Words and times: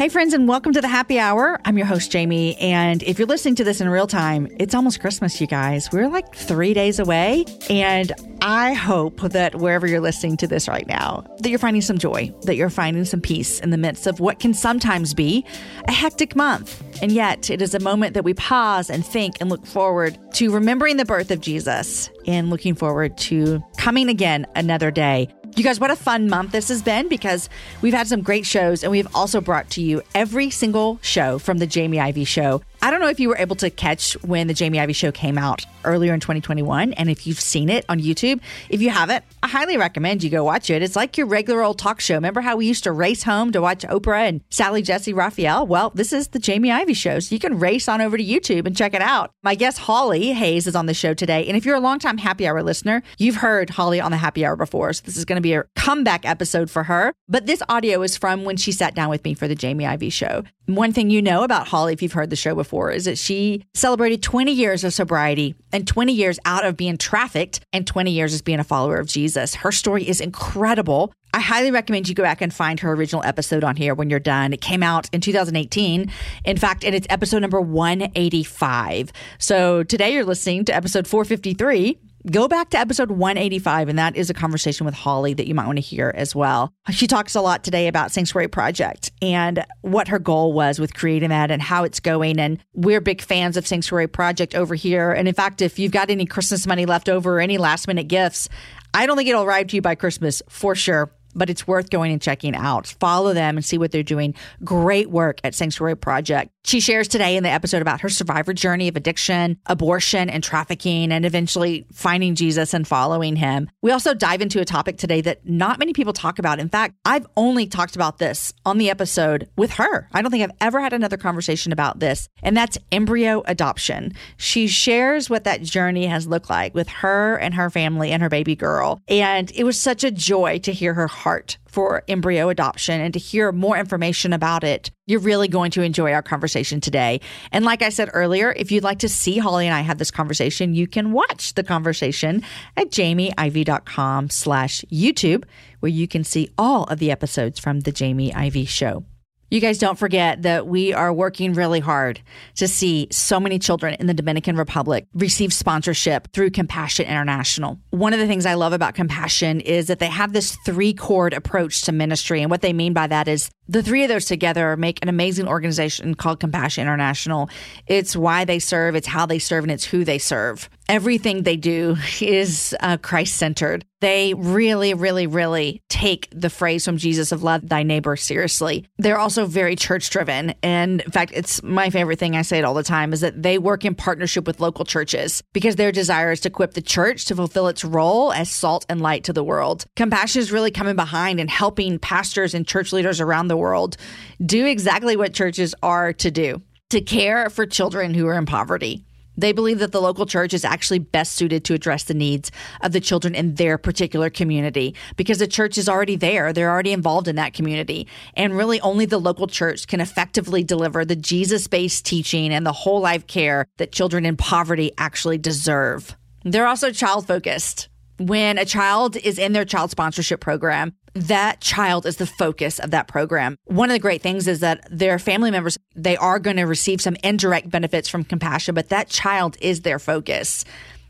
Hey, 0.00 0.08
friends, 0.08 0.32
and 0.32 0.48
welcome 0.48 0.72
to 0.72 0.80
the 0.80 0.88
happy 0.88 1.18
hour. 1.18 1.60
I'm 1.66 1.76
your 1.76 1.86
host, 1.86 2.10
Jamie. 2.10 2.56
And 2.56 3.02
if 3.02 3.18
you're 3.18 3.28
listening 3.28 3.54
to 3.56 3.64
this 3.64 3.82
in 3.82 3.88
real 3.90 4.06
time, 4.06 4.48
it's 4.58 4.74
almost 4.74 4.98
Christmas, 4.98 5.38
you 5.42 5.46
guys. 5.46 5.92
We're 5.92 6.08
like 6.08 6.34
three 6.34 6.72
days 6.72 6.98
away. 6.98 7.44
And 7.68 8.10
I 8.40 8.72
hope 8.72 9.20
that 9.20 9.56
wherever 9.56 9.86
you're 9.86 10.00
listening 10.00 10.38
to 10.38 10.46
this 10.46 10.68
right 10.68 10.86
now, 10.86 11.26
that 11.40 11.50
you're 11.50 11.58
finding 11.58 11.82
some 11.82 11.98
joy, 11.98 12.32
that 12.44 12.56
you're 12.56 12.70
finding 12.70 13.04
some 13.04 13.20
peace 13.20 13.60
in 13.60 13.68
the 13.68 13.76
midst 13.76 14.06
of 14.06 14.20
what 14.20 14.38
can 14.38 14.54
sometimes 14.54 15.12
be 15.12 15.44
a 15.86 15.92
hectic 15.92 16.34
month. 16.34 16.82
And 17.02 17.12
yet, 17.12 17.50
it 17.50 17.60
is 17.60 17.74
a 17.74 17.80
moment 17.80 18.14
that 18.14 18.24
we 18.24 18.32
pause 18.32 18.88
and 18.88 19.04
think 19.04 19.36
and 19.38 19.50
look 19.50 19.66
forward 19.66 20.16
to 20.36 20.50
remembering 20.50 20.96
the 20.96 21.04
birth 21.04 21.30
of 21.30 21.42
Jesus 21.42 22.08
and 22.26 22.48
looking 22.48 22.74
forward 22.74 23.18
to 23.18 23.62
coming 23.76 24.08
again 24.08 24.46
another 24.56 24.90
day 24.90 25.28
you 25.56 25.64
guys, 25.64 25.80
what 25.80 25.90
a 25.90 25.96
fun 25.96 26.28
month 26.28 26.52
this 26.52 26.68
has 26.68 26.82
been 26.82 27.08
because 27.08 27.48
we've 27.82 27.94
had 27.94 28.06
some 28.08 28.22
great 28.22 28.46
shows 28.46 28.82
and 28.82 28.90
we've 28.90 29.08
also 29.14 29.40
brought 29.40 29.70
to 29.70 29.82
you 29.82 30.02
every 30.14 30.50
single 30.50 30.98
show 31.02 31.38
from 31.38 31.58
the 31.58 31.66
Jamie 31.66 32.00
Ivey 32.00 32.24
Show. 32.24 32.62
I 32.82 32.90
don't 32.90 33.00
know 33.00 33.08
if 33.08 33.20
you 33.20 33.28
were 33.28 33.36
able 33.36 33.56
to 33.56 33.68
catch 33.68 34.14
when 34.22 34.46
the 34.46 34.54
Jamie 34.54 34.80
Ivey 34.80 34.94
Show 34.94 35.12
came 35.12 35.36
out 35.36 35.66
earlier 35.84 36.14
in 36.14 36.20
2021 36.20 36.94
and 36.94 37.10
if 37.10 37.26
you've 37.26 37.40
seen 37.40 37.68
it 37.68 37.84
on 37.90 38.00
YouTube. 38.00 38.40
If 38.70 38.80
you 38.80 38.88
haven't, 38.88 39.24
I 39.42 39.48
highly 39.48 39.76
recommend 39.76 40.22
you 40.22 40.30
go 40.30 40.44
watch 40.44 40.70
it. 40.70 40.82
It's 40.82 40.96
like 40.96 41.18
your 41.18 41.26
regular 41.26 41.62
old 41.62 41.78
talk 41.78 42.00
show. 42.00 42.14
Remember 42.14 42.40
how 42.40 42.56
we 42.56 42.66
used 42.66 42.84
to 42.84 42.92
race 42.92 43.22
home 43.22 43.52
to 43.52 43.60
watch 43.60 43.82
Oprah 43.82 44.28
and 44.28 44.40
Sally 44.48 44.80
Jessy 44.80 45.12
Raphael? 45.12 45.66
Well, 45.66 45.90
this 45.94 46.12
is 46.12 46.28
the 46.28 46.38
Jamie 46.38 46.70
Ivey 46.70 46.94
Show. 46.94 47.20
So 47.20 47.34
you 47.34 47.38
can 47.38 47.58
race 47.58 47.86
on 47.86 48.00
over 48.00 48.16
to 48.16 48.24
YouTube 48.24 48.66
and 48.66 48.76
check 48.76 48.94
it 48.94 49.02
out. 49.02 49.32
My 49.42 49.54
guest 49.54 49.78
Holly 49.78 50.32
Hayes 50.32 50.66
is 50.66 50.74
on 50.74 50.86
the 50.86 50.94
show 50.94 51.12
today. 51.12 51.46
And 51.46 51.56
if 51.58 51.66
you're 51.66 51.76
a 51.76 51.80
longtime 51.80 52.18
happy 52.18 52.46
hour 52.46 52.62
listener, 52.62 53.02
you've 53.18 53.36
heard 53.36 53.70
Holly 53.70 54.00
on 54.00 54.10
the 54.10 54.16
happy 54.16 54.44
hour 54.44 54.56
before. 54.56 54.92
So 54.94 55.02
this 55.04 55.18
is 55.18 55.26
going 55.26 55.36
to 55.36 55.42
be 55.42 55.52
a 55.52 55.64
comeback 55.76 56.26
episode 56.26 56.70
for 56.70 56.84
her. 56.84 57.12
But 57.28 57.46
this 57.46 57.62
audio 57.68 58.00
is 58.02 58.16
from 58.16 58.44
when 58.44 58.56
she 58.56 58.72
sat 58.72 58.94
down 58.94 59.10
with 59.10 59.24
me 59.24 59.34
for 59.34 59.48
the 59.48 59.54
Jamie 59.54 59.86
Ivey 59.86 60.10
Show. 60.10 60.44
One 60.66 60.92
thing 60.92 61.10
you 61.10 61.20
know 61.20 61.42
about 61.42 61.66
Holly, 61.66 61.92
if 61.92 62.00
you've 62.00 62.12
heard 62.12 62.30
the 62.30 62.36
show 62.36 62.54
before, 62.54 62.69
is 62.90 63.04
that 63.04 63.18
she 63.18 63.64
celebrated 63.74 64.22
20 64.22 64.52
years 64.52 64.84
of 64.84 64.92
sobriety 64.94 65.54
and 65.72 65.86
20 65.86 66.12
years 66.12 66.38
out 66.44 66.64
of 66.64 66.76
being 66.76 66.96
trafficked 66.96 67.60
and 67.72 67.86
20 67.86 68.10
years 68.10 68.32
as 68.32 68.42
being 68.42 68.60
a 68.60 68.64
follower 68.64 68.98
of 68.98 69.06
Jesus. 69.06 69.56
Her 69.56 69.72
story 69.72 70.08
is 70.08 70.20
incredible. 70.20 71.12
I 71.32 71.40
highly 71.40 71.70
recommend 71.70 72.08
you 72.08 72.14
go 72.14 72.22
back 72.22 72.40
and 72.40 72.52
find 72.52 72.80
her 72.80 72.92
original 72.92 73.22
episode 73.24 73.62
on 73.62 73.76
here 73.76 73.94
when 73.94 74.10
you're 74.10 74.18
done. 74.18 74.52
It 74.52 74.60
came 74.60 74.82
out 74.82 75.08
in 75.12 75.20
2018. 75.20 76.10
In 76.44 76.56
fact, 76.56 76.84
and 76.84 76.94
it's 76.94 77.06
episode 77.08 77.40
number 77.40 77.60
185. 77.60 79.12
So 79.38 79.82
today 79.84 80.12
you're 80.12 80.24
listening 80.24 80.64
to 80.66 80.74
episode 80.74 81.06
453 81.06 81.98
go 82.30 82.48
back 82.48 82.70
to 82.70 82.78
episode 82.78 83.10
185 83.10 83.88
and 83.88 83.98
that 83.98 84.14
is 84.14 84.28
a 84.28 84.34
conversation 84.34 84.84
with 84.84 84.94
holly 84.94 85.32
that 85.32 85.46
you 85.46 85.54
might 85.54 85.66
want 85.66 85.78
to 85.78 85.82
hear 85.82 86.12
as 86.14 86.34
well 86.34 86.72
she 86.90 87.06
talks 87.06 87.34
a 87.34 87.40
lot 87.40 87.64
today 87.64 87.88
about 87.88 88.10
sanctuary 88.10 88.48
project 88.48 89.10
and 89.22 89.64
what 89.82 90.08
her 90.08 90.18
goal 90.18 90.52
was 90.52 90.78
with 90.78 90.92
creating 90.92 91.30
that 91.30 91.50
and 91.50 91.62
how 91.62 91.82
it's 91.82 92.00
going 92.00 92.38
and 92.38 92.62
we're 92.74 93.00
big 93.00 93.22
fans 93.22 93.56
of 93.56 93.66
sanctuary 93.66 94.06
project 94.06 94.54
over 94.54 94.74
here 94.74 95.12
and 95.12 95.28
in 95.28 95.34
fact 95.34 95.62
if 95.62 95.78
you've 95.78 95.92
got 95.92 96.10
any 96.10 96.26
christmas 96.26 96.66
money 96.66 96.84
left 96.84 97.08
over 97.08 97.38
or 97.38 97.40
any 97.40 97.56
last 97.56 97.86
minute 97.86 98.08
gifts 98.08 98.48
i 98.92 99.06
don't 99.06 99.16
think 99.16 99.28
it'll 99.28 99.44
arrive 99.44 99.66
to 99.66 99.76
you 99.76 99.82
by 99.82 99.94
christmas 99.94 100.42
for 100.48 100.74
sure 100.74 101.10
but 101.34 101.50
it's 101.50 101.66
worth 101.66 101.90
going 101.90 102.12
and 102.12 102.20
checking 102.20 102.54
out. 102.54 102.86
Follow 103.00 103.32
them 103.32 103.56
and 103.56 103.64
see 103.64 103.78
what 103.78 103.92
they're 103.92 104.02
doing. 104.02 104.34
Great 104.64 105.10
work 105.10 105.40
at 105.44 105.54
Sanctuary 105.54 105.96
Project. 105.96 106.50
She 106.62 106.80
shares 106.80 107.08
today 107.08 107.36
in 107.36 107.42
the 107.42 107.48
episode 107.48 107.80
about 107.80 108.02
her 108.02 108.10
survivor 108.10 108.52
journey 108.52 108.88
of 108.88 108.96
addiction, 108.96 109.58
abortion, 109.66 110.28
and 110.28 110.44
trafficking, 110.44 111.10
and 111.10 111.24
eventually 111.24 111.86
finding 111.92 112.34
Jesus 112.34 112.74
and 112.74 112.86
following 112.86 113.36
him. 113.36 113.70
We 113.82 113.92
also 113.92 114.12
dive 114.12 114.42
into 114.42 114.60
a 114.60 114.66
topic 114.66 114.98
today 114.98 115.22
that 115.22 115.48
not 115.48 115.78
many 115.78 115.94
people 115.94 116.12
talk 116.12 116.38
about. 116.38 116.60
In 116.60 116.68
fact, 116.68 116.96
I've 117.04 117.26
only 117.36 117.66
talked 117.66 117.96
about 117.96 118.18
this 118.18 118.52
on 118.66 118.76
the 118.76 118.90
episode 118.90 119.48
with 119.56 119.72
her. 119.72 120.08
I 120.12 120.20
don't 120.20 120.30
think 120.30 120.44
I've 120.44 120.56
ever 120.60 120.80
had 120.80 120.92
another 120.92 121.16
conversation 121.16 121.72
about 121.72 121.98
this, 121.98 122.28
and 122.42 122.54
that's 122.56 122.76
embryo 122.92 123.42
adoption. 123.46 124.12
She 124.36 124.68
shares 124.68 125.30
what 125.30 125.44
that 125.44 125.62
journey 125.62 126.06
has 126.06 126.26
looked 126.26 126.50
like 126.50 126.74
with 126.74 126.88
her 126.88 127.36
and 127.36 127.54
her 127.54 127.70
family 127.70 128.12
and 128.12 128.22
her 128.22 128.28
baby 128.28 128.54
girl. 128.54 129.00
And 129.08 129.50
it 129.54 129.64
was 129.64 129.80
such 129.80 130.04
a 130.04 130.10
joy 130.10 130.58
to 130.60 130.72
hear 130.72 130.92
her 130.92 131.08
heart 131.08 131.56
for 131.70 132.02
embryo 132.08 132.48
adoption 132.48 133.00
and 133.00 133.12
to 133.14 133.20
hear 133.20 133.52
more 133.52 133.76
information 133.76 134.32
about 134.32 134.64
it, 134.64 134.90
you're 135.06 135.20
really 135.20 135.48
going 135.48 135.70
to 135.72 135.82
enjoy 135.82 136.12
our 136.12 136.22
conversation 136.22 136.80
today. 136.80 137.20
And 137.52 137.64
like 137.64 137.82
I 137.82 137.88
said 137.88 138.10
earlier, 138.12 138.52
if 138.56 138.70
you'd 138.70 138.84
like 138.84 138.98
to 139.00 139.08
see 139.08 139.38
Holly 139.38 139.66
and 139.66 139.74
I 139.74 139.80
have 139.80 139.98
this 139.98 140.10
conversation, 140.10 140.74
you 140.74 140.86
can 140.86 141.12
watch 141.12 141.54
the 141.54 141.64
conversation 141.64 142.42
at 142.76 142.90
jamieivey.com 142.90 144.30
slash 144.30 144.84
YouTube, 144.92 145.44
where 145.80 145.90
you 145.90 146.06
can 146.06 146.24
see 146.24 146.48
all 146.58 146.84
of 146.84 146.98
the 146.98 147.10
episodes 147.10 147.58
from 147.58 147.80
the 147.80 147.92
Jamie 147.92 148.34
Ivey 148.34 148.64
Show. 148.64 149.04
You 149.50 149.60
guys 149.60 149.78
don't 149.78 149.98
forget 149.98 150.42
that 150.42 150.68
we 150.68 150.92
are 150.92 151.12
working 151.12 151.54
really 151.54 151.80
hard 151.80 152.20
to 152.54 152.68
see 152.68 153.08
so 153.10 153.40
many 153.40 153.58
children 153.58 153.94
in 153.98 154.06
the 154.06 154.14
Dominican 154.14 154.54
Republic 154.54 155.08
receive 155.12 155.52
sponsorship 155.52 156.32
through 156.32 156.50
Compassion 156.50 157.06
International. 157.06 157.80
One 157.90 158.12
of 158.12 158.20
the 158.20 158.28
things 158.28 158.46
I 158.46 158.54
love 158.54 158.72
about 158.72 158.94
Compassion 158.94 159.60
is 159.60 159.88
that 159.88 159.98
they 159.98 160.06
have 160.06 160.32
this 160.32 160.56
three 160.64 160.94
chord 160.94 161.34
approach 161.34 161.82
to 161.82 161.92
ministry. 161.92 162.42
And 162.42 162.50
what 162.50 162.62
they 162.62 162.72
mean 162.72 162.92
by 162.92 163.08
that 163.08 163.26
is 163.26 163.50
the 163.66 163.82
three 163.82 164.04
of 164.04 164.08
those 164.08 164.26
together 164.26 164.76
make 164.76 165.00
an 165.02 165.08
amazing 165.08 165.48
organization 165.48 166.14
called 166.14 166.38
Compassion 166.38 166.82
International. 166.82 167.50
It's 167.88 168.14
why 168.14 168.44
they 168.44 168.60
serve, 168.60 168.94
it's 168.94 169.08
how 169.08 169.26
they 169.26 169.40
serve, 169.40 169.64
and 169.64 169.72
it's 169.72 169.84
who 169.84 170.04
they 170.04 170.18
serve 170.18 170.70
everything 170.90 171.44
they 171.44 171.56
do 171.56 171.96
is 172.20 172.74
uh, 172.80 172.96
Christ 172.96 173.36
centered. 173.36 173.84
They 174.00 174.34
really, 174.34 174.92
really, 174.92 175.28
really 175.28 175.80
take 175.88 176.28
the 176.32 176.50
phrase 176.50 176.84
from 176.84 176.96
Jesus 176.96 177.30
of 177.30 177.44
love 177.44 177.68
thy 177.68 177.84
neighbor 177.84 178.16
seriously. 178.16 178.86
They're 178.98 179.18
also 179.18 179.46
very 179.46 179.76
church 179.76 180.10
driven. 180.10 180.52
And 180.64 181.00
in 181.02 181.10
fact, 181.12 181.30
it's 181.32 181.62
my 181.62 181.90
favorite 181.90 182.18
thing. 182.18 182.34
I 182.34 182.42
say 182.42 182.58
it 182.58 182.64
all 182.64 182.74
the 182.74 182.82
time 182.82 183.12
is 183.12 183.20
that 183.20 183.40
they 183.40 183.56
work 183.56 183.84
in 183.84 183.94
partnership 183.94 184.48
with 184.48 184.58
local 184.58 184.84
churches 184.84 185.44
because 185.52 185.76
their 185.76 185.92
desire 185.92 186.32
is 186.32 186.40
to 186.40 186.48
equip 186.48 186.74
the 186.74 186.82
church 186.82 187.26
to 187.26 187.36
fulfill 187.36 187.68
its 187.68 187.84
role 187.84 188.32
as 188.32 188.50
salt 188.50 188.84
and 188.88 189.00
light 189.00 189.22
to 189.24 189.32
the 189.32 189.44
world. 189.44 189.84
Compassion 189.94 190.40
is 190.40 190.50
really 190.50 190.72
coming 190.72 190.96
behind 190.96 191.38
and 191.38 191.48
helping 191.48 192.00
pastors 192.00 192.52
and 192.52 192.66
church 192.66 192.92
leaders 192.92 193.20
around 193.20 193.46
the 193.46 193.56
world 193.56 193.96
do 194.44 194.66
exactly 194.66 195.16
what 195.16 195.34
churches 195.34 195.72
are 195.84 196.12
to 196.14 196.32
do 196.32 196.60
to 196.90 197.00
care 197.00 197.48
for 197.48 197.66
children 197.66 198.14
who 198.14 198.26
are 198.26 198.36
in 198.36 198.46
poverty. 198.46 199.04
They 199.36 199.52
believe 199.52 199.78
that 199.78 199.92
the 199.92 200.00
local 200.00 200.26
church 200.26 200.52
is 200.52 200.64
actually 200.64 200.98
best 200.98 201.32
suited 201.32 201.64
to 201.64 201.74
address 201.74 202.04
the 202.04 202.14
needs 202.14 202.50
of 202.82 202.92
the 202.92 203.00
children 203.00 203.34
in 203.34 203.54
their 203.54 203.78
particular 203.78 204.30
community 204.30 204.94
because 205.16 205.38
the 205.38 205.46
church 205.46 205.78
is 205.78 205.88
already 205.88 206.16
there. 206.16 206.52
They're 206.52 206.70
already 206.70 206.92
involved 206.92 207.28
in 207.28 207.36
that 207.36 207.54
community. 207.54 208.06
And 208.34 208.56
really, 208.56 208.80
only 208.80 209.06
the 209.06 209.18
local 209.18 209.46
church 209.46 209.86
can 209.86 210.00
effectively 210.00 210.62
deliver 210.62 211.04
the 211.04 211.16
Jesus 211.16 211.66
based 211.66 212.04
teaching 212.04 212.52
and 212.52 212.66
the 212.66 212.72
whole 212.72 213.00
life 213.00 213.26
care 213.26 213.66
that 213.78 213.92
children 213.92 214.26
in 214.26 214.36
poverty 214.36 214.92
actually 214.98 215.38
deserve. 215.38 216.16
They're 216.44 216.66
also 216.66 216.90
child 216.90 217.26
focused 217.26 217.88
when 218.20 218.58
a 218.58 218.66
child 218.66 219.16
is 219.16 219.38
in 219.38 219.54
their 219.54 219.64
child 219.64 219.90
sponsorship 219.90 220.40
program, 220.40 220.94
that 221.14 221.60
child 221.60 222.06
is 222.06 222.16
the 222.16 222.26
focus 222.26 222.78
of 222.78 222.90
that 222.92 223.08
program. 223.08 223.56
One 223.64 223.90
of 223.90 223.94
the 223.94 224.00
great 224.00 224.22
things 224.22 224.46
is 224.46 224.60
that 224.60 224.86
their 224.90 225.18
family 225.18 225.50
members, 225.50 225.76
they 225.94 226.16
are 226.16 226.38
going 226.38 226.56
to 226.56 226.64
receive 226.64 227.00
some 227.00 227.16
indirect 227.24 227.70
benefits 227.70 228.08
from 228.08 228.24
compassion, 228.24 228.74
but 228.74 228.88
that 228.90 229.08
child 229.08 229.56
is 229.60 229.80
their 229.80 229.98
focus. 229.98 230.64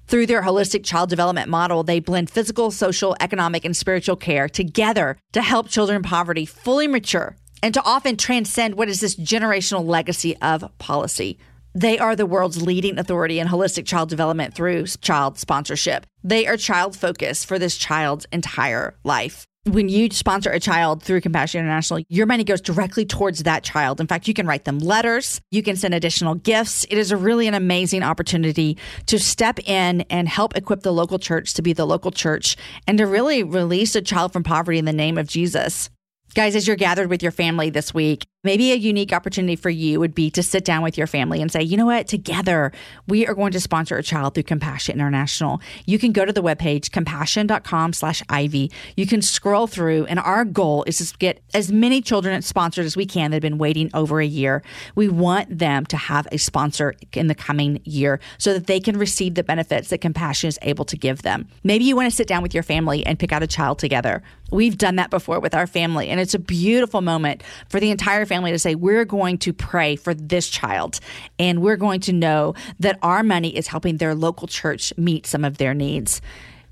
Through 0.06 0.26
their 0.26 0.42
holistic 0.42 0.84
child 0.84 1.08
development 1.08 1.48
model, 1.48 1.84
they 1.84 2.00
blend 2.00 2.30
physical, 2.30 2.70
social, 2.70 3.16
economic, 3.20 3.64
and 3.64 3.76
spiritual 3.76 4.16
care 4.16 4.48
together 4.48 5.16
to 5.32 5.42
help 5.42 5.68
children 5.68 5.96
in 5.96 6.02
poverty 6.02 6.44
fully 6.44 6.88
mature 6.88 7.36
and 7.62 7.74
to 7.74 7.84
often 7.84 8.16
transcend 8.16 8.74
what 8.74 8.88
is 8.88 9.00
this 9.00 9.14
generational 9.14 9.84
legacy 9.86 10.36
of 10.38 10.64
policy. 10.78 11.38
They 11.74 11.98
are 11.98 12.16
the 12.16 12.26
world's 12.26 12.60
leading 12.60 12.98
authority 12.98 13.38
in 13.38 13.46
holistic 13.46 13.86
child 13.86 14.08
development 14.08 14.54
through 14.54 14.86
child 14.86 15.38
sponsorship. 15.38 16.04
They 16.24 16.46
are 16.48 16.56
child 16.56 16.96
focused 16.96 17.46
for 17.46 17.60
this 17.60 17.76
child's 17.76 18.26
entire 18.32 18.94
life 19.04 19.46
when 19.64 19.90
you 19.90 20.08
sponsor 20.10 20.50
a 20.50 20.58
child 20.58 21.02
through 21.02 21.20
Compassion 21.20 21.60
International, 21.60 22.02
your 22.08 22.26
money 22.26 22.44
goes 22.44 22.62
directly 22.62 23.04
towards 23.04 23.42
that 23.42 23.62
child. 23.62 24.00
In 24.00 24.06
fact, 24.06 24.26
you 24.26 24.32
can 24.32 24.46
write 24.46 24.64
them 24.64 24.78
letters, 24.78 25.40
you 25.50 25.62
can 25.62 25.76
send 25.76 25.92
additional 25.92 26.34
gifts. 26.34 26.84
It 26.84 26.96
is 26.96 27.12
a 27.12 27.16
really 27.16 27.46
an 27.46 27.54
amazing 27.54 28.02
opportunity 28.02 28.78
to 29.06 29.18
step 29.18 29.58
in 29.68 30.02
and 30.02 30.28
help 30.28 30.56
equip 30.56 30.80
the 30.80 30.92
local 30.92 31.18
church 31.18 31.52
to 31.54 31.62
be 31.62 31.74
the 31.74 31.86
local 31.86 32.10
church 32.10 32.56
and 32.86 32.96
to 32.98 33.06
really 33.06 33.42
release 33.42 33.94
a 33.94 34.00
child 34.00 34.32
from 34.32 34.44
poverty 34.44 34.78
in 34.78 34.86
the 34.86 34.92
name 34.92 35.18
of 35.18 35.28
Jesus. 35.28 35.90
Guys, 36.34 36.54
as 36.54 36.66
you're 36.66 36.76
gathered 36.76 37.10
with 37.10 37.22
your 37.22 37.32
family 37.32 37.70
this 37.70 37.92
week, 37.92 38.24
maybe 38.42 38.72
a 38.72 38.76
unique 38.76 39.12
opportunity 39.12 39.54
for 39.54 39.68
you 39.68 40.00
would 40.00 40.14
be 40.14 40.30
to 40.30 40.42
sit 40.42 40.64
down 40.64 40.82
with 40.82 40.96
your 40.96 41.06
family 41.06 41.42
and 41.42 41.52
say, 41.52 41.62
you 41.62 41.76
know 41.76 41.86
what, 41.86 42.06
together 42.06 42.72
we 43.06 43.26
are 43.26 43.34
going 43.34 43.52
to 43.52 43.60
sponsor 43.60 43.96
a 43.98 44.02
child 44.02 44.34
through 44.34 44.42
Compassion 44.44 44.94
International. 44.94 45.60
You 45.84 45.98
can 45.98 46.12
go 46.12 46.24
to 46.24 46.32
the 46.32 46.42
webpage, 46.42 46.90
compassion.com 46.90 47.92
slash 47.92 48.22
Ivey. 48.30 48.70
You 48.96 49.06
can 49.06 49.20
scroll 49.20 49.66
through, 49.66 50.06
and 50.06 50.18
our 50.18 50.44
goal 50.44 50.84
is 50.84 50.98
to 50.98 51.18
get 51.18 51.42
as 51.52 51.70
many 51.70 52.00
children 52.00 52.40
sponsored 52.42 52.86
as 52.86 52.96
we 52.96 53.04
can 53.04 53.30
that 53.30 53.36
have 53.36 53.42
been 53.42 53.58
waiting 53.58 53.90
over 53.92 54.20
a 54.20 54.26
year. 54.26 54.62
We 54.94 55.08
want 55.08 55.58
them 55.58 55.84
to 55.86 55.96
have 55.96 56.26
a 56.32 56.38
sponsor 56.38 56.94
in 57.12 57.26
the 57.26 57.34
coming 57.34 57.80
year 57.84 58.20
so 58.38 58.54
that 58.54 58.66
they 58.66 58.80
can 58.80 58.96
receive 58.96 59.34
the 59.34 59.44
benefits 59.44 59.90
that 59.90 60.00
Compassion 60.00 60.48
is 60.48 60.58
able 60.62 60.84
to 60.86 60.96
give 60.96 61.22
them. 61.22 61.46
Maybe 61.62 61.84
you 61.84 61.94
want 61.94 62.10
to 62.10 62.16
sit 62.16 62.26
down 62.26 62.42
with 62.42 62.54
your 62.54 62.62
family 62.62 63.04
and 63.04 63.18
pick 63.18 63.32
out 63.32 63.42
a 63.42 63.46
child 63.46 63.78
together. 63.78 64.22
We've 64.50 64.78
done 64.78 64.96
that 64.96 65.10
before 65.10 65.40
with 65.40 65.54
our 65.54 65.66
family, 65.66 66.08
and 66.08 66.18
it's 66.18 66.34
a 66.34 66.38
beautiful 66.38 67.02
moment 67.02 67.42
for 67.68 67.78
the 67.78 67.90
entire 67.90 68.24
family 68.30 68.52
to 68.52 68.58
say, 68.58 68.74
We're 68.74 69.04
going 69.04 69.36
to 69.38 69.52
pray 69.52 69.96
for 69.96 70.14
this 70.14 70.48
child, 70.48 71.00
and 71.38 71.60
we're 71.60 71.76
going 71.76 72.00
to 72.02 72.12
know 72.12 72.54
that 72.78 72.98
our 73.02 73.22
money 73.22 73.54
is 73.54 73.66
helping 73.66 73.98
their 73.98 74.14
local 74.14 74.48
church 74.48 74.94
meet 74.96 75.26
some 75.26 75.44
of 75.44 75.58
their 75.58 75.74
needs. 75.74 76.22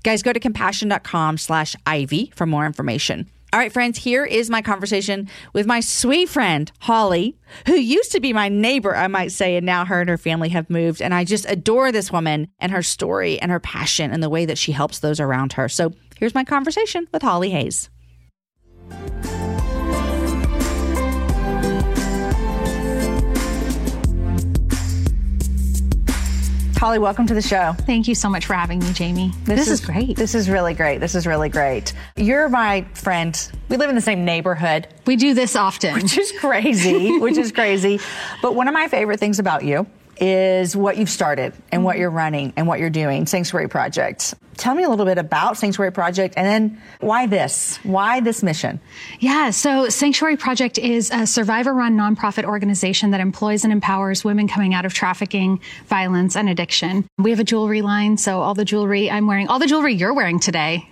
Guys, 0.03 0.23
go 0.23 0.33
to 0.33 0.39
compassion.com 0.39 1.37
slash 1.37 1.75
Ivey 1.85 2.31
for 2.33 2.45
more 2.45 2.65
information. 2.65 3.29
All 3.51 3.59
right, 3.59 3.73
friends, 3.73 3.97
here 3.97 4.25
is 4.25 4.49
my 4.49 4.61
conversation 4.61 5.27
with 5.53 5.65
my 5.65 5.79
sweet 5.79 6.29
friend, 6.29 6.71
Holly, 6.79 7.35
who 7.65 7.73
used 7.73 8.11
to 8.11 8.19
be 8.19 8.31
my 8.31 8.47
neighbor, 8.47 8.95
I 8.95 9.07
might 9.07 9.31
say, 9.31 9.55
and 9.55 9.65
now 9.65 9.85
her 9.85 10.01
and 10.01 10.09
her 10.09 10.19
family 10.19 10.49
have 10.49 10.69
moved. 10.69 11.01
And 11.01 11.15
I 11.15 11.23
just 11.23 11.49
adore 11.49 11.91
this 11.91 12.11
woman 12.11 12.49
and 12.59 12.71
her 12.71 12.83
story 12.83 13.39
and 13.41 13.49
her 13.49 13.59
passion 13.59 14.11
and 14.11 14.21
the 14.21 14.29
way 14.29 14.45
that 14.45 14.59
she 14.59 14.71
helps 14.71 14.99
those 14.99 15.19
around 15.19 15.53
her. 15.53 15.67
So 15.67 15.93
here's 16.17 16.35
my 16.35 16.43
conversation 16.43 17.07
with 17.11 17.23
Holly 17.23 17.49
Hayes. 17.49 17.89
Holly, 26.79 26.97
welcome 26.97 27.27
to 27.27 27.33
the 27.33 27.41
show. 27.41 27.73
Thank 27.79 28.07
you 28.07 28.15
so 28.15 28.29
much 28.29 28.45
for 28.45 28.53
having 28.53 28.79
me, 28.79 28.93
Jamie. 28.93 29.33
This, 29.43 29.59
this 29.59 29.67
is, 29.67 29.79
is, 29.81 29.85
great. 29.85 30.15
This 30.15 30.33
is 30.33 30.49
really 30.49 30.73
great. 30.73 30.99
This 30.99 31.13
is 31.13 31.27
really 31.27 31.49
great. 31.49 31.91
You're 32.15 32.47
my 32.47 32.83
friend. 32.93 33.51
We 33.67 33.75
live 33.75 33.89
in 33.89 33.97
the 33.97 34.01
same 34.01 34.23
neighborhood. 34.23 34.87
We 35.05 35.17
do 35.17 35.33
this 35.33 35.57
often. 35.57 35.95
Which 35.95 36.17
is 36.17 36.31
crazy, 36.39 37.19
which 37.19 37.35
is 37.35 37.51
crazy. 37.51 37.99
But 38.41 38.55
one 38.55 38.69
of 38.69 38.73
my 38.73 38.87
favorite 38.87 39.19
things 39.19 39.39
about 39.39 39.65
you 39.65 39.87
is 40.19 40.75
what 40.75 40.97
you've 40.97 41.09
started 41.09 41.53
and 41.71 41.83
what 41.83 41.93
mm-hmm. 41.93 42.01
you're 42.01 42.09
running 42.09 42.53
and 42.55 42.67
what 42.67 42.79
you're 42.79 42.89
doing, 42.89 43.25
Sanctuary 43.25 43.67
Project. 43.67 44.33
Tell 44.57 44.75
me 44.75 44.83
a 44.83 44.89
little 44.89 45.05
bit 45.05 45.17
about 45.17 45.57
Sanctuary 45.57 45.93
Project 45.93 46.33
and 46.35 46.45
then 46.45 46.81
why 46.99 47.27
this? 47.27 47.77
Why 47.83 48.19
this 48.19 48.43
mission? 48.43 48.81
Yeah, 49.19 49.51
so 49.51 49.87
Sanctuary 49.87 50.35
Project 50.35 50.77
is 50.77 51.11
a 51.11 51.25
survivor 51.25 51.73
run 51.73 51.95
nonprofit 51.95 52.43
organization 52.43 53.11
that 53.11 53.21
employs 53.21 53.63
and 53.63 53.71
empowers 53.71 54.25
women 54.25 54.49
coming 54.49 54.73
out 54.73 54.85
of 54.85 54.93
trafficking, 54.93 55.61
violence, 55.85 56.35
and 56.35 56.49
addiction. 56.49 57.07
We 57.17 57.29
have 57.29 57.39
a 57.39 57.45
jewelry 57.45 57.81
line, 57.81 58.17
so 58.17 58.41
all 58.41 58.53
the 58.53 58.65
jewelry 58.65 59.09
I'm 59.09 59.27
wearing, 59.27 59.47
all 59.47 59.59
the 59.59 59.67
jewelry 59.67 59.93
you're 59.93 60.13
wearing 60.13 60.39
today, 60.41 60.88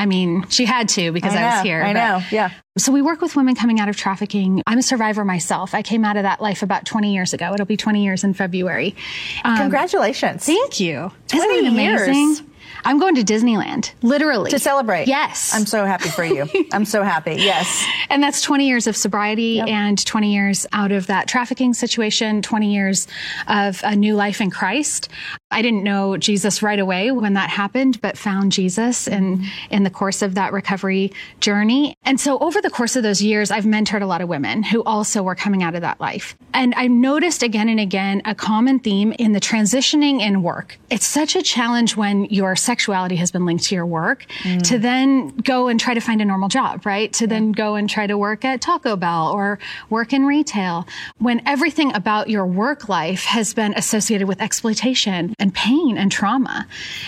I 0.00 0.06
mean, 0.06 0.48
she 0.48 0.64
had 0.64 0.88
to 0.90 1.12
because 1.12 1.34
I, 1.34 1.42
I 1.42 1.54
was 1.56 1.62
here. 1.62 1.82
I 1.82 1.92
know, 1.92 2.22
yeah. 2.30 2.52
So 2.78 2.90
we 2.90 3.02
work 3.02 3.20
with 3.20 3.36
women 3.36 3.54
coming 3.54 3.80
out 3.80 3.90
of 3.90 3.98
trafficking. 3.98 4.62
I'm 4.66 4.78
a 4.78 4.82
survivor 4.82 5.26
myself. 5.26 5.74
I 5.74 5.82
came 5.82 6.06
out 6.06 6.16
of 6.16 6.22
that 6.22 6.40
life 6.40 6.62
about 6.62 6.86
20 6.86 7.12
years 7.12 7.34
ago. 7.34 7.52
It'll 7.52 7.66
be 7.66 7.76
20 7.76 8.02
years 8.02 8.24
in 8.24 8.32
February. 8.32 8.96
Um, 9.44 9.58
Congratulations. 9.58 10.46
Thank 10.46 10.80
you. 10.80 11.12
20 11.28 11.44
Isn't 11.44 11.66
it 11.66 11.68
amazing? 11.68 12.14
Years. 12.14 12.42
I'm 12.84 12.98
going 12.98 13.14
to 13.16 13.22
Disneyland, 13.22 13.92
literally. 14.02 14.50
To 14.50 14.58
celebrate. 14.58 15.08
Yes. 15.08 15.54
I'm 15.54 15.66
so 15.66 15.84
happy 15.84 16.08
for 16.08 16.24
you. 16.24 16.48
I'm 16.72 16.84
so 16.84 17.02
happy. 17.02 17.34
Yes. 17.34 17.86
And 18.08 18.22
that's 18.22 18.40
20 18.42 18.66
years 18.66 18.86
of 18.86 18.96
sobriety 18.96 19.54
yep. 19.54 19.68
and 19.68 20.04
20 20.04 20.32
years 20.32 20.66
out 20.72 20.92
of 20.92 21.06
that 21.08 21.28
trafficking 21.28 21.74
situation, 21.74 22.42
20 22.42 22.72
years 22.72 23.06
of 23.48 23.80
a 23.84 23.94
new 23.96 24.14
life 24.14 24.40
in 24.40 24.50
Christ. 24.50 25.08
I 25.50 25.62
didn't 25.62 25.82
know 25.82 26.16
Jesus 26.16 26.62
right 26.62 26.78
away 26.78 27.10
when 27.10 27.34
that 27.34 27.50
happened, 27.50 28.00
but 28.00 28.16
found 28.16 28.52
Jesus 28.52 29.08
in, 29.08 29.38
mm-hmm. 29.38 29.74
in 29.74 29.82
the 29.82 29.90
course 29.90 30.22
of 30.22 30.36
that 30.36 30.52
recovery 30.52 31.12
journey. 31.40 31.94
And 32.04 32.20
so 32.20 32.38
over 32.38 32.60
the 32.60 32.70
course 32.70 32.94
of 32.94 33.02
those 33.02 33.20
years, 33.20 33.50
I've 33.50 33.64
mentored 33.64 34.02
a 34.02 34.06
lot 34.06 34.20
of 34.20 34.28
women 34.28 34.62
who 34.62 34.82
also 34.84 35.22
were 35.22 35.34
coming 35.34 35.62
out 35.62 35.74
of 35.74 35.80
that 35.80 36.00
life. 36.00 36.36
And 36.54 36.74
I 36.76 36.86
noticed 36.86 37.42
again 37.42 37.68
and 37.68 37.80
again 37.80 38.22
a 38.24 38.34
common 38.34 38.78
theme 38.78 39.12
in 39.18 39.32
the 39.32 39.40
transitioning 39.40 40.20
in 40.20 40.42
work. 40.42 40.78
It's 40.88 41.06
such 41.06 41.34
a 41.34 41.42
challenge 41.42 41.96
when 41.96 42.26
your 42.26 42.54
sexuality 42.60 43.16
has 43.16 43.30
been 43.30 43.46
linked 43.46 43.64
to 43.64 43.74
your 43.74 43.86
work 43.86 44.26
mm. 44.42 44.62
to 44.62 44.78
then 44.78 45.28
go 45.28 45.68
and 45.68 45.80
try 45.80 45.94
to 45.94 46.00
find 46.00 46.20
a 46.20 46.24
normal 46.24 46.48
job, 46.48 46.84
right? 46.86 47.12
To 47.14 47.24
yeah. 47.24 47.28
then 47.28 47.52
go 47.52 47.74
and 47.74 47.88
try 47.88 48.06
to 48.06 48.16
work 48.16 48.44
at 48.44 48.60
Taco 48.60 48.96
Bell 48.96 49.30
or 49.32 49.58
work 49.88 50.12
in 50.12 50.24
retail 50.24 50.86
when 51.18 51.42
everything 51.46 51.94
about 51.94 52.28
your 52.28 52.46
work 52.46 52.88
life 52.88 53.24
has 53.24 53.54
been 53.54 53.74
associated 53.74 54.28
with 54.28 54.40
exploitation 54.40 55.34
and 55.38 55.54
pain 55.54 55.96
and 55.98 56.12
trauma. 56.12 56.66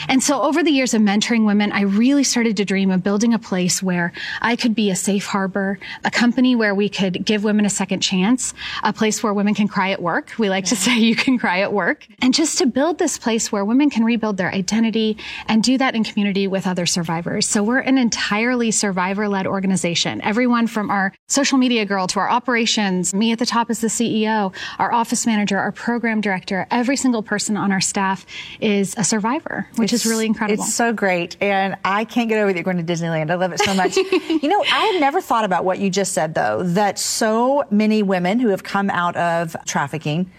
And 0.08 0.22
so 0.22 0.42
over 0.42 0.62
the 0.62 0.70
years 0.70 0.94
of 0.94 1.02
mentoring 1.02 1.46
women, 1.46 1.72
I 1.72 1.82
really 1.82 2.24
started 2.24 2.56
to 2.56 2.64
dream 2.64 2.90
of 2.90 3.02
building 3.02 3.34
a 3.34 3.38
place 3.38 3.82
where 3.82 4.12
I 4.40 4.56
could 4.56 4.74
be 4.74 4.90
a 4.90 4.96
safe 4.96 5.26
harbor, 5.26 5.78
a 6.04 6.10
company 6.10 6.56
where 6.56 6.74
we 6.74 6.88
could 6.88 7.24
give 7.24 7.44
women 7.44 7.64
a 7.64 7.70
second 7.70 8.00
chance, 8.00 8.54
a 8.82 8.92
place 8.92 9.22
where 9.22 9.32
women 9.32 9.54
can 9.54 9.68
cry 9.68 9.90
at 9.90 10.02
work. 10.02 10.32
We 10.38 10.48
like 10.48 10.64
yeah. 10.64 10.70
to 10.70 10.76
say 10.76 10.98
you 10.98 11.16
can 11.16 11.38
cry 11.38 11.60
at 11.60 11.72
work. 11.72 12.06
And 12.20 12.34
just 12.34 12.58
to 12.58 12.66
build 12.66 12.98
this 12.98 13.18
place 13.18 13.50
where 13.52 13.64
women 13.64 13.90
can 13.90 14.04
rebuild 14.04 14.36
their 14.36 14.52
identity 14.52 15.18
and 15.48 15.62
do 15.62 15.78
that 15.78 15.94
in 15.94 16.04
community 16.04 16.46
with 16.46 16.66
other 16.66 16.86
survivors. 16.86 17.46
So 17.46 17.62
we're 17.62 17.78
an 17.78 17.98
entirely 17.98 18.70
survivor 18.70 19.28
led 19.28 19.46
organization. 19.46 20.20
Everyone 20.22 20.66
from 20.66 20.90
our 20.90 21.12
social 21.28 21.58
media 21.58 21.84
girl 21.84 22.06
to 22.08 22.20
our 22.20 22.28
operations, 22.28 23.14
me 23.14 23.32
at 23.32 23.38
the 23.38 23.46
top 23.46 23.70
as 23.70 23.80
the 23.80 23.88
CEO, 23.88 24.54
our 24.78 24.92
office 24.92 25.26
manager, 25.26 25.58
our 25.58 25.72
program 25.72 26.20
director, 26.20 26.66
every 26.70 26.96
single 26.96 27.22
person 27.22 27.56
on 27.56 27.72
our 27.72 27.80
staff 27.80 28.26
is 28.60 28.94
a 28.96 29.04
survivor, 29.04 29.66
which 29.76 29.92
it's, 29.92 30.04
is 30.04 30.10
really 30.10 30.26
incredible. 30.26 30.62
It's 30.62 30.74
so 30.74 30.92
great. 30.92 31.36
And 31.40 31.76
I 31.84 32.04
can't 32.04 32.28
get 32.28 32.38
over 32.38 32.52
that 32.52 32.56
you're 32.56 32.64
going 32.64 32.84
to 32.84 32.92
Disneyland. 32.92 33.30
I 33.30 33.34
love 33.34 33.52
it 33.52 33.60
so 33.60 33.74
much. 33.74 33.96
you 33.96 34.48
know, 34.48 34.62
I 34.62 34.92
had 34.92 35.00
never 35.00 35.20
thought 35.20 35.44
about 35.44 35.64
what 35.64 35.78
you 35.78 35.90
just 35.90 36.12
said, 36.12 36.34
though, 36.34 36.62
that 36.62 36.98
so 36.98 37.64
many 37.70 38.02
women 38.02 38.38
who 38.38 38.48
have 38.48 38.62
come 38.62 38.90
out 38.90 39.16
of 39.16 39.56
trafficking 39.64 40.30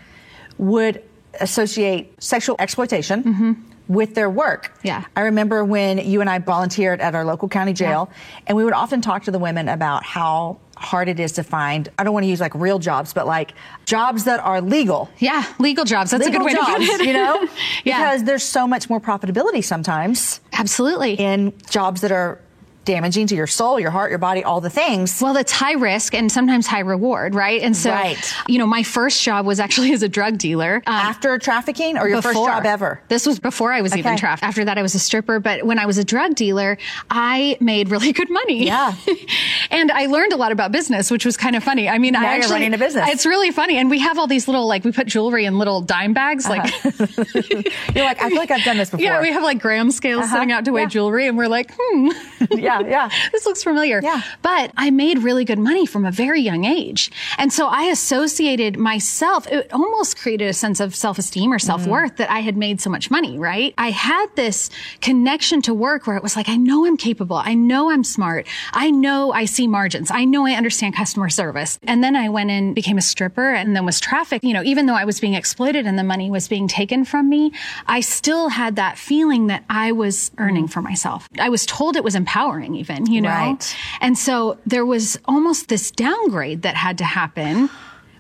would 0.58 1.04
associate 1.40 2.22
sexual 2.22 2.56
exploitation. 2.60 3.24
Mm-hmm 3.24 3.70
with 3.88 4.16
their 4.16 4.30
work. 4.30 4.72
Yeah. 4.84 5.06
I 5.16 5.22
remember 5.22 5.64
when 5.64 5.98
you 5.98 6.22
and 6.22 6.30
I 6.30 6.40
volunteered 6.40 7.02
at 7.02 7.16
our 7.16 7.26
local 7.26 7.50
county 7.50 7.74
jail, 7.74 8.10
yeah. 8.10 8.44
and 8.48 8.58
we 8.58 8.64
would 8.64 8.74
often 8.74 9.02
talk 9.02 9.24
to 9.24 9.32
the 9.32 9.40
women 9.40 9.68
about 9.68 10.04
how 10.04 10.58
hard 10.76 11.08
it 11.08 11.20
is 11.20 11.32
to 11.34 11.44
find 11.44 11.90
I 11.98 12.04
don't 12.04 12.14
want 12.14 12.24
to 12.26 12.28
use 12.28 12.40
like 12.40 12.54
real 12.56 12.80
jobs, 12.80 13.14
but 13.14 13.26
like 13.26 13.54
jobs 13.86 14.26
that 14.26 14.40
are 14.40 14.62
legal. 14.62 15.10
Yeah, 15.20 15.44
legal 15.60 15.86
jobs. 15.86 16.12
That's 16.12 16.26
legal 16.26 16.42
a 16.42 16.44
good 16.44 16.46
way 16.46 16.54
jobs, 16.54 16.86
to 16.86 16.92
put 16.92 17.02
it. 17.02 17.08
You 17.08 17.14
know? 17.14 17.48
yeah. 17.84 18.00
Because 18.00 18.24
there's 18.24 18.44
so 18.44 18.68
much 18.68 18.90
more 18.90 19.00
profitability 19.00 19.64
sometimes. 19.64 20.42
Absolutely. 20.54 21.14
In 21.14 21.54
jobs 21.70 22.02
that 22.02 22.12
are 22.12 22.40
damaging 22.86 23.28
to 23.28 23.36
your 23.36 23.48
soul, 23.48 23.80
your 23.80 23.92
heart, 23.92 24.10
your 24.10 24.20
body, 24.20 24.44
all 24.44 24.62
the 24.62 24.70
things. 24.70 25.22
Well, 25.22 25.38
it's 25.38 25.52
high 25.52 25.74
risk 25.74 26.14
and 26.14 26.32
sometimes 26.32 26.68
high 26.68 26.80
reward, 26.80 27.36
right? 27.36 27.62
And 27.62 27.76
so, 27.76 27.92
right. 27.92 28.34
you 28.48 28.58
know, 28.58 28.66
my 28.66 28.84
first 28.84 29.22
job 29.22 29.46
was 29.46 29.60
actually 29.60 29.94
as 29.94 30.04
a 30.04 30.10
drug 30.10 30.38
dealer. 30.38 30.84
Um, 30.86 30.94
After 30.94 31.38
trafficking 31.38 31.98
or 31.98 32.08
your 32.08 32.18
before. 32.18 32.34
first 32.34 32.46
job 32.46 32.66
ever? 32.66 33.02
This 33.08 33.26
was 33.26 33.40
before 33.40 33.72
I 33.72 33.82
was 33.82 33.94
okay. 33.94 34.00
even 34.00 34.18
trafficked. 34.18 34.44
After 34.44 34.66
that, 34.66 34.78
I 34.78 34.82
was 34.82 34.96
a 34.96 35.00
stripper. 35.00 35.40
But 35.40 35.64
when 35.64 35.80
I 35.80 35.86
was 35.86 35.98
a 35.98 36.04
drug 36.04 36.36
dealer, 36.36 36.78
I 37.10 37.58
made 37.60 37.90
really 37.90 38.12
good 38.12 38.30
money. 38.30 38.66
Yeah. 38.66 38.96
and 39.72 39.92
I 39.92 40.08
learned 40.08 40.34
a 40.34 40.38
lot 40.38 40.52
about 40.52 40.72
business, 40.72 41.12
which 41.12 41.26
was 41.26 41.38
kind 41.38 41.56
of 41.56 41.64
funny. 41.64 41.90
I 41.90 41.98
mean, 41.98 42.14
now 42.14 42.22
I 42.22 42.26
actually, 42.26 42.42
you're 42.42 42.56
running 42.56 42.74
a 42.74 42.78
business. 42.78 43.10
It's 43.10 43.26
really 43.26 43.52
funny. 43.52 43.78
And 43.78 43.90
we 43.90 44.00
have 44.00 44.18
all 44.18 44.28
these 44.28 44.48
little, 44.48 44.68
like, 44.68 44.84
we 44.84 44.92
put 44.92 45.08
jewelry 45.08 45.46
in 45.46 45.58
little 45.58 45.82
dime 45.82 46.14
bags. 46.14 46.48
Like, 46.48 46.66
uh-huh. 46.66 47.62
you're 47.96 48.06
like, 48.06 48.22
I 48.22 48.30
feel 48.30 48.38
like 48.38 48.52
I've 48.52 48.64
done 48.64 48.78
this 48.78 48.90
before. 48.92 49.04
Yeah, 49.04 49.22
we 49.22 49.32
have 49.32 49.44
like 49.44 49.60
gram 49.60 49.92
scales 49.92 50.26
uh-huh. 50.26 50.34
setting 50.36 50.52
out 50.52 50.66
to 50.66 50.72
weigh 50.72 50.84
yeah. 50.84 50.88
jewelry. 50.88 51.28
And 51.28 51.38
we're 51.38 51.48
like, 51.48 51.72
hmm. 51.78 52.10
yeah. 52.52 52.73
Yeah, 52.82 53.10
yeah. 53.10 53.10
this 53.32 53.46
looks 53.46 53.64
familiar. 53.64 54.02
Yeah. 54.02 54.22
But 54.42 54.72
I 54.78 54.92
made 54.92 55.20
really 55.20 55.46
good 55.46 55.60
money 55.60 55.86
from 55.86 56.06
a 56.06 56.12
very 56.12 56.42
young 56.42 56.66
age. 56.66 57.12
And 57.38 57.52
so 57.52 57.68
I 57.68 57.84
associated 57.84 58.78
myself, 58.78 59.48
it 59.48 59.72
almost 59.74 60.18
created 60.18 60.48
a 60.48 60.54
sense 60.54 60.80
of 60.80 60.96
self-esteem 60.96 61.52
or 61.52 61.60
self-worth 61.60 62.14
mm. 62.14 62.18
that 62.18 62.32
I 62.32 62.40
had 62.40 62.58
made 62.58 62.82
so 62.82 62.90
much 62.90 63.12
money, 63.12 63.38
right? 63.38 63.74
I 63.78 63.92
had 63.92 64.28
this 64.36 64.70
connection 65.02 65.62
to 65.64 65.74
work 65.74 66.08
where 66.08 66.18
it 66.18 66.24
was 66.24 66.36
like, 66.36 66.50
I 66.50 66.58
know 66.58 66.86
I'm 66.86 66.98
capable. 66.98 67.38
I 67.38 67.54
know 67.54 67.92
I'm 67.92 68.04
smart. 68.04 68.48
I 68.74 68.92
know 68.92 69.32
I 69.32 69.46
see 69.46 69.68
margins. 69.68 70.12
I 70.12 70.26
know 70.26 70.46
I 70.46 70.54
understand 70.54 70.96
customer 70.96 71.30
service. 71.30 71.80
And 71.84 72.04
then 72.04 72.16
I 72.16 72.30
went 72.30 72.50
and 72.50 72.74
became 72.74 72.98
a 72.98 73.02
stripper 73.02 73.54
and 73.54 73.76
then 73.76 73.86
was 73.86 74.00
trafficked. 74.00 74.44
You 74.44 74.54
know, 74.54 74.64
even 74.64 74.86
though 74.86 74.96
I 74.96 75.06
was 75.06 75.20
being 75.20 75.34
exploited 75.34 75.86
and 75.86 75.98
the 75.98 76.04
money 76.04 76.32
was 76.32 76.48
being 76.48 76.68
taken 76.68 77.06
from 77.06 77.30
me, 77.30 77.52
I 77.88 78.00
still 78.02 78.50
had 78.50 78.76
that 78.78 78.98
feeling 78.98 79.48
that 79.48 79.64
I 79.70 79.92
was 79.92 80.32
earning 80.38 80.68
for 80.68 80.82
myself. 80.82 81.30
I 81.40 81.50
was 81.50 81.66
told 81.66 81.96
it 81.96 82.04
was 82.04 82.16
empowering 82.16 82.63
even, 82.66 83.06
you 83.06 83.22
know? 83.22 83.30
Right. 83.30 83.76
And 84.02 84.18
so 84.18 84.58
there 84.66 84.86
was 84.86 85.20
almost 85.26 85.70
this 85.70 85.92
downgrade 85.92 86.62
that 86.64 86.76
had 86.76 86.98
to 87.00 87.06
happen 87.06 87.70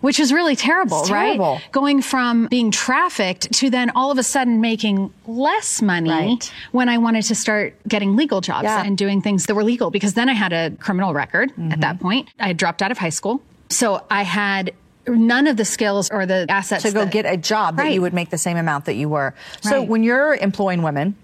which 0.04 0.20
is 0.20 0.34
really 0.34 0.58
terrible, 0.58 1.04
terrible, 1.04 1.54
right? 1.54 1.72
Going 1.72 2.02
from 2.02 2.48
being 2.48 2.72
trafficked 2.72 3.54
to 3.54 3.70
then 3.70 3.90
all 3.92 4.12
of 4.12 4.18
a 4.18 4.24
sudden 4.24 4.60
making 4.60 5.14
less 5.26 5.82
money 5.82 6.10
right. 6.10 6.54
when 6.74 6.90
I 6.90 6.98
wanted 6.98 7.22
to 7.24 7.36
start 7.36 7.78
getting 7.88 8.18
legal 8.18 8.42
jobs 8.42 8.66
yeah. 8.66 8.84
and 8.84 8.98
doing 8.98 9.22
things 9.22 9.46
that 9.46 9.56
were 9.56 9.64
legal 9.64 9.92
because 9.92 10.14
then 10.14 10.28
I 10.28 10.34
had 10.34 10.52
a 10.52 10.72
criminal 10.72 11.14
record 11.14 11.52
mm-hmm. 11.52 11.72
at 11.72 11.80
that 11.80 12.02
point. 12.02 12.28
I 12.38 12.48
had 12.48 12.58
dropped 12.58 12.82
out 12.82 12.92
of 12.92 12.98
high 12.98 13.08
school. 13.08 13.42
So 13.70 14.06
I 14.12 14.24
had 14.24 14.74
none 15.08 15.48
of 15.48 15.56
the 15.56 15.66
skills 15.66 16.10
or 16.12 16.26
the 16.26 16.48
assets 16.50 16.84
to 16.84 16.92
go 16.92 17.06
that, 17.06 17.14
get 17.14 17.26
a 17.26 17.38
job 17.38 17.78
that 17.78 17.94
you 17.94 18.02
would 18.02 18.14
make 18.14 18.30
the 18.30 18.38
same 18.38 18.58
amount 18.58 18.84
that 18.86 18.96
you 18.96 19.08
were. 19.08 19.34
So 19.62 19.80
right. 19.80 19.88
when 19.88 20.04
you're 20.04 20.36
employing 20.36 20.82
women, 20.82 21.16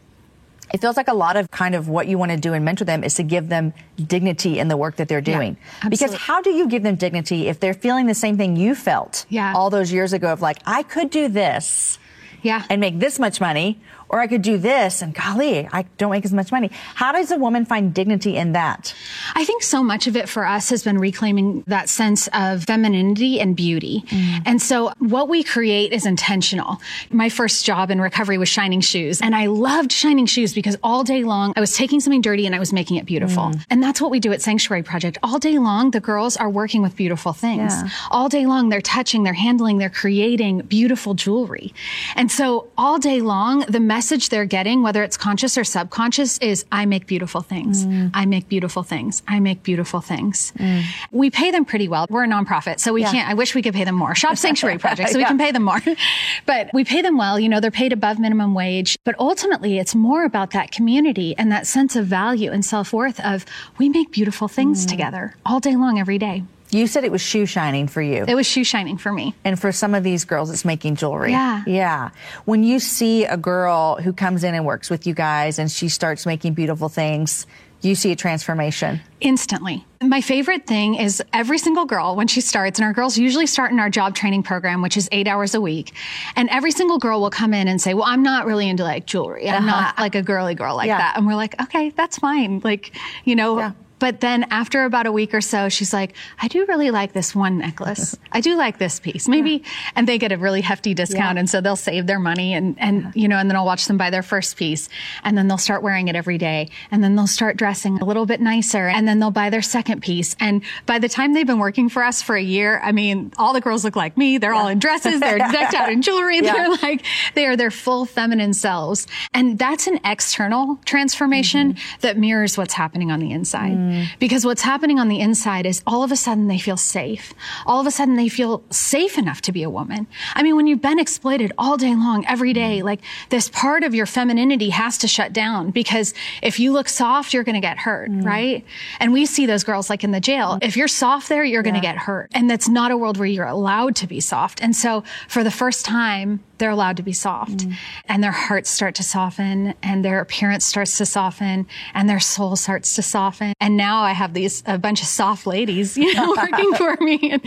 it 0.73 0.81
feels 0.81 0.97
like 0.97 1.07
a 1.07 1.13
lot 1.13 1.35
of 1.35 1.49
kind 1.51 1.75
of 1.75 1.87
what 1.87 2.07
you 2.07 2.17
want 2.17 2.31
to 2.31 2.37
do 2.37 2.53
and 2.53 2.63
mentor 2.63 2.85
them 2.85 3.03
is 3.03 3.15
to 3.15 3.23
give 3.23 3.49
them 3.49 3.73
dignity 3.97 4.59
in 4.59 4.67
the 4.67 4.77
work 4.77 4.97
that 4.97 5.07
they're 5.07 5.21
doing. 5.21 5.57
Yeah, 5.83 5.89
because 5.89 6.13
how 6.13 6.41
do 6.41 6.51
you 6.51 6.67
give 6.67 6.83
them 6.83 6.95
dignity 6.95 7.47
if 7.47 7.59
they're 7.59 7.73
feeling 7.73 8.05
the 8.05 8.13
same 8.15 8.37
thing 8.37 8.55
you 8.55 8.75
felt 8.75 9.25
yeah. 9.29 9.53
all 9.55 9.69
those 9.69 9.91
years 9.91 10.13
ago 10.13 10.31
of 10.31 10.41
like, 10.41 10.59
I 10.65 10.83
could 10.83 11.09
do 11.09 11.27
this 11.27 11.97
yeah. 12.41 12.65
and 12.69 12.79
make 12.79 12.99
this 12.99 13.19
much 13.19 13.41
money, 13.41 13.79
or 14.09 14.19
I 14.19 14.27
could 14.27 14.41
do 14.41 14.57
this 14.57 15.01
and 15.01 15.13
golly, 15.13 15.67
I 15.71 15.83
don't 15.97 16.11
make 16.11 16.25
as 16.25 16.33
much 16.33 16.51
money. 16.51 16.71
How 16.95 17.11
does 17.11 17.31
a 17.31 17.37
woman 17.37 17.65
find 17.65 17.93
dignity 17.93 18.35
in 18.35 18.53
that? 18.53 18.93
I 19.35 19.45
think 19.45 19.63
so 19.63 19.83
much 19.83 20.07
of 20.07 20.15
it 20.15 20.27
for 20.27 20.45
us 20.45 20.69
has 20.71 20.83
been 20.83 20.97
reclaiming 20.97 21.63
that 21.67 21.89
sense 21.89 22.27
of 22.33 22.63
femininity 22.63 23.39
and 23.39 23.55
beauty. 23.55 24.03
Mm. 24.07 24.41
And 24.45 24.61
so 24.61 24.91
what 24.97 25.29
we 25.29 25.43
create 25.43 25.93
is 25.93 26.05
intentional. 26.05 26.77
My 27.11 27.29
first 27.29 27.65
job 27.65 27.91
in 27.91 28.01
recovery 28.01 28.37
was 28.37 28.49
shining 28.49 28.81
shoes. 28.81 29.21
And 29.21 29.35
I 29.35 29.45
loved 29.45 29.91
shining 29.91 30.25
shoes 30.25 30.53
because 30.53 30.75
all 30.81 31.03
day 31.03 31.23
long 31.23 31.53
I 31.55 31.59
was 31.59 31.75
taking 31.75 31.99
something 31.99 32.21
dirty 32.21 32.45
and 32.45 32.55
I 32.55 32.59
was 32.59 32.73
making 32.73 32.97
it 32.97 33.05
beautiful. 33.05 33.43
Mm. 33.43 33.65
And 33.69 33.83
that's 33.83 34.01
what 34.01 34.11
we 34.11 34.19
do 34.19 34.31
at 34.33 34.41
Sanctuary 34.41 34.83
Project. 34.83 35.19
All 35.21 35.37
day 35.37 35.59
long, 35.59 35.91
the 35.91 35.99
girls 35.99 36.35
are 36.35 36.49
working 36.49 36.81
with 36.81 36.95
beautiful 36.95 37.33
things. 37.33 37.73
Yeah. 37.73 37.89
All 38.09 38.27
day 38.27 38.45
long, 38.45 38.69
they're 38.69 38.81
touching, 38.81 39.23
they're 39.23 39.33
handling, 39.33 39.77
they're 39.77 39.89
creating 39.89 40.61
beautiful 40.61 41.13
jewelry. 41.13 41.73
And 42.15 42.31
so 42.31 42.69
all 42.77 42.97
day 42.97 43.21
long, 43.21 43.61
the 43.69 43.79
message 43.79 43.98
they're 44.29 44.45
getting, 44.45 44.83
whether 44.83 45.03
it's 45.03 45.17
conscious 45.17 45.57
or 45.57 45.63
subconscious, 45.63 46.37
is 46.39 46.65
I 46.71 46.85
make 46.85 47.07
beautiful 47.07 47.41
things. 47.41 47.85
Mm. 47.85 48.11
I 48.13 48.25
make 48.25 48.47
beautiful 48.47 48.83
things. 48.83 49.23
I 49.27 49.39
make 49.39 49.63
beautiful 49.63 50.01
things. 50.01 50.53
Mm. 50.57 50.83
We 51.11 51.29
pay 51.29 51.51
them 51.51 51.65
pretty 51.65 51.87
well. 51.87 52.05
We're 52.09 52.23
a 52.23 52.27
nonprofit, 52.27 52.79
so 52.79 52.93
we 52.93 53.01
yeah. 53.01 53.11
can't, 53.11 53.29
I 53.29 53.33
wish 53.33 53.55
we 53.55 53.61
could 53.61 53.73
pay 53.73 53.83
them 53.83 53.95
more. 53.95 54.15
Shop 54.15 54.37
Sanctuary 54.45 54.77
Project, 54.77 55.09
so 55.09 55.17
yeah. 55.17 55.25
we 55.25 55.27
can 55.27 55.37
pay 55.37 55.51
them 55.51 55.63
more. 55.63 55.81
but 56.45 56.69
we 56.73 56.83
pay 56.83 57.01
them 57.01 57.17
well. 57.17 57.39
You 57.39 57.49
know, 57.49 57.59
they're 57.59 57.71
paid 57.71 57.93
above 57.93 58.19
minimum 58.19 58.53
wage. 58.53 58.97
But 59.03 59.15
ultimately, 59.19 59.79
it's 59.79 59.95
more 59.95 60.23
about 60.23 60.51
that 60.51 60.71
community 60.71 61.35
and 61.37 61.51
that 61.51 61.67
sense 61.67 61.95
of 61.95 62.05
value 62.05 62.51
and 62.51 62.63
self 62.63 62.93
worth 62.93 63.19
of 63.19 63.45
we 63.77 63.89
make 63.89 64.11
beautiful 64.11 64.47
things 64.47 64.85
mm. 64.85 64.89
together 64.89 65.35
all 65.45 65.59
day 65.59 65.75
long, 65.75 65.99
every 65.99 66.17
day. 66.17 66.43
You 66.71 66.87
said 66.87 67.03
it 67.03 67.11
was 67.11 67.21
shoe 67.21 67.45
shining 67.45 67.87
for 67.87 68.01
you. 68.01 68.25
It 68.27 68.35
was 68.35 68.45
shoe 68.45 68.63
shining 68.63 68.97
for 68.97 69.11
me. 69.11 69.33
And 69.43 69.59
for 69.59 69.71
some 69.71 69.95
of 69.95 70.03
these 70.03 70.25
girls, 70.25 70.51
it's 70.51 70.65
making 70.65 70.95
jewelry. 70.95 71.31
Yeah. 71.31 71.63
Yeah. 71.65 72.09
When 72.45 72.63
you 72.63 72.79
see 72.79 73.25
a 73.25 73.37
girl 73.37 73.95
who 73.95 74.13
comes 74.13 74.43
in 74.43 74.53
and 74.53 74.65
works 74.65 74.89
with 74.89 75.07
you 75.07 75.13
guys 75.13 75.57
and 75.57 75.71
she 75.71 75.89
starts 75.89 76.25
making 76.25 76.53
beautiful 76.53 76.89
things, 76.89 77.47
you 77.81 77.95
see 77.95 78.11
a 78.11 78.15
transformation 78.15 78.99
instantly. 79.21 79.85
My 80.01 80.21
favorite 80.21 80.67
thing 80.67 80.95
is 80.95 81.23
every 81.31 81.57
single 81.57 81.85
girl 81.85 82.15
when 82.15 82.27
she 82.27 82.41
starts, 82.41 82.79
and 82.79 82.85
our 82.85 82.93
girls 82.93 83.17
usually 83.17 83.47
start 83.47 83.71
in 83.71 83.79
our 83.79 83.89
job 83.89 84.15
training 84.15 84.43
program, 84.43 84.81
which 84.81 84.97
is 84.97 85.07
eight 85.11 85.27
hours 85.27 85.55
a 85.55 85.61
week. 85.61 85.93
And 86.35 86.49
every 86.49 86.71
single 86.71 86.99
girl 86.99 87.21
will 87.21 87.29
come 87.29 87.53
in 87.53 87.67
and 87.67 87.81
say, 87.81 87.93
Well, 87.93 88.05
I'm 88.05 88.23
not 88.23 88.45
really 88.45 88.67
into 88.67 88.83
like 88.83 89.05
jewelry. 89.05 89.49
I'm 89.49 89.67
uh-huh. 89.67 89.81
not 89.81 89.99
like 89.99 90.15
a 90.15 90.21
girly 90.21 90.55
girl 90.55 90.75
like 90.75 90.87
yeah. 90.87 90.97
that. 90.97 91.17
And 91.17 91.25
we're 91.25 91.35
like, 91.35 91.59
Okay, 91.61 91.89
that's 91.91 92.17
fine. 92.17 92.59
Like, 92.63 92.95
you 93.23 93.35
know, 93.35 93.59
yeah. 93.59 93.71
But 93.99 94.21
then 94.21 94.45
after 94.49 94.85
about 94.85 95.05
a 95.05 95.11
week 95.11 95.33
or 95.33 95.41
so, 95.41 95.69
she's 95.69 95.93
like, 95.93 96.15
I 96.41 96.47
do 96.47 96.65
really 96.65 96.91
like 96.91 97.13
this 97.13 97.35
one 97.35 97.57
necklace. 97.57 98.17
I 98.31 98.41
do 98.41 98.55
like 98.55 98.79
this 98.79 98.99
piece. 98.99 99.27
Maybe, 99.27 99.51
yeah. 99.51 99.69
and 99.95 100.07
they 100.07 100.17
get 100.17 100.31
a 100.31 100.37
really 100.37 100.61
hefty 100.61 100.93
discount. 100.93 101.35
Yeah. 101.35 101.39
And 101.39 101.49
so 101.49 101.61
they'll 101.61 101.75
save 101.75 102.07
their 102.07 102.19
money 102.19 102.53
and, 102.53 102.75
and, 102.79 103.03
yeah. 103.03 103.11
you 103.15 103.27
know, 103.27 103.37
and 103.37 103.49
then 103.49 103.55
I'll 103.55 103.65
watch 103.65 103.85
them 103.85 103.97
buy 103.97 104.09
their 104.09 104.23
first 104.23 104.57
piece 104.57 104.89
and 105.23 105.37
then 105.37 105.47
they'll 105.47 105.57
start 105.57 105.83
wearing 105.83 106.07
it 106.07 106.15
every 106.15 106.37
day. 106.37 106.69
And 106.91 107.03
then 107.03 107.15
they'll 107.15 107.27
start 107.27 107.57
dressing 107.57 107.99
a 107.99 108.05
little 108.05 108.25
bit 108.25 108.41
nicer 108.41 108.87
and 108.87 109.07
then 109.07 109.19
they'll 109.19 109.31
buy 109.31 109.49
their 109.49 109.61
second 109.61 110.01
piece. 110.01 110.35
And 110.39 110.63
by 110.85 110.99
the 110.99 111.09
time 111.09 111.33
they've 111.33 111.45
been 111.45 111.59
working 111.59 111.89
for 111.89 112.03
us 112.03 112.21
for 112.21 112.35
a 112.35 112.41
year, 112.41 112.79
I 112.83 112.91
mean, 112.91 113.31
all 113.37 113.53
the 113.53 113.61
girls 113.61 113.83
look 113.83 113.95
like 113.95 114.17
me. 114.17 114.37
They're 114.37 114.53
all 114.53 114.67
in 114.67 114.79
dresses. 114.79 115.19
They're 115.19 115.37
decked 115.51 115.73
out 115.73 115.91
in 115.91 116.01
jewelry. 116.01 116.41
They're 116.41 116.69
like, 116.69 117.05
they 117.35 117.45
are 117.45 117.55
their 117.55 117.71
full 117.71 118.05
feminine 118.05 118.53
selves. 118.53 119.07
And 119.33 119.59
that's 119.59 119.87
an 119.87 119.99
external 120.05 120.79
transformation 120.85 121.73
mm-hmm. 121.73 121.99
that 122.01 122.17
mirrors 122.17 122.57
what's 122.57 122.73
happening 122.73 123.11
on 123.11 123.19
the 123.19 123.31
inside. 123.31 123.88
Mm. 123.89 124.07
Because 124.19 124.45
what's 124.45 124.61
happening 124.61 124.99
on 124.99 125.07
the 125.07 125.19
inside 125.19 125.65
is 125.65 125.81
all 125.85 126.03
of 126.03 126.11
a 126.11 126.15
sudden 126.15 126.47
they 126.47 126.59
feel 126.59 126.77
safe. 126.77 127.33
All 127.65 127.79
of 127.79 127.87
a 127.87 127.91
sudden 127.91 128.15
they 128.15 128.29
feel 128.29 128.63
safe 128.69 129.17
enough 129.17 129.41
to 129.41 129.51
be 129.51 129.63
a 129.63 129.69
woman. 129.69 130.07
I 130.35 130.43
mean, 130.43 130.55
when 130.55 130.67
you've 130.67 130.81
been 130.81 130.99
exploited 130.99 131.51
all 131.57 131.77
day 131.77 131.95
long, 131.95 132.25
every 132.27 132.53
day, 132.53 132.79
mm. 132.79 132.83
like 132.83 133.01
this 133.29 133.49
part 133.49 133.83
of 133.83 133.93
your 133.93 134.05
femininity 134.05 134.69
has 134.69 134.97
to 134.99 135.07
shut 135.07 135.33
down 135.33 135.71
because 135.71 136.13
if 136.41 136.59
you 136.59 136.71
look 136.71 136.89
soft, 136.89 137.33
you're 137.33 137.43
going 137.43 137.55
to 137.55 137.61
get 137.61 137.77
hurt, 137.77 138.09
mm. 138.09 138.23
right? 138.23 138.65
And 138.99 139.13
we 139.13 139.25
see 139.25 139.45
those 139.45 139.63
girls 139.63 139.89
like 139.89 140.03
in 140.03 140.11
the 140.11 140.19
jail. 140.19 140.59
If 140.61 140.77
you're 140.77 140.87
soft 140.87 141.29
there, 141.29 141.43
you're 141.43 141.63
going 141.63 141.75
to 141.75 141.81
get 141.81 141.97
hurt. 141.97 142.29
And 142.33 142.49
that's 142.49 142.69
not 142.69 142.91
a 142.91 142.97
world 142.97 143.17
where 143.17 143.27
you're 143.27 143.45
allowed 143.45 143.95
to 143.97 144.07
be 144.07 144.19
soft. 144.19 144.61
And 144.61 144.75
so 144.75 145.03
for 145.27 145.43
the 145.43 145.51
first 145.51 145.85
time, 145.85 146.41
they're 146.59 146.69
allowed 146.69 146.97
to 146.97 147.03
be 147.03 147.13
soft 147.13 147.57
mm. 147.57 147.75
and 148.05 148.23
their 148.23 148.31
hearts 148.31 148.69
start 148.69 148.95
to 148.95 149.03
soften 149.03 149.73
and 149.81 150.05
their 150.05 150.19
appearance 150.19 150.65
starts 150.65 150.97
to 150.97 151.05
soften 151.05 151.65
and 151.93 152.09
their 152.09 152.19
soul 152.19 152.55
starts 152.55 152.95
to 152.95 153.01
soften. 153.01 153.53
And 153.59 153.77
now 153.77 154.01
I 154.01 154.11
have 154.11 154.33
these, 154.33 154.61
a 154.65 154.77
bunch 154.77 155.01
of 155.01 155.07
soft 155.07 155.47
ladies, 155.47 155.97
you 155.97 156.13
know, 156.13 156.29
working 156.37 156.73
for 156.75 156.95
me. 157.03 157.31
And, 157.31 157.41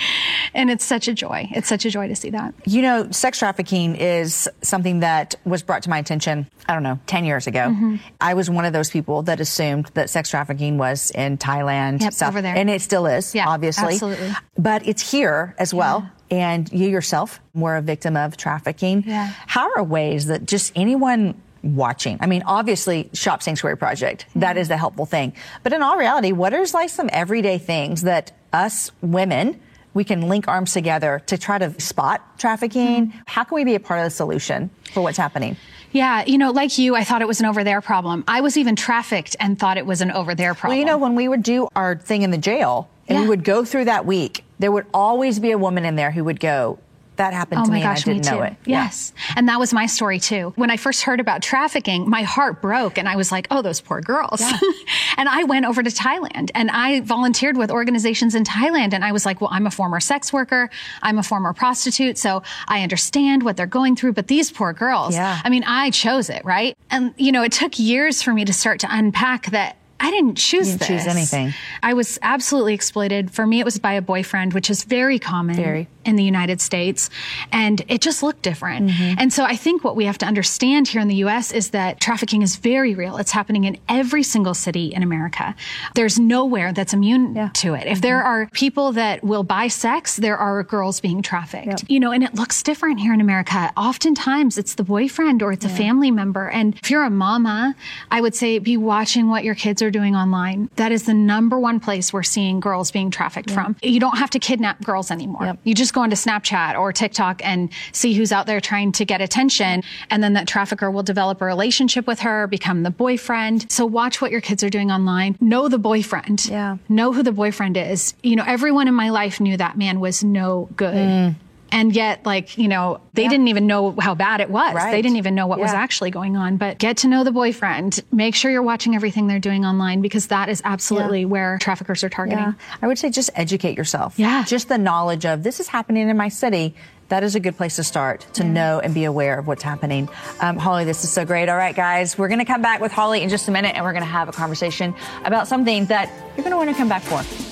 and 0.54 0.70
it's 0.70 0.84
such 0.84 1.08
a 1.08 1.14
joy. 1.14 1.48
It's 1.52 1.68
such 1.68 1.84
a 1.84 1.90
joy 1.90 2.08
to 2.08 2.16
see 2.16 2.30
that. 2.30 2.54
You 2.64 2.82
know, 2.82 3.10
sex 3.10 3.38
trafficking 3.38 3.96
is 3.96 4.48
something 4.62 5.00
that 5.00 5.34
was 5.44 5.62
brought 5.62 5.82
to 5.84 5.90
my 5.90 5.98
attention, 5.98 6.48
I 6.68 6.74
don't 6.74 6.82
know, 6.82 6.98
10 7.06 7.24
years 7.24 7.46
ago. 7.46 7.60
Mm-hmm. 7.60 7.96
I 8.20 8.34
was 8.34 8.50
one 8.50 8.64
of 8.64 8.72
those 8.72 8.90
people 8.90 9.22
that 9.22 9.40
assumed 9.40 9.86
that 9.94 10.10
sex 10.10 10.30
trafficking 10.30 10.78
was 10.78 11.10
in 11.12 11.38
Thailand, 11.38 12.00
yep, 12.00 12.12
South, 12.12 12.30
over 12.30 12.42
there. 12.42 12.56
And 12.56 12.70
it 12.70 12.80
still 12.80 13.06
is, 13.06 13.34
yeah, 13.34 13.48
obviously. 13.48 13.94
Absolutely. 13.94 14.32
But 14.56 14.86
it's 14.86 15.10
here 15.10 15.54
as 15.58 15.74
well. 15.74 16.00
Yeah 16.04 16.18
and 16.32 16.72
you 16.72 16.88
yourself 16.88 17.40
were 17.54 17.76
a 17.76 17.82
victim 17.82 18.16
of 18.16 18.38
trafficking. 18.38 19.04
Yeah. 19.06 19.32
How 19.46 19.70
are 19.76 19.84
ways 19.84 20.26
that 20.26 20.46
just 20.46 20.72
anyone 20.74 21.40
watching? 21.62 22.16
I 22.20 22.26
mean, 22.26 22.42
obviously, 22.46 23.10
Shop 23.12 23.42
Sanctuary 23.42 23.76
Project, 23.76 24.26
mm-hmm. 24.30 24.40
that 24.40 24.56
is 24.56 24.68
the 24.68 24.78
helpful 24.78 25.04
thing. 25.04 25.34
But 25.62 25.74
in 25.74 25.82
all 25.82 25.98
reality, 25.98 26.32
what 26.32 26.54
are 26.54 26.64
like 26.72 26.88
some 26.88 27.10
everyday 27.12 27.58
things 27.58 28.02
that 28.02 28.32
us 28.50 28.90
women, 29.02 29.60
we 29.92 30.04
can 30.04 30.22
link 30.22 30.48
arms 30.48 30.72
together 30.72 31.22
to 31.26 31.36
try 31.36 31.58
to 31.58 31.78
spot 31.78 32.38
trafficking? 32.38 33.08
Mm-hmm. 33.08 33.18
How 33.26 33.44
can 33.44 33.54
we 33.54 33.64
be 33.64 33.74
a 33.74 33.80
part 33.80 34.00
of 34.00 34.04
the 34.04 34.10
solution 34.10 34.70
for 34.94 35.02
what's 35.02 35.18
happening? 35.18 35.58
Yeah, 35.90 36.24
you 36.26 36.38
know, 36.38 36.50
like 36.50 36.78
you, 36.78 36.96
I 36.96 37.04
thought 37.04 37.20
it 37.20 37.28
was 37.28 37.40
an 37.40 37.46
over 37.46 37.62
there 37.62 37.82
problem. 37.82 38.24
I 38.26 38.40
was 38.40 38.56
even 38.56 38.74
trafficked 38.74 39.36
and 39.38 39.58
thought 39.58 39.76
it 39.76 39.84
was 39.84 40.00
an 40.00 40.10
over 40.10 40.34
there 40.34 40.54
problem. 40.54 40.78
Well, 40.78 40.78
you 40.78 40.86
know, 40.86 40.96
when 40.96 41.14
we 41.14 41.28
would 41.28 41.42
do 41.42 41.68
our 41.76 41.96
thing 41.96 42.22
in 42.22 42.30
the 42.30 42.38
jail 42.38 42.88
and 43.12 43.18
yeah. 43.18 43.22
we 43.24 43.28
would 43.28 43.44
go 43.44 43.64
through 43.64 43.84
that 43.84 44.06
week, 44.06 44.42
there 44.58 44.72
would 44.72 44.86
always 44.94 45.38
be 45.38 45.50
a 45.50 45.58
woman 45.58 45.84
in 45.84 45.96
there 45.96 46.10
who 46.10 46.24
would 46.24 46.40
go, 46.40 46.78
that 47.16 47.34
happened 47.34 47.60
oh 47.60 47.64
to 47.66 47.70
me 47.70 47.82
gosh, 47.82 48.06
and 48.06 48.14
I 48.14 48.18
didn't 48.18 48.32
know 48.32 48.42
it. 48.42 48.56
Yes. 48.64 49.12
Yeah. 49.14 49.34
And 49.36 49.48
that 49.48 49.60
was 49.60 49.74
my 49.74 49.84
story 49.84 50.18
too. 50.18 50.54
When 50.56 50.70
I 50.70 50.78
first 50.78 51.02
heard 51.02 51.20
about 51.20 51.42
trafficking, 51.42 52.08
my 52.08 52.22
heart 52.22 52.62
broke 52.62 52.96
and 52.96 53.06
I 53.06 53.16
was 53.16 53.30
like, 53.30 53.46
oh, 53.50 53.60
those 53.60 53.82
poor 53.82 54.00
girls. 54.00 54.40
Yeah. 54.40 54.58
and 55.18 55.28
I 55.28 55.44
went 55.44 55.66
over 55.66 55.82
to 55.82 55.90
Thailand 55.90 56.50
and 56.54 56.70
I 56.70 57.00
volunteered 57.00 57.58
with 57.58 57.70
organizations 57.70 58.34
in 58.34 58.44
Thailand. 58.44 58.94
And 58.94 59.04
I 59.04 59.12
was 59.12 59.26
like, 59.26 59.42
well, 59.42 59.50
I'm 59.52 59.66
a 59.66 59.70
former 59.70 60.00
sex 60.00 60.32
worker. 60.32 60.70
I'm 61.02 61.18
a 61.18 61.22
former 61.22 61.52
prostitute. 61.52 62.16
So 62.16 62.42
I 62.66 62.82
understand 62.82 63.42
what 63.42 63.58
they're 63.58 63.66
going 63.66 63.94
through. 63.94 64.14
But 64.14 64.28
these 64.28 64.50
poor 64.50 64.72
girls, 64.72 65.14
yeah. 65.14 65.38
I 65.44 65.50
mean, 65.50 65.64
I 65.66 65.90
chose 65.90 66.30
it, 66.30 66.42
right? 66.46 66.78
And, 66.90 67.12
you 67.18 67.30
know, 67.30 67.42
it 67.42 67.52
took 67.52 67.78
years 67.78 68.22
for 68.22 68.32
me 68.32 68.46
to 68.46 68.54
start 68.54 68.80
to 68.80 68.88
unpack 68.90 69.50
that 69.50 69.76
I 70.02 70.10
didn't 70.10 70.34
choose 70.34 70.66
didn't 70.66 70.80
this. 70.80 70.88
choose 70.88 71.06
anything. 71.06 71.54
I 71.80 71.94
was 71.94 72.18
absolutely 72.22 72.74
exploited. 72.74 73.30
For 73.30 73.46
me, 73.46 73.60
it 73.60 73.64
was 73.64 73.78
by 73.78 73.92
a 73.92 74.02
boyfriend, 74.02 74.52
which 74.52 74.68
is 74.68 74.82
very 74.82 75.20
common 75.20 75.54
very. 75.54 75.88
in 76.04 76.16
the 76.16 76.24
United 76.24 76.60
States. 76.60 77.08
And 77.52 77.84
it 77.86 78.00
just 78.00 78.20
looked 78.20 78.42
different. 78.42 78.90
Mm-hmm. 78.90 79.20
And 79.20 79.32
so 79.32 79.44
I 79.44 79.54
think 79.54 79.84
what 79.84 79.94
we 79.94 80.04
have 80.06 80.18
to 80.18 80.26
understand 80.26 80.88
here 80.88 81.00
in 81.00 81.06
the 81.06 81.14
U.S. 81.26 81.52
is 81.52 81.70
that 81.70 82.00
trafficking 82.00 82.42
is 82.42 82.56
very 82.56 82.96
real. 82.96 83.16
It's 83.16 83.30
happening 83.30 83.62
in 83.62 83.78
every 83.88 84.24
single 84.24 84.54
city 84.54 84.88
in 84.88 85.04
America. 85.04 85.54
There's 85.94 86.18
nowhere 86.18 86.72
that's 86.72 86.92
immune 86.92 87.36
yeah. 87.36 87.50
to 87.54 87.74
it. 87.74 87.86
If 87.86 87.92
mm-hmm. 87.92 88.00
there 88.00 88.24
are 88.24 88.48
people 88.52 88.90
that 88.92 89.22
will 89.22 89.44
buy 89.44 89.68
sex, 89.68 90.16
there 90.16 90.36
are 90.36 90.64
girls 90.64 91.00
being 91.00 91.22
trafficked. 91.22 91.66
Yep. 91.66 91.80
You 91.86 92.00
know, 92.00 92.10
and 92.10 92.24
it 92.24 92.34
looks 92.34 92.60
different 92.64 92.98
here 92.98 93.14
in 93.14 93.20
America. 93.20 93.72
Oftentimes 93.76 94.58
it's 94.58 94.74
the 94.74 94.84
boyfriend 94.84 95.44
or 95.44 95.52
it's 95.52 95.64
yeah. 95.64 95.72
a 95.72 95.76
family 95.76 96.10
member. 96.10 96.48
And 96.48 96.74
if 96.82 96.90
you're 96.90 97.04
a 97.04 97.10
mama, 97.10 97.76
I 98.10 98.20
would 98.20 98.34
say 98.34 98.58
be 98.58 98.76
watching 98.76 99.28
what 99.28 99.44
your 99.44 99.54
kids 99.54 99.80
are 99.80 99.91
doing 99.92 100.16
online. 100.16 100.70
That 100.76 100.92
is 100.92 101.04
the 101.04 101.14
number 101.14 101.58
one 101.58 101.80
place 101.80 102.12
we're 102.12 102.22
seeing 102.22 102.60
girls 102.60 102.90
being 102.90 103.10
trafficked 103.10 103.50
yeah. 103.50 103.54
from. 103.54 103.76
You 103.82 104.00
don't 104.00 104.18
have 104.18 104.30
to 104.30 104.38
kidnap 104.38 104.82
girls 104.82 105.10
anymore. 105.10 105.44
Yep. 105.44 105.58
You 105.64 105.74
just 105.74 105.94
go 105.94 106.00
onto 106.00 106.16
Snapchat 106.16 106.78
or 106.78 106.92
TikTok 106.92 107.44
and 107.44 107.70
see 107.92 108.14
who's 108.14 108.32
out 108.32 108.46
there 108.46 108.60
trying 108.60 108.92
to 108.92 109.04
get 109.04 109.20
attention. 109.20 109.82
And 110.10 110.22
then 110.22 110.32
that 110.32 110.48
trafficker 110.48 110.90
will 110.90 111.02
develop 111.02 111.40
a 111.40 111.44
relationship 111.44 112.06
with 112.06 112.20
her, 112.20 112.46
become 112.46 112.82
the 112.82 112.90
boyfriend. 112.90 113.70
So 113.70 113.86
watch 113.86 114.20
what 114.20 114.30
your 114.30 114.40
kids 114.40 114.64
are 114.64 114.70
doing 114.70 114.90
online. 114.90 115.36
Know 115.40 115.68
the 115.68 115.78
boyfriend. 115.78 116.46
Yeah. 116.46 116.78
Know 116.88 117.12
who 117.12 117.22
the 117.22 117.32
boyfriend 117.32 117.76
is. 117.76 118.14
You 118.22 118.36
know, 118.36 118.44
everyone 118.46 118.88
in 118.88 118.94
my 118.94 119.10
life 119.10 119.40
knew 119.40 119.56
that 119.56 119.76
man 119.78 120.00
was 120.00 120.24
no 120.24 120.68
good. 120.76 120.94
Mm 120.94 121.34
and 121.72 121.96
yet 121.96 122.24
like 122.24 122.56
you 122.58 122.68
know 122.68 123.00
they 123.14 123.24
yeah. 123.24 123.28
didn't 123.28 123.48
even 123.48 123.66
know 123.66 123.92
how 123.98 124.14
bad 124.14 124.40
it 124.40 124.50
was 124.50 124.74
right. 124.74 124.92
they 124.92 125.02
didn't 125.02 125.16
even 125.16 125.34
know 125.34 125.46
what 125.46 125.58
yeah. 125.58 125.64
was 125.64 125.72
actually 125.72 126.10
going 126.10 126.36
on 126.36 126.56
but 126.58 126.78
get 126.78 126.98
to 126.98 127.08
know 127.08 127.24
the 127.24 127.32
boyfriend 127.32 128.00
make 128.12 128.34
sure 128.34 128.50
you're 128.50 128.62
watching 128.62 128.94
everything 128.94 129.26
they're 129.26 129.40
doing 129.40 129.64
online 129.64 130.00
because 130.00 130.28
that 130.28 130.48
is 130.48 130.62
absolutely 130.64 131.20
yeah. 131.20 131.26
where 131.26 131.58
traffickers 131.58 132.04
are 132.04 132.08
targeting 132.08 132.54
i 132.82 132.86
would 132.86 132.98
say 132.98 133.10
just 133.10 133.30
educate 133.34 133.76
yourself 133.76 134.18
yeah 134.18 134.44
just 134.44 134.68
the 134.68 134.78
knowledge 134.78 135.26
of 135.26 135.42
this 135.42 135.58
is 135.58 135.66
happening 135.66 136.08
in 136.08 136.16
my 136.16 136.28
city 136.28 136.74
that 137.08 137.24
is 137.24 137.34
a 137.34 137.40
good 137.40 137.58
place 137.58 137.76
to 137.76 137.84
start 137.84 138.26
to 138.32 138.42
know 138.42 138.80
and 138.80 138.94
be 138.94 139.04
aware 139.04 139.38
of 139.38 139.46
what's 139.46 139.62
happening. 139.62 140.08
Um, 140.40 140.56
Holly, 140.56 140.86
this 140.86 141.04
is 141.04 141.12
so 141.12 141.26
great. 141.26 141.50
All 141.50 141.58
right, 141.58 141.76
guys, 141.76 142.16
we're 142.16 142.28
going 142.28 142.38
to 142.38 142.46
come 142.46 142.62
back 142.62 142.80
with 142.80 142.90
Holly 142.90 143.20
in 143.20 143.28
just 143.28 143.48
a 143.48 143.50
minute 143.50 143.74
and 143.76 143.84
we're 143.84 143.92
going 143.92 144.04
to 144.04 144.08
have 144.08 144.30
a 144.30 144.32
conversation 144.32 144.94
about 145.26 145.46
something 145.46 145.84
that 145.86 146.10
you're 146.36 146.44
going 146.44 146.52
to 146.52 146.56
want 146.56 146.70
to 146.70 146.74
come 146.74 146.88
back 146.88 147.02
for. 147.02 147.51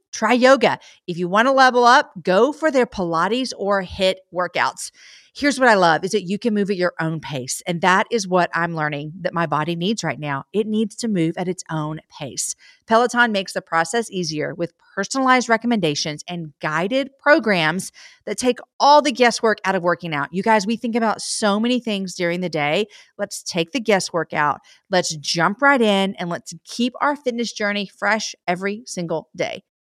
Try 0.11 0.33
yoga. 0.33 0.79
If 1.07 1.17
you 1.17 1.27
want 1.27 1.47
to 1.47 1.51
level 1.51 1.85
up, 1.85 2.11
go 2.21 2.51
for 2.51 2.69
their 2.69 2.85
Pilates 2.85 3.53
or 3.57 3.83
HIIT 3.83 4.15
workouts. 4.33 4.91
Here's 5.33 5.57
what 5.57 5.69
I 5.69 5.75
love 5.75 6.03
is 6.03 6.11
that 6.11 6.23
you 6.23 6.37
can 6.37 6.53
move 6.53 6.69
at 6.69 6.75
your 6.75 6.93
own 6.99 7.21
pace. 7.21 7.61
And 7.65 7.79
that 7.81 8.05
is 8.11 8.27
what 8.27 8.49
I'm 8.53 8.75
learning 8.75 9.13
that 9.21 9.33
my 9.33 9.45
body 9.45 9.77
needs 9.77 10.03
right 10.03 10.19
now. 10.19 10.43
It 10.51 10.67
needs 10.67 10.95
to 10.97 11.07
move 11.07 11.35
at 11.37 11.47
its 11.47 11.63
own 11.69 12.01
pace. 12.19 12.53
Peloton 12.85 13.31
makes 13.31 13.53
the 13.53 13.61
process 13.61 14.11
easier 14.11 14.53
with 14.53 14.73
personalized 14.93 15.47
recommendations 15.47 16.21
and 16.27 16.51
guided 16.59 17.11
programs 17.17 17.93
that 18.25 18.37
take 18.37 18.59
all 18.77 19.01
the 19.01 19.13
guesswork 19.13 19.59
out 19.63 19.75
of 19.75 19.83
working 19.83 20.13
out. 20.13 20.33
You 20.33 20.43
guys, 20.43 20.67
we 20.67 20.75
think 20.75 20.97
about 20.97 21.21
so 21.21 21.61
many 21.61 21.79
things 21.79 22.13
during 22.13 22.41
the 22.41 22.49
day. 22.49 22.87
Let's 23.17 23.41
take 23.41 23.71
the 23.71 23.79
guesswork 23.79 24.33
out. 24.33 24.59
Let's 24.89 25.15
jump 25.15 25.61
right 25.61 25.81
in 25.81 26.13
and 26.15 26.29
let's 26.29 26.53
keep 26.65 26.91
our 26.99 27.15
fitness 27.15 27.53
journey 27.53 27.89
fresh 27.97 28.35
every 28.49 28.83
single 28.85 29.29
day. 29.33 29.63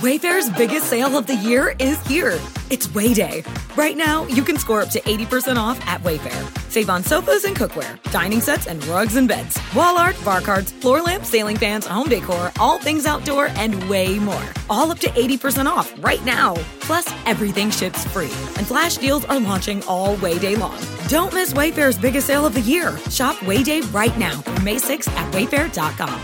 Wayfair's 0.00 0.50
biggest 0.56 0.88
sale 0.88 1.16
of 1.16 1.26
the 1.26 1.36
year 1.36 1.74
is 1.78 2.04
here. 2.06 2.38
It's 2.70 2.90
Way 2.90 3.12
Day. 3.12 3.44
Right 3.76 3.96
now, 3.96 4.26
you 4.26 4.42
can 4.42 4.58
score 4.58 4.80
up 4.82 4.88
to 4.90 5.00
80% 5.00 5.56
off 5.56 5.80
at 5.86 6.00
Wayfair. 6.02 6.70
Save 6.70 6.90
on 6.90 7.02
sofas 7.02 7.44
and 7.44 7.54
cookware, 7.54 8.00
dining 8.10 8.40
sets 8.40 8.66
and 8.66 8.84
rugs 8.86 9.16
and 9.16 9.28
beds, 9.28 9.58
wall 9.74 9.98
art, 9.98 10.16
bar 10.24 10.40
cards, 10.40 10.72
floor 10.72 11.00
lamps, 11.02 11.28
ceiling 11.28 11.56
fans, 11.56 11.86
home 11.86 12.08
decor, 12.08 12.50
all 12.58 12.78
things 12.78 13.06
outdoor, 13.06 13.46
and 13.58 13.82
way 13.88 14.18
more. 14.18 14.42
All 14.70 14.90
up 14.90 14.98
to 15.00 15.10
80% 15.10 15.66
off 15.66 15.92
right 16.02 16.24
now. 16.24 16.54
Plus, 16.80 17.06
everything 17.26 17.70
ships 17.70 18.04
free. 18.08 18.32
And 18.56 18.66
flash 18.66 18.96
deals 18.96 19.24
are 19.26 19.38
launching 19.38 19.82
all 19.84 20.16
Way 20.16 20.38
Day 20.38 20.56
long. 20.56 20.78
Don't 21.08 21.32
miss 21.32 21.52
Wayfair's 21.52 21.98
biggest 21.98 22.26
sale 22.26 22.46
of 22.46 22.54
the 22.54 22.60
year. 22.62 22.98
Shop 23.10 23.40
Way 23.42 23.62
Day 23.62 23.80
right 23.92 24.16
now 24.18 24.40
through 24.40 24.64
May 24.64 24.76
6th 24.76 25.08
at 25.10 25.32
wayfair.com. 25.32 26.18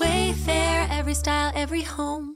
Wayfair, 0.00 0.88
every 0.90 1.14
style, 1.14 1.52
every 1.54 1.82
home. 1.82 2.35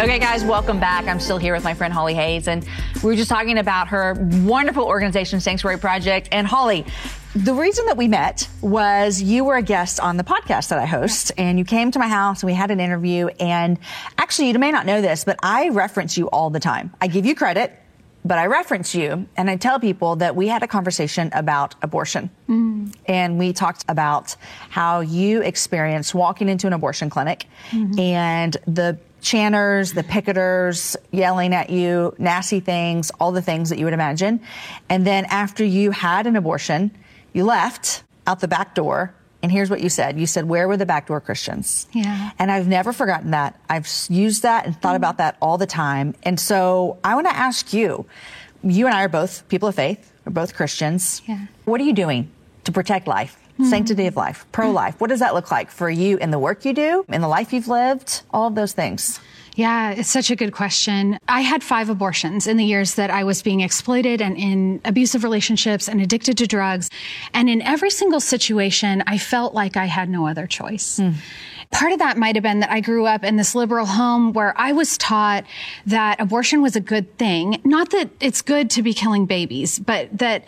Okay, 0.00 0.18
guys, 0.18 0.42
welcome 0.44 0.80
back. 0.80 1.06
I'm 1.06 1.20
still 1.20 1.36
here 1.36 1.52
with 1.52 1.62
my 1.62 1.74
friend 1.74 1.92
Holly 1.92 2.14
Hayes, 2.14 2.48
and 2.48 2.64
we 3.02 3.10
were 3.10 3.16
just 3.16 3.28
talking 3.28 3.58
about 3.58 3.88
her 3.88 4.14
wonderful 4.44 4.84
organization, 4.84 5.40
Sanctuary 5.40 5.78
Project. 5.78 6.30
And 6.32 6.46
Holly, 6.46 6.86
the 7.34 7.52
reason 7.52 7.84
that 7.84 7.98
we 7.98 8.08
met 8.08 8.48
was 8.62 9.20
you 9.20 9.44
were 9.44 9.56
a 9.56 9.62
guest 9.62 10.00
on 10.00 10.16
the 10.16 10.24
podcast 10.24 10.68
that 10.68 10.78
I 10.78 10.86
host, 10.86 11.32
and 11.36 11.58
you 11.58 11.66
came 11.66 11.90
to 11.90 11.98
my 11.98 12.08
house 12.08 12.42
and 12.42 12.46
we 12.46 12.54
had 12.54 12.70
an 12.70 12.80
interview. 12.80 13.26
And 13.38 13.78
actually, 14.16 14.48
you 14.48 14.58
may 14.58 14.72
not 14.72 14.86
know 14.86 15.02
this, 15.02 15.24
but 15.24 15.38
I 15.42 15.68
reference 15.68 16.16
you 16.16 16.30
all 16.30 16.48
the 16.48 16.60
time. 16.60 16.94
I 17.02 17.06
give 17.06 17.26
you 17.26 17.34
credit, 17.34 17.78
but 18.24 18.38
I 18.38 18.46
reference 18.46 18.94
you 18.94 19.26
and 19.36 19.50
I 19.50 19.56
tell 19.56 19.80
people 19.80 20.16
that 20.16 20.34
we 20.34 20.48
had 20.48 20.62
a 20.62 20.66
conversation 20.66 21.30
about 21.32 21.74
abortion. 21.82 22.30
Mm. 22.48 22.94
And 23.06 23.38
we 23.38 23.52
talked 23.52 23.84
about 23.88 24.36
how 24.68 25.00
you 25.00 25.42
experienced 25.42 26.14
walking 26.14 26.48
into 26.48 26.66
an 26.66 26.72
abortion 26.72 27.10
clinic 27.10 27.46
mm-hmm. 27.70 27.98
and 27.98 28.56
the 28.66 28.98
chanters, 29.20 29.92
the 29.92 30.02
picketers 30.02 30.96
yelling 31.10 31.54
at 31.54 31.70
you, 31.70 32.14
nasty 32.18 32.60
things, 32.60 33.10
all 33.20 33.32
the 33.32 33.42
things 33.42 33.70
that 33.70 33.78
you 33.78 33.84
would 33.84 33.94
imagine. 33.94 34.40
And 34.88 35.06
then 35.06 35.24
after 35.26 35.64
you 35.64 35.90
had 35.90 36.26
an 36.26 36.36
abortion, 36.36 36.90
you 37.32 37.44
left 37.44 38.02
out 38.26 38.40
the 38.40 38.48
back 38.48 38.74
door 38.74 39.14
And 39.42 39.50
here's 39.50 39.70
what 39.70 39.80
you 39.80 39.88
said. 39.88 40.18
You 40.18 40.26
said, 40.26 40.44
where 40.44 40.68
were 40.68 40.76
the 40.76 40.86
backdoor 40.86 41.20
Christians? 41.20 41.86
Yeah. 41.92 42.30
And 42.38 42.52
I've 42.52 42.68
never 42.68 42.92
forgotten 42.92 43.30
that. 43.30 43.58
I've 43.68 43.88
used 44.08 44.42
that 44.42 44.66
and 44.66 44.80
thought 44.80 44.94
mm. 44.94 44.96
about 44.96 45.18
that 45.18 45.36
all 45.40 45.56
the 45.56 45.66
time. 45.66 46.14
And 46.22 46.38
so 46.38 46.98
I 47.02 47.14
want 47.14 47.26
to 47.26 47.34
ask 47.34 47.72
you, 47.72 48.04
you 48.62 48.86
and 48.86 48.94
I 48.94 49.04
are 49.04 49.08
both 49.08 49.48
people 49.48 49.68
of 49.68 49.74
faith. 49.74 50.12
We're 50.24 50.32
both 50.32 50.54
Christians. 50.54 51.22
Yeah. 51.26 51.46
What 51.64 51.80
are 51.80 51.84
you 51.84 51.94
doing 51.94 52.30
to 52.64 52.72
protect 52.72 53.06
life? 53.06 53.39
Mm-hmm. 53.60 53.70
Sanctity 53.70 54.06
of 54.06 54.16
life, 54.16 54.46
pro 54.52 54.70
life. 54.70 55.00
What 55.00 55.10
does 55.10 55.20
that 55.20 55.34
look 55.34 55.50
like 55.50 55.70
for 55.70 55.90
you 55.90 56.16
in 56.16 56.30
the 56.30 56.38
work 56.38 56.64
you 56.64 56.72
do, 56.72 57.04
in 57.08 57.20
the 57.20 57.28
life 57.28 57.52
you've 57.52 57.68
lived, 57.68 58.22
all 58.30 58.46
of 58.46 58.54
those 58.54 58.72
things? 58.72 59.20
Yeah, 59.54 59.90
it's 59.90 60.08
such 60.08 60.30
a 60.30 60.36
good 60.36 60.52
question. 60.52 61.18
I 61.28 61.42
had 61.42 61.62
five 61.62 61.90
abortions 61.90 62.46
in 62.46 62.56
the 62.56 62.64
years 62.64 62.94
that 62.94 63.10
I 63.10 63.24
was 63.24 63.42
being 63.42 63.60
exploited 63.60 64.22
and 64.22 64.36
in 64.38 64.80
abusive 64.84 65.24
relationships 65.24 65.88
and 65.88 66.00
addicted 66.00 66.38
to 66.38 66.46
drugs. 66.46 66.88
And 67.34 67.50
in 67.50 67.60
every 67.60 67.90
single 67.90 68.20
situation, 68.20 69.02
I 69.06 69.18
felt 69.18 69.52
like 69.52 69.76
I 69.76 69.84
had 69.84 70.08
no 70.08 70.26
other 70.26 70.46
choice. 70.46 70.98
Mm. 70.98 71.16
Part 71.72 71.92
of 71.92 71.98
that 72.00 72.16
might 72.16 72.34
have 72.34 72.42
been 72.42 72.60
that 72.60 72.70
I 72.70 72.80
grew 72.80 73.06
up 73.06 73.22
in 73.22 73.36
this 73.36 73.54
liberal 73.54 73.86
home 73.86 74.32
where 74.32 74.58
I 74.58 74.72
was 74.72 74.98
taught 74.98 75.44
that 75.86 76.20
abortion 76.20 76.62
was 76.62 76.74
a 76.74 76.80
good 76.80 77.16
thing. 77.16 77.60
Not 77.64 77.90
that 77.90 78.10
it's 78.18 78.42
good 78.42 78.70
to 78.70 78.82
be 78.82 78.92
killing 78.92 79.26
babies, 79.26 79.78
but 79.78 80.08
that 80.16 80.44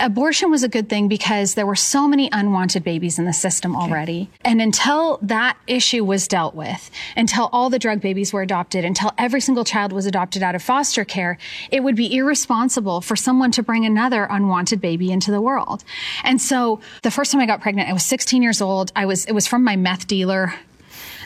abortion 0.00 0.50
was 0.50 0.62
a 0.62 0.68
good 0.68 0.88
thing 0.88 1.08
because 1.08 1.54
there 1.54 1.66
were 1.66 1.76
so 1.76 2.06
many 2.06 2.28
unwanted 2.32 2.84
babies 2.84 3.18
in 3.18 3.24
the 3.24 3.32
system 3.32 3.74
already. 3.74 4.22
Okay. 4.22 4.50
And 4.50 4.60
until 4.60 5.18
that 5.22 5.56
issue 5.66 6.04
was 6.04 6.28
dealt 6.28 6.54
with, 6.54 6.90
until 7.16 7.48
all 7.52 7.70
the 7.70 7.78
drug 7.78 8.00
babies 8.00 8.32
were 8.32 8.42
adopted, 8.42 8.84
until 8.84 9.12
every 9.18 9.40
single 9.40 9.64
child 9.64 9.92
was 9.92 10.06
adopted 10.06 10.42
out 10.42 10.54
of 10.54 10.62
foster 10.62 11.04
care, 11.04 11.38
it 11.70 11.82
would 11.82 11.96
be 11.96 12.14
irresponsible 12.14 13.00
for 13.00 13.16
someone 13.16 13.50
to 13.52 13.62
bring 13.62 13.84
another 13.84 14.24
unwanted 14.24 14.80
baby 14.80 15.10
into 15.10 15.30
the 15.30 15.40
world. 15.40 15.84
And 16.24 16.40
so 16.40 16.80
the 17.02 17.10
first 17.10 17.32
time 17.32 17.40
I 17.40 17.46
got 17.46 17.60
pregnant, 17.60 17.88
I 17.88 17.92
was 17.92 18.04
16 18.04 18.42
years 18.42 18.60
old. 18.60 18.92
I 18.94 19.06
was, 19.06 19.24
it 19.26 19.32
was 19.32 19.46
from 19.46 19.64
my 19.64 19.76
meth 19.76 20.06
dealer. 20.06 20.54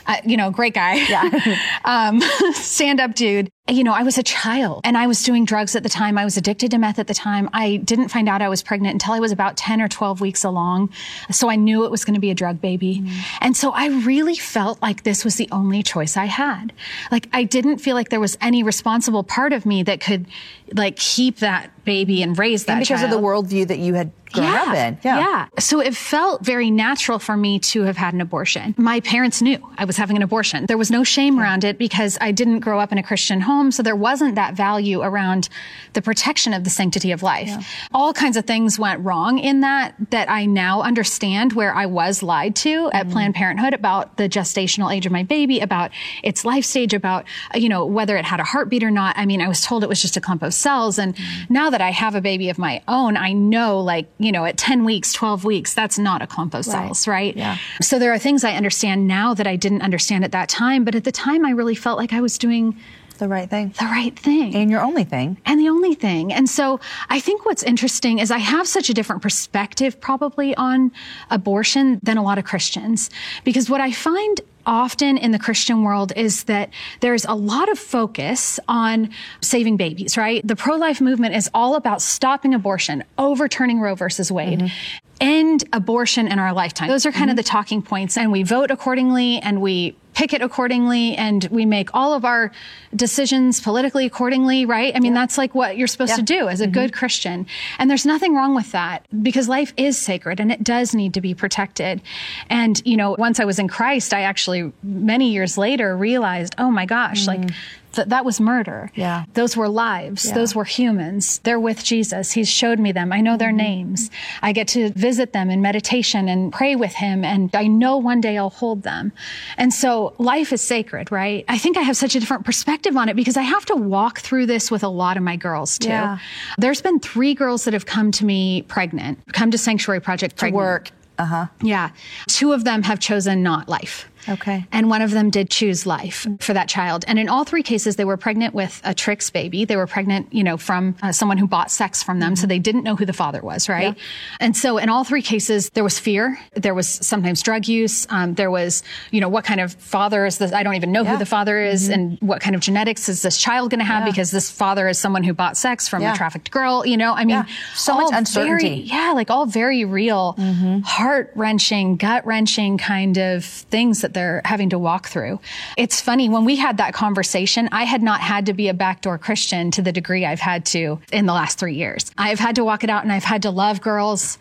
Uh, 0.07 0.17
you 0.25 0.35
know, 0.35 0.49
great 0.49 0.73
guy. 0.73 0.95
Yeah. 0.95 1.59
um, 1.85 2.21
stand 2.53 2.99
up 2.99 3.13
dude 3.13 3.51
you 3.71 3.83
know, 3.83 3.93
I 3.93 4.03
was 4.03 4.17
a 4.17 4.23
child 4.23 4.81
and 4.83 4.97
I 4.97 5.07
was 5.07 5.23
doing 5.23 5.45
drugs 5.45 5.75
at 5.75 5.83
the 5.83 5.89
time. 5.89 6.17
I 6.17 6.25
was 6.25 6.37
addicted 6.37 6.71
to 6.71 6.77
meth 6.77 6.99
at 6.99 7.07
the 7.07 7.13
time. 7.13 7.49
I 7.53 7.77
didn't 7.77 8.09
find 8.09 8.27
out 8.27 8.41
I 8.41 8.49
was 8.49 8.61
pregnant 8.61 8.93
until 8.93 9.13
I 9.13 9.19
was 9.19 9.31
about 9.31 9.57
10 9.57 9.81
or 9.81 9.87
12 9.87 10.21
weeks 10.21 10.43
along. 10.43 10.89
So 11.31 11.49
I 11.49 11.55
knew 11.55 11.85
it 11.85 11.91
was 11.91 12.03
going 12.03 12.15
to 12.15 12.19
be 12.19 12.31
a 12.31 12.35
drug 12.35 12.59
baby. 12.59 12.99
Mm. 12.99 13.11
And 13.39 13.57
so 13.57 13.71
I 13.71 13.87
really 13.87 14.35
felt 14.35 14.81
like 14.81 15.03
this 15.03 15.23
was 15.23 15.35
the 15.35 15.47
only 15.51 15.83
choice 15.83 16.17
I 16.17 16.25
had. 16.25 16.73
Like 17.11 17.29
I 17.33 17.43
didn't 17.43 17.77
feel 17.77 17.95
like 17.95 18.09
there 18.09 18.19
was 18.19 18.37
any 18.41 18.63
responsible 18.63 19.23
part 19.23 19.53
of 19.53 19.65
me 19.65 19.83
that 19.83 20.01
could 20.01 20.25
like 20.73 20.95
keep 20.95 21.37
that 21.37 21.71
baby 21.83 22.21
and 22.21 22.37
raise 22.37 22.65
that 22.65 22.73
and 22.73 22.81
because 22.81 23.01
child. 23.01 23.13
of 23.13 23.21
the 23.21 23.25
worldview 23.25 23.67
that 23.67 23.79
you 23.79 23.93
had 23.93 24.11
grown 24.31 24.45
yeah, 24.45 24.61
up 24.61 24.75
in. 24.75 24.97
Yeah. 25.03 25.19
yeah. 25.19 25.47
So 25.59 25.79
it 25.79 25.95
felt 25.95 26.43
very 26.45 26.71
natural 26.71 27.19
for 27.19 27.35
me 27.35 27.59
to 27.59 27.83
have 27.83 27.97
had 27.97 28.13
an 28.13 28.21
abortion. 28.21 28.73
My 28.77 28.99
parents 29.01 29.41
knew 29.41 29.59
I 29.77 29.85
was 29.85 29.97
having 29.97 30.15
an 30.15 30.23
abortion. 30.23 30.65
There 30.67 30.77
was 30.77 30.91
no 30.91 31.03
shame 31.03 31.35
yeah. 31.35 31.43
around 31.43 31.63
it 31.63 31.77
because 31.77 32.17
I 32.21 32.31
didn't 32.31 32.59
grow 32.59 32.79
up 32.79 32.91
in 32.91 32.97
a 32.97 33.03
Christian 33.03 33.41
home 33.41 33.60
home. 33.61 33.71
So 33.71 33.83
there 33.83 33.95
wasn't 33.95 34.35
that 34.35 34.55
value 34.55 35.01
around 35.01 35.49
the 35.93 36.01
protection 36.01 36.53
of 36.53 36.63
the 36.63 36.69
sanctity 36.69 37.11
of 37.11 37.23
life. 37.23 37.47
Yeah. 37.47 37.61
All 37.93 38.13
kinds 38.13 38.37
of 38.37 38.45
things 38.45 38.79
went 38.79 39.01
wrong 39.01 39.39
in 39.39 39.61
that, 39.61 39.93
that 40.09 40.29
I 40.29 40.45
now 40.45 40.81
understand 40.81 41.53
where 41.53 41.73
I 41.73 41.85
was 41.85 42.23
lied 42.23 42.55
to 42.57 42.89
at 42.93 43.07
mm 43.07 43.11
Planned 43.11 43.35
Parenthood 43.35 43.73
about 43.73 44.15
the 44.15 44.29
gestational 44.29 44.95
age 44.95 45.05
of 45.05 45.11
my 45.11 45.23
baby, 45.23 45.59
about 45.59 45.91
its 46.23 46.45
life 46.45 46.63
stage, 46.63 46.93
about, 46.93 47.25
you 47.53 47.67
know, 47.67 47.85
whether 47.85 48.15
it 48.15 48.23
had 48.23 48.39
a 48.39 48.43
heartbeat 48.45 48.83
or 48.83 48.89
not. 48.89 49.17
I 49.17 49.25
mean, 49.25 49.41
I 49.41 49.49
was 49.49 49.59
told 49.59 49.83
it 49.83 49.89
was 49.89 50.01
just 50.01 50.15
a 50.15 50.21
clump 50.21 50.43
of 50.43 50.53
cells. 50.53 50.97
And 50.97 51.15
mm 51.15 51.21
now 51.49 51.69
that 51.69 51.81
I 51.81 51.91
have 51.91 52.15
a 52.15 52.21
baby 52.21 52.49
of 52.49 52.57
my 52.57 52.81
own, 52.87 53.17
I 53.17 53.33
know 53.33 53.81
like, 53.81 54.07
you 54.19 54.31
know, 54.31 54.45
at 54.45 54.57
10 54.57 54.85
weeks, 54.85 55.11
12 55.11 55.43
weeks, 55.43 55.73
that's 55.73 55.99
not 55.99 56.21
a 56.21 56.27
clump 56.27 56.53
of 56.53 56.63
cells, 56.63 57.07
right? 57.07 57.35
right? 57.35 57.37
Yeah. 57.37 57.57
So 57.81 57.99
there 57.99 58.13
are 58.13 58.19
things 58.19 58.43
I 58.43 58.53
understand 58.53 59.07
now 59.07 59.33
that 59.33 59.47
I 59.47 59.57
didn't 59.57 59.81
understand 59.81 60.23
at 60.23 60.31
that 60.31 60.47
time. 60.47 60.85
But 60.85 60.95
at 60.95 61.03
the 61.03 61.11
time, 61.11 61.45
I 61.45 61.51
really 61.51 61.75
felt 61.75 61.97
like 61.97 62.13
I 62.13 62.21
was 62.21 62.37
doing 62.37 62.79
the 63.21 63.27
right 63.27 63.49
thing. 63.49 63.73
The 63.79 63.85
right 63.85 64.17
thing. 64.17 64.55
And 64.55 64.69
your 64.69 64.81
only 64.81 65.03
thing. 65.03 65.37
And 65.45 65.59
the 65.59 65.69
only 65.69 65.93
thing. 65.93 66.33
And 66.33 66.49
so 66.49 66.79
I 67.07 67.19
think 67.19 67.45
what's 67.45 67.61
interesting 67.61 68.17
is 68.17 68.31
I 68.31 68.39
have 68.39 68.67
such 68.67 68.89
a 68.89 68.93
different 68.93 69.21
perspective 69.21 70.01
probably 70.01 70.55
on 70.55 70.91
abortion 71.29 71.99
than 72.01 72.17
a 72.17 72.23
lot 72.23 72.39
of 72.39 72.45
Christians. 72.45 73.11
Because 73.43 73.69
what 73.69 73.79
I 73.79 73.91
find 73.91 74.41
often 74.65 75.17
in 75.17 75.31
the 75.31 75.39
Christian 75.39 75.83
world 75.83 76.13
is 76.15 76.45
that 76.45 76.71
there's 76.99 77.25
a 77.25 77.33
lot 77.33 77.69
of 77.69 77.77
focus 77.77 78.59
on 78.67 79.09
saving 79.41 79.77
babies, 79.77 80.17
right? 80.17 80.45
The 80.45 80.55
pro-life 80.55 80.99
movement 80.99 81.35
is 81.35 81.49
all 81.53 81.75
about 81.75 82.01
stopping 82.01 82.53
abortion, 82.53 83.03
overturning 83.17 83.79
Roe 83.79 83.95
versus 83.95 84.31
Wade. 84.31 84.59
Mm-hmm. 84.59 84.97
End 85.21 85.63
abortion 85.71 86.27
in 86.27 86.39
our 86.39 86.53
lifetime. 86.53 86.89
Those 86.89 87.05
are 87.05 87.11
kind 87.11 87.25
mm-hmm. 87.25 87.31
of 87.31 87.35
the 87.37 87.43
talking 87.43 87.83
points 87.83 88.17
and 88.17 88.31
we 88.31 88.41
vote 88.41 88.71
accordingly 88.71 89.37
and 89.37 89.61
we 89.61 89.95
picket 90.13 90.41
accordingly 90.41 91.15
and 91.15 91.47
we 91.51 91.65
make 91.65 91.89
all 91.93 92.13
of 92.13 92.25
our 92.25 92.51
decisions 92.95 93.61
politically 93.61 94.05
accordingly, 94.05 94.65
right? 94.65 94.95
I 94.95 94.99
mean, 94.99 95.13
yeah. 95.13 95.21
that's 95.21 95.37
like 95.37 95.55
what 95.55 95.77
you're 95.77 95.87
supposed 95.87 96.11
yeah. 96.11 96.17
to 96.17 96.23
do 96.23 96.47
as 96.47 96.61
a 96.61 96.65
mm-hmm. 96.65 96.73
good 96.73 96.93
Christian. 96.93 97.47
And 97.79 97.89
there's 97.89 98.05
nothing 98.05 98.35
wrong 98.35 98.53
with 98.53 98.71
that 98.71 99.05
because 99.21 99.47
life 99.47 99.73
is 99.77 99.97
sacred 99.97 100.39
and 100.39 100.51
it 100.51 100.63
does 100.63 100.93
need 100.93 101.13
to 101.13 101.21
be 101.21 101.33
protected. 101.33 102.01
And, 102.49 102.81
you 102.85 102.97
know, 102.97 103.15
once 103.17 103.39
I 103.39 103.45
was 103.45 103.59
in 103.59 103.67
Christ, 103.67 104.13
I 104.13 104.21
actually 104.21 104.71
many 104.83 105.31
years 105.31 105.57
later 105.57 105.95
realized, 105.95 106.55
oh 106.57 106.71
my 106.71 106.85
gosh, 106.85 107.25
mm-hmm. 107.25 107.43
like 107.43 107.51
Th- 107.93 108.07
that 108.07 108.25
was 108.25 108.39
murder. 108.39 108.91
Yeah. 108.95 109.25
Those 109.33 109.57
were 109.57 109.67
lives. 109.67 110.25
Yeah. 110.25 110.33
Those 110.33 110.55
were 110.55 110.63
humans. 110.63 111.39
They're 111.39 111.59
with 111.59 111.83
Jesus. 111.83 112.31
He's 112.31 112.49
showed 112.49 112.79
me 112.79 112.91
them. 112.91 113.11
I 113.11 113.21
know 113.21 113.37
their 113.37 113.49
mm-hmm. 113.49 113.57
names. 113.57 114.11
I 114.41 114.53
get 114.53 114.67
to 114.69 114.91
visit 114.91 115.33
them 115.33 115.49
in 115.49 115.61
meditation 115.61 116.27
and 116.29 116.53
pray 116.53 116.75
with 116.75 116.93
him. 116.93 117.25
And 117.25 117.53
I 117.55 117.67
know 117.67 117.97
one 117.97 118.21
day 118.21 118.37
I'll 118.37 118.49
hold 118.49 118.83
them. 118.83 119.11
And 119.57 119.73
so 119.73 120.13
life 120.17 120.53
is 120.53 120.61
sacred, 120.61 121.11
right? 121.11 121.45
I 121.47 121.57
think 121.57 121.77
I 121.77 121.81
have 121.81 121.97
such 121.97 122.15
a 122.15 122.19
different 122.19 122.45
perspective 122.45 122.95
on 122.95 123.09
it 123.09 123.15
because 123.15 123.37
I 123.37 123.43
have 123.43 123.65
to 123.65 123.75
walk 123.75 124.19
through 124.19 124.45
this 124.45 124.71
with 124.71 124.83
a 124.83 124.89
lot 124.89 125.17
of 125.17 125.23
my 125.23 125.35
girls 125.35 125.77
too. 125.77 125.89
Yeah. 125.89 126.19
There's 126.57 126.81
been 126.81 126.99
three 126.99 127.33
girls 127.33 127.65
that 127.65 127.73
have 127.73 127.85
come 127.85 128.11
to 128.13 128.25
me 128.25 128.63
pregnant, 128.63 129.19
come 129.33 129.51
to 129.51 129.57
Sanctuary 129.57 130.01
Project 130.01 130.37
pregnant. 130.37 130.53
To 130.53 130.57
work. 130.57 130.91
Uh 131.17 131.25
huh. 131.25 131.45
Yeah. 131.61 131.91
Two 132.27 132.53
of 132.53 132.63
them 132.63 132.83
have 132.83 132.99
chosen 132.99 133.43
not 133.43 133.69
life. 133.69 134.09
Okay. 134.27 134.65
And 134.71 134.89
one 134.89 135.01
of 135.01 135.11
them 135.11 135.29
did 135.29 135.49
choose 135.49 135.85
life 135.85 136.27
for 136.39 136.53
that 136.53 136.67
child. 136.69 137.03
And 137.07 137.17
in 137.19 137.29
all 137.29 137.43
three 137.43 137.63
cases, 137.63 137.95
they 137.95 138.05
were 138.05 138.17
pregnant 138.17 138.53
with 138.53 138.81
a 138.83 138.93
tricks 138.93 139.29
baby. 139.29 139.65
They 139.65 139.75
were 139.75 139.87
pregnant, 139.87 140.33
you 140.33 140.43
know, 140.43 140.57
from 140.57 140.95
uh, 141.01 141.11
someone 141.11 141.37
who 141.37 141.47
bought 141.47 141.71
sex 141.71 142.03
from 142.03 142.19
them. 142.19 142.33
Mm-hmm. 142.33 142.41
So 142.41 142.47
they 142.47 142.59
didn't 142.59 142.83
know 142.83 142.95
who 142.95 143.05
the 143.05 143.13
father 143.13 143.41
was, 143.41 143.67
right? 143.67 143.95
Yeah. 143.95 144.03
And 144.39 144.55
so 144.55 144.77
in 144.77 144.89
all 144.89 145.03
three 145.03 145.21
cases, 145.21 145.69
there 145.71 145.83
was 145.83 145.99
fear. 145.99 146.39
There 146.53 146.73
was 146.73 146.87
sometimes 146.87 147.41
drug 147.41 147.67
use. 147.67 148.05
Um, 148.09 148.35
there 148.35 148.51
was, 148.51 148.83
you 149.11 149.21
know, 149.21 149.29
what 149.29 149.45
kind 149.45 149.59
of 149.59 149.73
father 149.73 150.25
is 150.25 150.37
this? 150.37 150.53
I 150.53 150.63
don't 150.63 150.75
even 150.75 150.91
know 150.91 151.03
yeah. 151.03 151.13
who 151.13 151.17
the 151.17 151.25
father 151.25 151.59
is 151.59 151.83
mm-hmm. 151.83 151.93
and 151.93 152.19
what 152.21 152.41
kind 152.41 152.55
of 152.55 152.61
genetics 152.61 153.09
is 153.09 153.21
this 153.21 153.37
child 153.37 153.71
going 153.71 153.79
to 153.79 153.85
have 153.85 154.05
yeah. 154.05 154.11
because 154.11 154.31
this 154.31 154.51
father 154.51 154.87
is 154.87 154.99
someone 154.99 155.23
who 155.23 155.33
bought 155.33 155.57
sex 155.57 155.87
from 155.87 156.03
a 156.03 156.15
trafficked 156.15 156.51
girl, 156.51 156.85
you 156.85 156.97
know? 156.97 157.13
I 157.13 157.25
mean, 157.25 157.45
so 157.75 157.95
much 157.95 158.13
uncertainty. 158.13 158.67
Very, 158.67 158.75
yeah, 158.81 159.13
like 159.13 159.29
all 159.29 159.45
very 159.45 159.85
real, 159.85 160.35
mm-hmm. 160.37 160.79
heart 160.79 161.31
wrenching, 161.35 161.97
gut 161.97 162.25
wrenching 162.25 162.77
kind 162.77 163.17
of 163.17 163.45
things 163.45 164.01
that 164.01 164.10
they're 164.13 164.41
having 164.45 164.69
to 164.69 164.79
walk 164.79 164.91
walk 164.91 165.07
through. 165.07 165.39
It's 165.77 166.01
funny, 166.01 166.27
when 166.27 166.43
we 166.43 166.57
had 166.57 166.77
that 166.77 166.93
conversation, 166.93 167.69
I 167.71 167.85
had 167.85 168.03
not 168.03 168.19
had 168.19 168.45
to 168.47 168.53
be 168.53 168.67
a 168.67 168.73
backdoor 168.73 169.17
Christian 169.17 169.71
to 169.71 169.81
the 169.81 169.93
degree 169.93 170.25
I've 170.25 170.41
had 170.41 170.65
to 170.65 170.99
in 171.13 171.25
the 171.25 171.33
last 171.33 171.57
three 171.57 171.75
years. 171.75 172.11
I've 172.17 172.39
had 172.39 172.55
to 172.57 172.63
walk 172.65 172.83
it 172.83 172.89
out 172.89 173.03
and 173.03 173.11
I've 173.11 173.23
had 173.23 173.43
to 173.43 173.51
love 173.51 173.79
girls. 173.79 174.37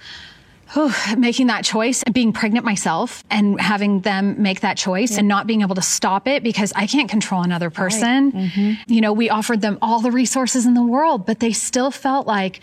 Whew, 0.73 0.93
making 1.17 1.49
that 1.49 1.65
choice 1.65 2.03
and 2.05 2.15
being 2.15 2.33
pregnant 2.33 2.65
myself 2.65 3.25
and 3.29 3.61
having 3.61 4.01
them 4.03 4.41
make 4.41 4.61
that 4.61 4.77
choice 4.77 5.13
yeah. 5.13 5.19
and 5.21 5.29
not 5.29 5.47
being 5.47 5.63
able 5.63 5.75
to 5.75 5.83
stop 5.83 6.29
it 6.29 6.45
because 6.45 6.73
I 6.77 6.87
can't 6.87 7.09
control 7.09 7.43
another 7.43 7.71
person. 7.71 8.31
Right. 8.31 8.45
Mm-hmm. 8.45 8.93
You 8.93 9.01
know, 9.01 9.13
we 9.13 9.31
offered 9.31 9.63
them 9.63 9.79
all 9.83 10.01
the 10.01 10.13
resources 10.13 10.67
in 10.67 10.75
the 10.75 10.83
world, 10.83 11.27
but 11.27 11.41
they 11.41 11.53
still 11.53 11.91
felt 11.91 12.27
like, 12.27 12.61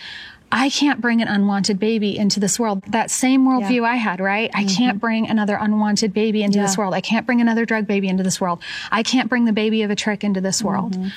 I 0.51 0.69
can't 0.69 1.01
bring 1.01 1.21
an 1.21 1.27
unwanted 1.27 1.79
baby 1.79 2.17
into 2.17 2.39
this 2.39 2.59
world. 2.59 2.83
That 2.87 3.11
same 3.11 3.45
worldview 3.45 3.81
yeah. 3.81 3.91
I 3.91 3.95
had, 3.95 4.19
right? 4.19 4.49
Mm-hmm. 4.51 4.69
I 4.69 4.73
can't 4.73 4.99
bring 4.99 5.27
another 5.27 5.57
unwanted 5.59 6.13
baby 6.13 6.43
into 6.43 6.57
yeah. 6.57 6.65
this 6.65 6.77
world. 6.77 6.93
I 6.93 7.01
can't 7.01 7.25
bring 7.25 7.41
another 7.41 7.65
drug 7.65 7.85
baby 7.85 8.07
into 8.07 8.23
this 8.23 8.39
world. 8.39 8.61
I 8.91 9.03
can't 9.03 9.29
bring 9.29 9.45
the 9.45 9.53
baby 9.53 9.83
of 9.83 9.91
a 9.91 9.95
trick 9.95 10.23
into 10.23 10.39
this 10.39 10.63
world. 10.63 10.93
Mm-hmm. 10.93 11.09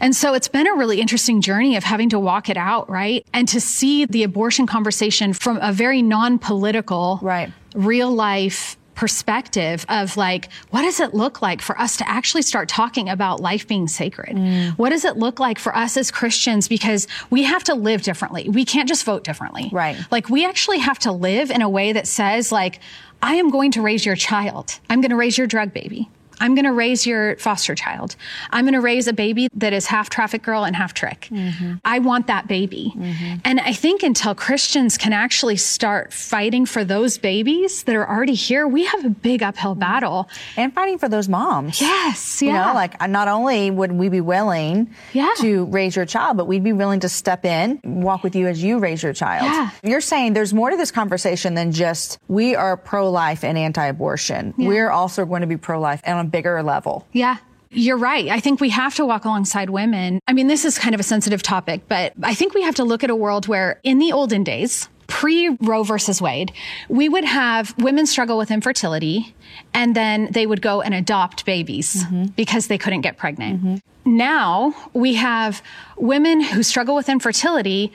And 0.00 0.16
so 0.16 0.32
it's 0.32 0.48
been 0.48 0.66
a 0.66 0.74
really 0.74 1.00
interesting 1.00 1.42
journey 1.42 1.76
of 1.76 1.84
having 1.84 2.08
to 2.10 2.18
walk 2.18 2.48
it 2.48 2.56
out, 2.56 2.88
right? 2.88 3.26
And 3.34 3.46
to 3.48 3.60
see 3.60 4.06
the 4.06 4.22
abortion 4.22 4.66
conversation 4.66 5.34
from 5.34 5.58
a 5.60 5.72
very 5.72 6.00
non-political, 6.00 7.18
right. 7.22 7.52
real 7.74 8.10
life 8.10 8.78
perspective 9.00 9.86
of 9.88 10.18
like, 10.18 10.52
what 10.68 10.82
does 10.82 11.00
it 11.00 11.14
look 11.14 11.40
like 11.40 11.62
for 11.62 11.80
us 11.80 11.96
to 11.96 12.06
actually 12.06 12.42
start 12.42 12.68
talking 12.68 13.08
about 13.08 13.40
life 13.40 13.66
being 13.66 13.88
sacred? 13.88 14.36
Mm. 14.36 14.72
What 14.72 14.90
does 14.90 15.06
it 15.06 15.16
look 15.16 15.40
like 15.40 15.58
for 15.58 15.74
us 15.74 15.96
as 15.96 16.10
Christians? 16.10 16.68
Because 16.68 17.08
we 17.30 17.44
have 17.44 17.64
to 17.64 17.74
live 17.74 18.02
differently. 18.02 18.50
We 18.50 18.66
can't 18.66 18.86
just 18.86 19.04
vote 19.04 19.24
differently. 19.24 19.70
Right. 19.72 19.96
Like 20.10 20.28
we 20.28 20.44
actually 20.44 20.80
have 20.80 20.98
to 20.98 21.12
live 21.12 21.50
in 21.50 21.62
a 21.62 21.68
way 21.68 21.94
that 21.94 22.06
says 22.06 22.52
like, 22.52 22.78
I 23.22 23.36
am 23.36 23.48
going 23.48 23.70
to 23.72 23.80
raise 23.80 24.04
your 24.04 24.16
child. 24.16 24.78
I'm 24.90 25.00
going 25.00 25.12
to 25.12 25.16
raise 25.16 25.38
your 25.38 25.46
drug 25.46 25.72
baby. 25.72 26.10
I'm 26.40 26.54
going 26.54 26.64
to 26.64 26.72
raise 26.72 27.06
your 27.06 27.36
foster 27.36 27.74
child. 27.74 28.16
I'm 28.50 28.64
going 28.64 28.74
to 28.74 28.80
raise 28.80 29.06
a 29.06 29.12
baby 29.12 29.48
that 29.54 29.72
is 29.72 29.86
half 29.86 30.10
traffic 30.10 30.42
girl 30.42 30.64
and 30.64 30.74
half 30.74 30.94
trick. 30.94 31.28
Mm-hmm. 31.30 31.74
I 31.84 31.98
want 31.98 32.26
that 32.28 32.48
baby. 32.48 32.92
Mm-hmm. 32.96 33.36
And 33.44 33.60
I 33.60 33.72
think 33.72 34.02
until 34.02 34.34
Christians 34.34 34.96
can 34.96 35.12
actually 35.12 35.56
start 35.56 36.12
fighting 36.12 36.66
for 36.66 36.84
those 36.84 37.18
babies 37.18 37.84
that 37.84 37.94
are 37.94 38.08
already 38.08 38.34
here, 38.34 38.66
we 38.66 38.86
have 38.86 39.04
a 39.04 39.10
big 39.10 39.42
uphill 39.42 39.74
battle. 39.74 40.28
And 40.56 40.72
fighting 40.72 40.98
for 40.98 41.08
those 41.08 41.28
moms. 41.28 41.80
Yes. 41.80 42.40
Yeah. 42.40 42.48
You 42.48 42.66
know, 42.68 42.74
like 42.74 43.08
not 43.08 43.28
only 43.28 43.70
would 43.70 43.92
we 43.92 44.08
be 44.08 44.20
willing 44.20 44.94
yeah. 45.12 45.30
to 45.38 45.66
raise 45.66 45.94
your 45.94 46.06
child, 46.06 46.36
but 46.36 46.46
we'd 46.46 46.64
be 46.64 46.72
willing 46.72 47.00
to 47.00 47.08
step 47.08 47.44
in, 47.44 47.80
walk 47.84 48.22
with 48.22 48.34
you 48.34 48.46
as 48.46 48.62
you 48.62 48.78
raise 48.78 49.02
your 49.02 49.12
child. 49.12 49.44
Yeah. 49.44 49.70
You're 49.82 50.00
saying 50.00 50.32
there's 50.32 50.54
more 50.54 50.70
to 50.70 50.76
this 50.76 50.90
conversation 50.90 51.54
than 51.54 51.72
just 51.72 52.18
we 52.28 52.54
are 52.54 52.76
pro 52.76 53.10
life 53.10 53.44
and 53.44 53.58
anti 53.58 53.84
abortion. 53.84 54.54
Yeah. 54.56 54.68
We're 54.68 54.90
also 54.90 55.26
going 55.26 55.42
to 55.42 55.46
be 55.46 55.56
pro 55.56 55.80
life 55.80 56.00
on 56.06 56.26
a 56.26 56.29
bigger 56.30 56.62
level. 56.62 57.06
Yeah. 57.12 57.36
You're 57.72 57.98
right. 57.98 58.28
I 58.28 58.40
think 58.40 58.60
we 58.60 58.70
have 58.70 58.96
to 58.96 59.06
walk 59.06 59.24
alongside 59.24 59.70
women. 59.70 60.18
I 60.26 60.32
mean, 60.32 60.48
this 60.48 60.64
is 60.64 60.76
kind 60.76 60.94
of 60.94 61.00
a 61.00 61.04
sensitive 61.04 61.42
topic, 61.42 61.82
but 61.86 62.12
I 62.22 62.34
think 62.34 62.52
we 62.52 62.62
have 62.62 62.74
to 62.76 62.84
look 62.84 63.04
at 63.04 63.10
a 63.10 63.14
world 63.14 63.46
where 63.46 63.78
in 63.84 63.98
the 64.00 64.10
olden 64.10 64.42
days, 64.42 64.88
pre 65.06 65.56
Roe 65.60 65.84
versus 65.84 66.20
Wade, 66.20 66.52
we 66.88 67.08
would 67.08 67.24
have 67.24 67.74
women 67.78 68.06
struggle 68.06 68.38
with 68.38 68.50
infertility 68.50 69.34
and 69.72 69.94
then 69.94 70.28
they 70.32 70.46
would 70.46 70.62
go 70.62 70.80
and 70.80 70.94
adopt 70.94 71.44
babies 71.44 72.04
mm-hmm. 72.04 72.26
because 72.36 72.66
they 72.66 72.78
couldn't 72.78 73.02
get 73.02 73.16
pregnant. 73.16 73.60
Mm-hmm. 73.60 74.16
Now 74.16 74.74
we 74.92 75.14
have 75.14 75.62
women 75.96 76.40
who 76.40 76.62
struggle 76.62 76.96
with 76.96 77.08
infertility 77.08 77.92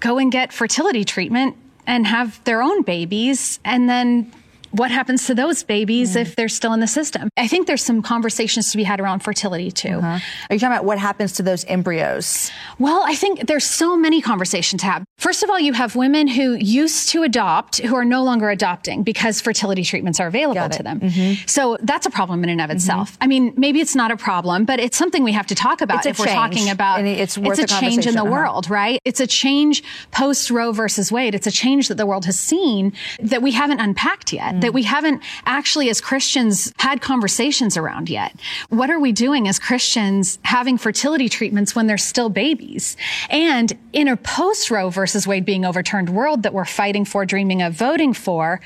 go 0.00 0.18
and 0.18 0.30
get 0.30 0.52
fertility 0.52 1.04
treatment 1.04 1.56
and 1.86 2.06
have 2.06 2.42
their 2.44 2.62
own 2.62 2.82
babies 2.82 3.60
and 3.64 3.88
then 3.88 4.32
what 4.74 4.90
happens 4.90 5.26
to 5.26 5.34
those 5.34 5.62
babies 5.62 6.14
mm. 6.14 6.22
if 6.22 6.36
they're 6.36 6.48
still 6.48 6.72
in 6.72 6.80
the 6.80 6.86
system? 6.86 7.28
I 7.36 7.46
think 7.46 7.66
there's 7.66 7.82
some 7.82 8.02
conversations 8.02 8.70
to 8.72 8.76
be 8.76 8.84
had 8.84 9.00
around 9.00 9.20
fertility 9.20 9.70
too. 9.70 9.98
Uh-huh. 9.98 10.18
Are 10.50 10.54
you 10.54 10.58
talking 10.58 10.74
about 10.74 10.84
what 10.84 10.98
happens 10.98 11.32
to 11.34 11.42
those 11.42 11.64
embryos? 11.66 12.50
Well, 12.78 13.02
I 13.04 13.14
think 13.14 13.46
there's 13.46 13.64
so 13.64 13.96
many 13.96 14.20
conversations 14.20 14.80
to 14.82 14.86
have. 14.86 15.04
First 15.18 15.42
of 15.42 15.50
all, 15.50 15.60
you 15.60 15.72
have 15.72 15.94
women 15.94 16.26
who 16.26 16.54
used 16.54 17.10
to 17.10 17.22
adopt 17.22 17.78
who 17.78 17.94
are 17.94 18.04
no 18.04 18.24
longer 18.24 18.50
adopting 18.50 19.04
because 19.04 19.40
fertility 19.40 19.84
treatments 19.84 20.18
are 20.20 20.26
available 20.26 20.68
to 20.68 20.82
them. 20.82 21.00
Mm-hmm. 21.00 21.46
So 21.46 21.78
that's 21.80 22.06
a 22.06 22.10
problem 22.10 22.42
in 22.44 22.50
and 22.50 22.60
of 22.60 22.66
mm-hmm. 22.66 22.76
itself. 22.76 23.12
Mm-hmm. 23.12 23.22
I 23.22 23.26
mean, 23.26 23.54
maybe 23.56 23.80
it's 23.80 23.94
not 23.94 24.10
a 24.10 24.16
problem, 24.16 24.64
but 24.64 24.80
it's 24.80 24.96
something 24.96 25.22
we 25.22 25.32
have 25.32 25.46
to 25.46 25.54
talk 25.54 25.80
about 25.80 26.04
if 26.04 26.18
we're 26.18 26.26
talking 26.26 26.68
about 26.68 26.98
and 26.98 27.08
it's, 27.08 27.36
it's 27.36 27.58
a 27.58 27.66
change 27.66 28.06
in 28.06 28.14
the 28.14 28.22
uh-huh. 28.22 28.32
world, 28.32 28.70
right? 28.70 28.98
It's 29.04 29.20
a 29.20 29.26
change 29.26 29.84
post 30.10 30.50
Roe 30.50 30.72
versus 30.72 31.12
Wade. 31.12 31.34
It's 31.34 31.46
a 31.46 31.52
change 31.52 31.88
that 31.88 31.96
the 31.96 32.06
world 32.06 32.24
has 32.24 32.38
seen 32.38 32.92
that 33.20 33.42
we 33.42 33.52
haven't 33.52 33.80
unpacked 33.80 34.32
yet. 34.32 34.63
That 34.64 34.72
we 34.72 34.84
haven't 34.84 35.22
actually 35.44 35.90
as 35.90 36.00
Christians 36.00 36.72
had 36.78 37.02
conversations 37.02 37.76
around 37.76 38.08
yet. 38.08 38.34
What 38.70 38.88
are 38.88 38.98
we 38.98 39.12
doing 39.12 39.46
as 39.46 39.58
Christians 39.58 40.38
having 40.42 40.78
fertility 40.78 41.28
treatments 41.28 41.76
when 41.76 41.86
they're 41.86 41.98
still 41.98 42.30
babies? 42.30 42.96
And 43.28 43.76
in 43.92 44.08
a 44.08 44.16
post 44.16 44.70
Roe 44.70 44.88
versus 44.88 45.26
Wade 45.26 45.44
being 45.44 45.66
overturned 45.66 46.08
world 46.08 46.44
that 46.44 46.54
we're 46.54 46.64
fighting 46.64 47.04
for, 47.04 47.26
dreaming 47.26 47.60
of 47.60 47.74
voting 47.74 48.14
for, 48.14 48.62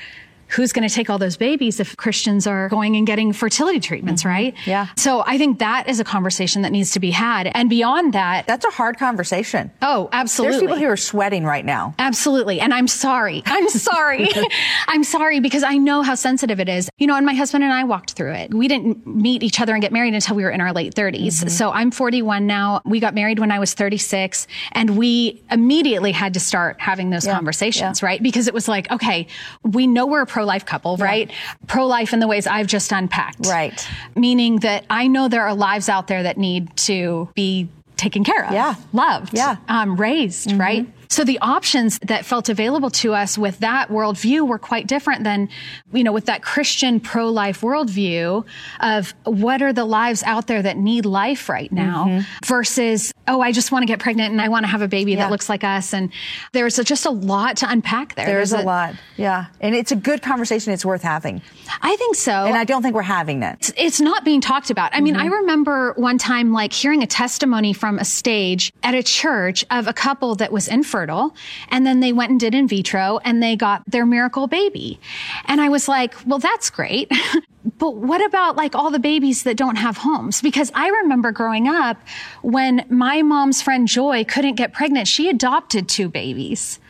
who's 0.49 0.73
going 0.73 0.87
to 0.87 0.93
take 0.93 1.09
all 1.09 1.17
those 1.17 1.37
babies 1.37 1.79
if 1.79 1.95
Christians 1.97 2.47
are 2.47 2.69
going 2.69 2.95
and 2.95 3.05
getting 3.05 3.33
fertility 3.33 3.79
treatments, 3.79 4.23
mm-hmm. 4.23 4.29
right? 4.29 4.55
Yeah. 4.65 4.87
So 4.97 5.23
I 5.25 5.37
think 5.37 5.59
that 5.59 5.87
is 5.87 5.99
a 5.99 6.03
conversation 6.03 6.63
that 6.63 6.71
needs 6.71 6.91
to 6.91 6.99
be 6.99 7.11
had. 7.11 7.47
And 7.53 7.69
beyond 7.69 8.13
that, 8.13 8.47
that's 8.47 8.65
a 8.65 8.69
hard 8.69 8.97
conversation. 8.97 9.71
Oh, 9.81 10.09
absolutely. 10.11 10.57
There's 10.57 10.61
people 10.61 10.77
who 10.77 10.85
are 10.85 10.97
sweating 10.97 11.43
right 11.45 11.63
now. 11.63 11.93
Absolutely. 11.99 12.59
And 12.59 12.73
I'm 12.73 12.87
sorry. 12.87 13.43
I'm 13.45 13.69
sorry. 13.69 14.29
I'm 14.87 15.03
sorry 15.03 15.39
because 15.39 15.63
I 15.63 15.77
know 15.77 16.01
how 16.01 16.15
sensitive 16.15 16.59
it 16.59 16.69
is. 16.69 16.89
You 16.97 17.07
know, 17.07 17.15
and 17.15 17.25
my 17.25 17.33
husband 17.33 17.63
and 17.63 17.71
I 17.71 17.83
walked 17.83 18.13
through 18.13 18.33
it. 18.33 18.53
We 18.53 18.67
didn't 18.67 19.05
meet 19.05 19.43
each 19.43 19.61
other 19.61 19.73
and 19.73 19.81
get 19.81 19.91
married 19.91 20.13
until 20.13 20.35
we 20.35 20.43
were 20.43 20.49
in 20.49 20.61
our 20.61 20.73
late 20.73 20.95
30s. 20.95 21.27
Mm-hmm. 21.27 21.49
So 21.49 21.71
I'm 21.71 21.91
41 21.91 22.47
now. 22.47 22.81
We 22.85 22.99
got 22.99 23.13
married 23.13 23.39
when 23.39 23.51
I 23.51 23.59
was 23.59 23.73
36 23.73 24.47
and 24.71 24.97
we 24.97 25.43
immediately 25.51 26.11
had 26.11 26.33
to 26.33 26.39
start 26.39 26.79
having 26.79 27.11
those 27.11 27.25
yeah. 27.25 27.35
conversations, 27.35 28.01
yeah. 28.01 28.05
right? 28.07 28.23
Because 28.23 28.47
it 28.47 28.53
was 28.53 28.67
like, 28.67 28.89
okay, 28.91 29.27
we 29.63 29.87
know 29.87 30.05
we're 30.05 30.21
a 30.39 30.43
pro-life 30.43 30.65
couple, 30.65 30.95
yeah. 30.97 31.05
right? 31.05 31.31
Pro-life 31.67 32.13
in 32.13 32.19
the 32.19 32.27
ways 32.27 32.47
I've 32.47 32.67
just 32.67 32.91
unpacked. 32.91 33.45
Right. 33.45 33.87
Meaning 34.15 34.59
that 34.61 34.85
I 34.89 35.07
know 35.07 35.27
there 35.27 35.43
are 35.43 35.53
lives 35.53 35.89
out 35.89 36.07
there 36.07 36.23
that 36.23 36.37
need 36.37 36.75
to 36.77 37.29
be 37.35 37.69
taken 37.97 38.23
care 38.23 38.45
of, 38.45 38.53
yeah. 38.53 38.75
loved, 38.93 39.33
yeah. 39.33 39.57
Um, 39.67 39.97
raised, 39.97 40.49
mm-hmm. 40.49 40.61
right? 40.61 40.87
So 41.11 41.23
the 41.23 41.39
options 41.39 41.97
that 42.03 42.23
felt 42.23 42.49
available 42.49 42.91
to 42.91 43.15
us 43.15 43.35
with 43.35 43.59
that 43.59 43.89
worldview 43.89 44.47
were 44.47 44.59
quite 44.59 44.85
different 44.85 45.23
than, 45.23 45.49
you 45.91 46.03
know, 46.03 46.11
with 46.11 46.25
that 46.25 46.43
Christian 46.43 46.99
pro-life 46.99 47.61
worldview 47.61 48.45
of 48.79 49.15
what 49.23 49.63
are 49.63 49.73
the 49.73 49.85
lives 49.85 50.21
out 50.21 50.45
there 50.45 50.61
that 50.61 50.77
need 50.77 51.07
life 51.07 51.49
right 51.49 51.71
now 51.71 52.05
mm-hmm. 52.05 52.45
versus, 52.45 53.11
oh, 53.27 53.41
I 53.41 53.51
just 53.51 53.71
want 53.71 53.81
to 53.81 53.87
get 53.87 53.97
pregnant 53.97 54.31
and 54.31 54.39
I 54.39 54.49
want 54.49 54.65
to 54.65 54.67
have 54.67 54.83
a 54.83 54.87
baby 54.87 55.13
yeah. 55.13 55.23
that 55.23 55.31
looks 55.31 55.49
like 55.49 55.63
us. 55.63 55.95
And 55.95 56.11
there's 56.51 56.77
a, 56.77 56.83
just 56.83 57.07
a 57.07 57.11
lot 57.11 57.57
to 57.57 57.71
unpack 57.71 58.13
there. 58.13 58.27
There's, 58.27 58.51
there's 58.51 58.61
a, 58.61 58.63
a, 58.63 58.67
lot. 58.67 58.95
Yeah. 59.17 59.47
And 59.61 59.73
it's 59.73 59.91
a 59.91 59.95
good 59.95 60.21
conversation. 60.21 60.73
It's 60.73 60.85
worth 60.85 61.01
having. 61.01 61.41
I 61.81 61.95
think 61.95 62.17
so. 62.17 62.31
And 62.31 62.55
I 62.55 62.65
don't 62.65 62.83
think 62.83 62.93
we're 62.93 63.01
having 63.01 63.39
that. 63.39 63.55
It's, 63.55 63.73
it's 63.77 63.99
not 63.99 64.23
being 64.23 64.41
talked 64.41 64.69
about. 64.69 64.93
I 64.93 64.97
mm-hmm. 64.97 65.05
mean, 65.05 65.15
I 65.15 65.25
remember 65.25 65.93
one 65.93 66.19
time 66.19 66.53
like 66.53 66.71
hearing 66.71 67.01
a 67.01 67.07
testimony 67.07 67.73
from 67.73 67.97
a 67.97 68.05
stage 68.05 68.71
at 68.83 68.93
a 68.93 69.01
church 69.01 69.65
of 69.71 69.87
a 69.87 69.93
couple 69.93 70.35
that 70.35 70.51
was 70.51 70.67
infertile 70.67 70.98
fertile. 70.99 71.33
And 71.69 71.85
then 71.85 72.01
they 72.01 72.11
went 72.11 72.31
and 72.31 72.39
did 72.39 72.53
in 72.53 72.67
vitro 72.67 73.19
and 73.23 73.41
they 73.41 73.55
got 73.55 73.83
their 73.87 74.05
miracle 74.05 74.47
baby. 74.47 74.99
And 75.45 75.61
I 75.61 75.69
was 75.69 75.87
like, 75.87 76.13
well, 76.25 76.39
that's 76.39 76.69
great. 76.69 77.09
but 77.77 77.95
what 77.95 78.25
about 78.25 78.57
like 78.57 78.75
all 78.75 78.91
the 78.91 78.99
babies 78.99 79.43
that 79.43 79.55
don't 79.55 79.77
have 79.77 79.95
homes? 79.95 80.41
Because 80.41 80.73
I 80.75 80.89
remember 80.89 81.31
growing 81.31 81.69
up 81.69 81.97
when 82.41 82.85
my 82.89 83.21
mom's 83.21 83.61
friend 83.61 83.87
Joy 83.87 84.25
couldn't 84.25 84.55
get 84.55 84.73
pregnant, 84.73 85.07
she 85.07 85.29
adopted 85.29 85.87
two 85.87 86.09
babies. 86.09 86.81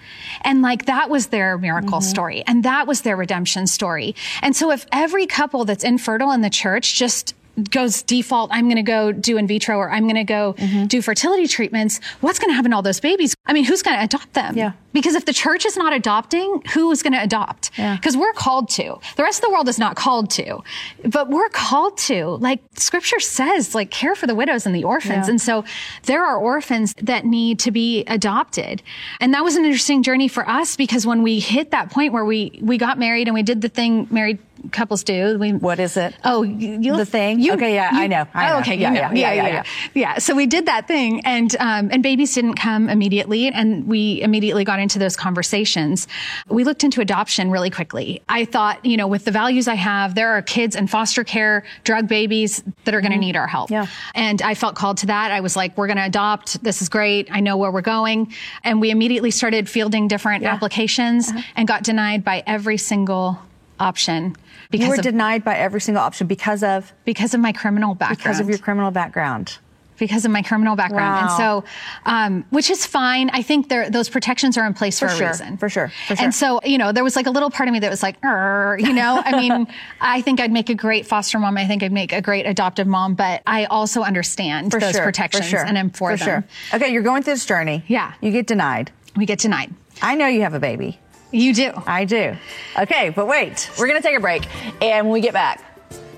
And 0.41 0.63
like 0.63 0.85
that 0.85 1.11
was 1.11 1.27
their 1.27 1.59
miracle 1.59 1.99
mm-hmm. 1.99 2.09
story 2.09 2.43
and 2.47 2.63
that 2.63 2.87
was 2.87 3.01
their 3.01 3.15
redemption 3.15 3.67
story. 3.67 4.15
And 4.41 4.55
so 4.55 4.71
if 4.71 4.87
every 4.91 5.27
couple 5.27 5.65
that's 5.65 5.83
infertile 5.83 6.31
in 6.31 6.41
the 6.41 6.49
church 6.49 6.95
just 6.95 7.35
goes 7.63 8.01
default, 8.01 8.51
I'm 8.53 8.65
going 8.65 8.77
to 8.77 8.83
go 8.83 9.11
do 9.11 9.37
in 9.37 9.47
vitro 9.47 9.77
or 9.77 9.89
I'm 9.91 10.03
going 10.03 10.15
to 10.15 10.23
go 10.23 10.53
mm-hmm. 10.53 10.85
do 10.85 11.01
fertility 11.01 11.47
treatments, 11.47 11.99
what's 12.21 12.39
going 12.39 12.49
to 12.49 12.55
happen 12.55 12.71
to 12.71 12.75
all 12.75 12.81
those 12.81 12.99
babies? 12.99 13.35
I 13.45 13.53
mean, 13.53 13.63
who's 13.65 13.81
going 13.81 13.97
to 13.97 14.03
adopt 14.03 14.33
them? 14.33 14.55
Yeah. 14.55 14.73
Because 14.91 15.15
if 15.15 15.25
the 15.25 15.33
church 15.33 15.65
is 15.65 15.77
not 15.77 15.93
adopting, 15.93 16.63
who 16.73 16.91
is 16.91 17.03
going 17.03 17.13
to 17.13 17.21
adopt? 17.21 17.71
Because 17.71 18.15
yeah. 18.15 18.21
we're 18.21 18.33
called 18.33 18.69
to. 18.69 18.99
The 19.17 19.23
rest 19.23 19.39
of 19.39 19.45
the 19.45 19.51
world 19.51 19.69
is 19.69 19.77
not 19.77 19.95
called 19.95 20.31
to, 20.31 20.61
but 21.05 21.29
we're 21.29 21.49
called 21.49 21.97
to. 21.99 22.25
Like 22.37 22.61
scripture 22.75 23.19
says, 23.19 23.75
like 23.75 23.91
care 23.91 24.15
for 24.15 24.25
the 24.25 24.35
widows 24.35 24.65
and 24.65 24.75
the 24.75 24.83
orphans. 24.83 25.27
Yeah. 25.27 25.31
And 25.31 25.41
so 25.41 25.63
there 26.03 26.25
are 26.25 26.37
orphans 26.37 26.95
that 27.01 27.25
need 27.25 27.59
to 27.59 27.71
be 27.71 28.03
adopted. 28.05 28.81
And 29.19 29.33
that 29.33 29.43
was 29.43 29.55
an 29.55 29.63
interesting 29.63 30.01
journey 30.01 30.27
for 30.27 30.47
us 30.49 30.75
because 30.75 31.05
when 31.05 31.21
we 31.21 31.39
hit 31.39 31.71
that 31.71 31.91
point 31.91 32.11
where 32.11 32.25
we, 32.25 32.59
we 32.61 32.77
got 32.77 32.97
married 32.97 33.27
and 33.27 33.35
we 33.35 33.43
did 33.43 33.61
the 33.61 33.69
thing 33.69 34.07
married 34.09 34.39
couples 34.71 35.03
do. 35.03 35.37
We, 35.39 35.53
what 35.53 35.79
is 35.79 35.97
it? 35.97 36.15
Oh, 36.23 36.43
you, 36.43 36.95
the 36.95 37.05
thing. 37.05 37.39
You, 37.39 37.53
okay, 37.53 37.73
yeah, 37.73 37.91
you, 37.93 37.99
I 38.01 38.07
know. 38.07 38.25
I 38.33 38.49
know. 38.49 38.55
Oh, 38.55 38.59
okay, 38.59 38.75
yeah, 38.75 38.93
yeah, 38.93 39.11
yeah, 39.13 39.33
yeah, 39.33 39.47
yeah, 39.47 39.63
yeah. 39.93 40.17
So 40.19 40.35
we 40.35 40.45
did 40.45 40.65
that 40.65 40.87
thing, 40.87 41.21
and 41.25 41.55
um, 41.59 41.89
and 41.91 42.03
babies 42.03 42.33
didn't 42.35 42.55
come 42.55 42.89
immediately, 42.89 43.47
and 43.47 43.87
we 43.87 44.21
immediately 44.21 44.63
got 44.63 44.79
into 44.79 44.99
those 44.99 45.15
conversations. 45.15 46.07
We 46.47 46.63
looked 46.63 46.83
into 46.83 47.01
adoption 47.01 47.51
really 47.51 47.69
quickly. 47.69 48.21
I 48.29 48.45
thought, 48.45 48.83
you 48.85 48.97
know, 48.97 49.07
with 49.07 49.25
the 49.25 49.31
values 49.31 49.67
I 49.67 49.75
have, 49.75 50.15
there 50.15 50.29
are 50.29 50.41
kids 50.41 50.75
in 50.75 50.87
foster 50.87 51.23
care, 51.23 51.63
drug 51.83 52.07
babies 52.07 52.63
that 52.85 52.93
are 52.93 53.01
going 53.01 53.11
to 53.11 53.17
mm-hmm. 53.17 53.27
need 53.27 53.35
our 53.35 53.47
help. 53.47 53.69
Yeah. 53.69 53.87
And 54.15 54.41
I 54.41 54.55
felt 54.55 54.75
called 54.75 54.97
to 54.97 55.05
that. 55.07 55.31
I 55.31 55.39
was 55.39 55.55
like, 55.55 55.77
we're 55.77 55.87
going 55.87 55.97
to 55.97 56.05
adopt. 56.05 56.63
This 56.63 56.81
is 56.81 56.89
great. 56.89 57.27
I 57.31 57.39
know 57.39 57.57
where 57.57 57.71
we're 57.71 57.81
going, 57.81 58.33
and 58.63 58.81
we 58.81 58.91
immediately 58.91 59.31
started 59.31 59.69
fielding 59.69 60.07
different 60.07 60.43
yeah. 60.43 60.53
applications 60.53 61.29
uh-huh. 61.29 61.41
and 61.55 61.67
got 61.67 61.83
denied 61.83 62.23
by 62.23 62.43
every 62.45 62.77
single 62.77 63.39
option. 63.79 64.35
Because 64.69 64.85
you 64.85 64.89
were 64.89 64.95
of, 64.95 65.01
denied 65.01 65.43
by 65.43 65.55
every 65.57 65.81
single 65.81 66.03
option 66.03 66.27
because 66.27 66.63
of 66.63 66.91
because 67.05 67.33
of 67.33 67.39
my 67.39 67.51
criminal 67.51 67.95
background. 67.95 68.19
Because 68.19 68.39
of 68.39 68.49
your 68.49 68.59
criminal 68.59 68.91
background. 68.91 69.57
Because 69.97 70.23
of 70.23 70.31
my 70.31 70.41
criminal 70.41 70.77
background, 70.77 71.13
wow. 71.13 71.27
and 71.27 71.31
so, 71.31 71.63
um, 72.05 72.45
which 72.51 72.69
is 72.69 72.85
fine. 72.85 73.29
I 73.31 73.41
think 73.41 73.67
there, 73.67 73.89
those 73.89 74.07
protections 74.07 74.57
are 74.57 74.65
in 74.65 74.73
place 74.73 74.97
for, 74.97 75.09
for 75.09 75.15
sure, 75.15 75.27
a 75.27 75.29
reason. 75.31 75.57
For 75.57 75.67
sure, 75.67 75.91
for 76.07 76.15
sure. 76.15 76.23
And 76.23 76.33
so, 76.33 76.61
you 76.63 76.77
know, 76.77 76.93
there 76.93 77.03
was 77.03 77.17
like 77.17 77.27
a 77.27 77.31
little 77.31 77.49
part 77.49 77.67
of 77.67 77.73
me 77.73 77.79
that 77.79 77.89
was 77.89 78.01
like, 78.01 78.15
you 78.23 78.93
know, 78.93 79.21
I 79.25 79.35
mean, 79.35 79.67
I 79.99 80.21
think 80.21 80.39
I'd 80.39 80.53
make 80.53 80.69
a 80.69 80.73
great 80.73 81.05
foster 81.05 81.37
mom. 81.37 81.57
I 81.57 81.67
think 81.67 81.83
I'd 81.83 81.91
make 81.91 82.13
a 82.13 82.21
great 82.21 82.45
adoptive 82.45 82.87
mom, 82.87 83.15
but 83.15 83.41
I 83.45 83.65
also 83.65 84.01
understand 84.01 84.71
for 84.71 84.79
those 84.79 84.95
sure, 84.95 85.03
protections 85.03 85.47
sure, 85.47 85.65
and 85.65 85.77
I'm 85.77 85.89
for, 85.89 86.15
for 86.15 86.23
them. 86.23 86.43
Sure. 86.43 86.77
Okay, 86.79 86.93
you're 86.93 87.03
going 87.03 87.23
through 87.23 87.33
this 87.33 87.45
journey. 87.45 87.83
Yeah. 87.87 88.13
You 88.21 88.31
get 88.31 88.47
denied. 88.47 88.93
We 89.17 89.25
get 89.25 89.39
denied. 89.39 89.73
I 90.01 90.15
know 90.15 90.27
you 90.27 90.43
have 90.43 90.53
a 90.53 90.61
baby. 90.61 90.97
You 91.31 91.53
do. 91.53 91.71
I 91.85 92.05
do. 92.05 92.35
Okay, 92.77 93.09
but 93.09 93.27
wait, 93.27 93.69
we're 93.77 93.87
going 93.87 94.01
to 94.01 94.07
take 94.07 94.17
a 94.17 94.21
break. 94.21 94.47
And 94.81 95.07
when 95.07 95.13
we 95.13 95.21
get 95.21 95.33
back, 95.33 95.63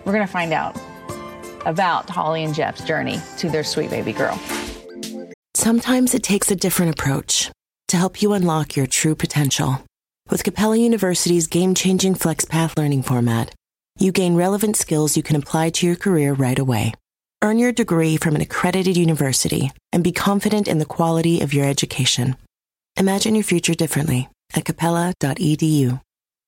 we're 0.06 0.13
going 0.13 0.26
to 0.26 0.32
find 0.32 0.54
out 0.54 0.80
about 1.65 2.10
Holly 2.10 2.43
and 2.43 2.56
Jeff's 2.56 2.84
journey 2.84 3.19
to 3.38 3.50
their 3.50 3.63
sweet 3.63 3.89
baby 3.89 4.13
girl. 4.13 4.39
Sometimes 5.54 6.15
it 6.15 6.24
takes 6.24 6.50
a 6.50 6.56
different 6.56 6.93
approach 6.93 7.52
to 7.89 7.97
help 7.97 8.21
you 8.21 8.34
unlock 8.34 8.76
your 8.76 8.88
true 8.88 9.15
potential. 9.15 9.84
With 10.30 10.45
Capella 10.45 10.78
University's 10.78 11.47
game 11.47 11.76
changing 11.76 12.15
FlexPath 12.15 12.78
learning 12.78 13.04
format, 13.04 13.54
you 14.00 14.13
gain 14.13 14.36
relevant 14.36 14.78
skills 14.78 15.17
you 15.17 15.24
can 15.24 15.36
apply 15.36 15.71
to 15.71 15.86
your 15.86 15.97
career 15.97 16.34
right 16.34 16.58
away. 16.58 16.93
Earn 17.43 17.60
your 17.60 17.74
degree 17.74 18.15
from 18.15 18.36
an 18.36 18.41
accredited 18.41 18.95
university 18.95 19.71
and 19.91 20.04
be 20.04 20.13
confident 20.13 20.69
in 20.69 20.78
the 20.78 20.86
quality 20.86 21.41
of 21.41 21.54
your 21.54 21.65
education. 21.65 22.38
Imagine 22.95 23.36
your 23.36 23.43
future 23.43 23.74
differently 23.74 24.30
at 24.56 24.66
capella.edu. 24.66 26.02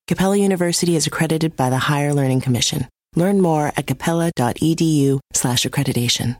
Capella 0.07 0.37
University 0.37 0.95
is 0.95 1.07
accredited 1.07 1.55
by 1.55 1.69
the 1.69 1.77
Higher 1.77 2.13
Learning 2.13 2.41
Commission. 2.41 2.87
Learn 3.15 3.41
more 3.41 3.71
at 3.77 3.87
capella.edu 3.87 5.19
slash 5.33 5.65
accreditation. 5.65 6.37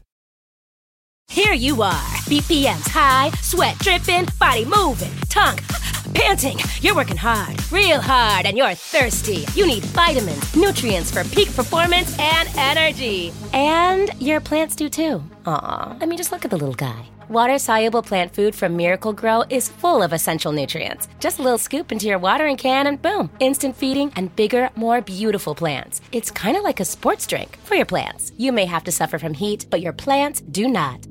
Here 1.30 1.54
you 1.54 1.82
are, 1.82 2.10
BPM's 2.28 2.88
high, 2.88 3.32
sweat 3.42 3.78
dripping, 3.80 4.28
body 4.40 4.66
moving, 4.66 5.12
tongue 5.30 5.58
panting. 6.14 6.58
You're 6.82 6.96
working 6.96 7.18
hard, 7.18 7.60
real 7.72 8.00
hard, 8.02 8.46
and 8.46 8.58
you're 8.58 8.76
thirsty. 8.76 9.46
You 9.56 9.66
need 9.66 9.84
vitamins, 9.86 10.56
nutrients 10.56 11.12
for 11.12 11.24
peak 11.24 11.54
performance 11.56 12.16
and 12.20 12.50
energy. 12.56 13.34
And 13.54 14.12
your 14.22 14.40
plants 14.40 14.76
do 14.76 14.90
too. 14.90 15.24
Aw, 15.46 15.98
I 16.00 16.06
mean, 16.06 16.18
just 16.18 16.32
look 16.32 16.46
at 16.46 16.52
the 16.52 16.58
little 16.58 16.76
guy. 16.76 17.06
Water 17.30 17.58
soluble 17.58 18.02
plant 18.02 18.36
food 18.36 18.54
from 18.54 18.76
Miracle-Gro 18.76 19.46
is 19.50 19.70
full 19.70 20.02
of 20.04 20.12
essential 20.12 20.52
nutrients. 20.52 21.08
Just 21.20 21.40
a 21.40 21.42
little 21.42 21.58
scoop 21.58 21.92
into 21.92 22.06
your 22.06 22.20
watering 22.20 22.58
can 22.58 22.86
and 22.86 23.02
boom, 23.02 23.30
instant 23.40 23.78
feeding 23.78 24.12
and 24.16 24.36
bigger, 24.36 24.70
more 24.76 25.00
beautiful 25.00 25.56
plants. 25.56 26.02
It's 26.12 26.30
kind 26.30 26.58
of 26.58 26.64
like 26.64 26.82
a 26.82 26.86
sports 26.86 27.26
drink 27.26 27.58
for 27.64 27.76
your 27.76 27.86
plants. 27.86 28.34
You 28.38 28.52
may 28.52 28.66
have 28.66 28.84
to 28.84 28.92
suffer 28.92 29.18
from 29.18 29.36
heat, 29.36 29.68
but 29.70 29.80
your 29.80 29.94
plants 29.94 30.42
do 30.42 30.68
not. 30.68 31.08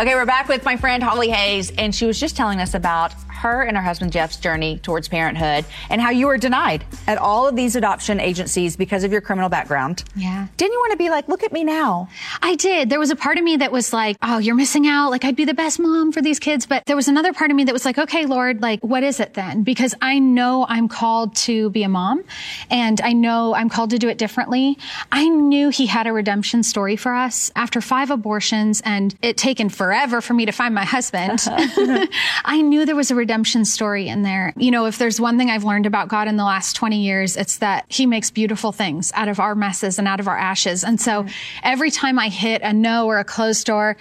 Okay, 0.00 0.14
we're 0.14 0.26
back 0.26 0.48
with 0.48 0.64
my 0.64 0.76
friend 0.76 1.02
Holly 1.02 1.28
Hayes, 1.28 1.72
and 1.76 1.94
she 1.94 2.06
was 2.06 2.20
just 2.20 2.36
telling 2.36 2.60
us 2.60 2.74
about 2.74 3.12
her 3.38 3.62
and 3.62 3.76
her 3.76 3.82
husband 3.82 4.12
Jeff's 4.12 4.36
journey 4.36 4.78
towards 4.78 5.08
parenthood 5.08 5.64
and 5.90 6.00
how 6.00 6.10
you 6.10 6.26
were 6.26 6.38
denied 6.38 6.84
at 7.06 7.18
all 7.18 7.48
of 7.48 7.56
these 7.56 7.76
adoption 7.76 8.20
agencies 8.20 8.76
because 8.76 9.04
of 9.04 9.12
your 9.12 9.20
criminal 9.20 9.48
background. 9.48 10.04
Yeah. 10.14 10.48
Didn't 10.56 10.72
you 10.72 10.78
want 10.80 10.92
to 10.92 10.98
be 10.98 11.10
like, 11.10 11.28
look 11.28 11.42
at 11.42 11.52
me 11.52 11.64
now? 11.64 12.08
I 12.42 12.56
did. 12.56 12.90
There 12.90 12.98
was 12.98 13.10
a 13.10 13.16
part 13.16 13.38
of 13.38 13.44
me 13.44 13.56
that 13.56 13.72
was 13.72 13.92
like, 13.92 14.16
oh, 14.22 14.38
you're 14.38 14.54
missing 14.54 14.86
out. 14.86 15.10
Like, 15.10 15.24
I'd 15.24 15.36
be 15.36 15.44
the 15.44 15.54
best 15.54 15.78
mom 15.80 16.12
for 16.12 16.20
these 16.20 16.38
kids. 16.38 16.66
But 16.66 16.84
there 16.86 16.96
was 16.96 17.08
another 17.08 17.32
part 17.32 17.50
of 17.50 17.56
me 17.56 17.64
that 17.64 17.72
was 17.72 17.84
like, 17.84 17.98
okay, 17.98 18.26
Lord, 18.26 18.60
like, 18.60 18.82
what 18.82 19.02
is 19.02 19.20
it 19.20 19.34
then? 19.34 19.62
Because 19.62 19.94
I 20.02 20.18
know 20.18 20.66
I'm 20.68 20.88
called 20.88 21.34
to 21.36 21.70
be 21.70 21.82
a 21.82 21.88
mom 21.88 22.24
and 22.70 23.00
I 23.00 23.12
know 23.12 23.54
I'm 23.54 23.68
called 23.68 23.90
to 23.90 23.98
do 23.98 24.08
it 24.08 24.18
differently. 24.18 24.78
I 25.12 25.28
knew 25.28 25.70
He 25.70 25.86
had 25.86 26.06
a 26.06 26.12
redemption 26.12 26.62
story 26.62 26.96
for 26.96 27.14
us 27.14 27.50
after 27.56 27.80
five 27.80 28.10
abortions 28.10 28.82
and 28.84 29.14
it 29.22 29.36
taken 29.36 29.68
forever 29.68 30.20
for 30.20 30.34
me 30.34 30.46
to 30.46 30.52
find 30.52 30.74
my 30.74 30.84
husband. 30.84 31.40
I 32.44 32.62
knew 32.62 32.84
there 32.84 32.96
was 32.96 33.10
a 33.10 33.14
redemption 33.14 33.27
story 33.64 34.08
in 34.08 34.22
there. 34.22 34.52
You 34.56 34.70
know, 34.70 34.86
if 34.86 34.98
there's 34.98 35.20
one 35.20 35.38
thing 35.38 35.50
I've 35.50 35.64
learned 35.64 35.86
about 35.86 36.08
God 36.08 36.28
in 36.28 36.36
the 36.36 36.44
last 36.44 36.74
20 36.74 37.00
years, 37.02 37.36
it's 37.36 37.58
that 37.58 37.84
He 37.88 38.06
makes 38.06 38.30
beautiful 38.30 38.72
things 38.72 39.12
out 39.14 39.28
of 39.28 39.40
our 39.40 39.54
messes 39.54 39.98
and 39.98 40.08
out 40.08 40.20
of 40.20 40.28
our 40.28 40.36
ashes. 40.36 40.84
And 40.84 41.00
so 41.00 41.22
mm-hmm. 41.22 41.58
every 41.62 41.90
time 41.90 42.18
I 42.18 42.28
hit 42.28 42.62
a 42.62 42.72
no 42.72 43.06
or 43.06 43.18
a 43.18 43.24
closed 43.24 43.66
door, 43.66 43.96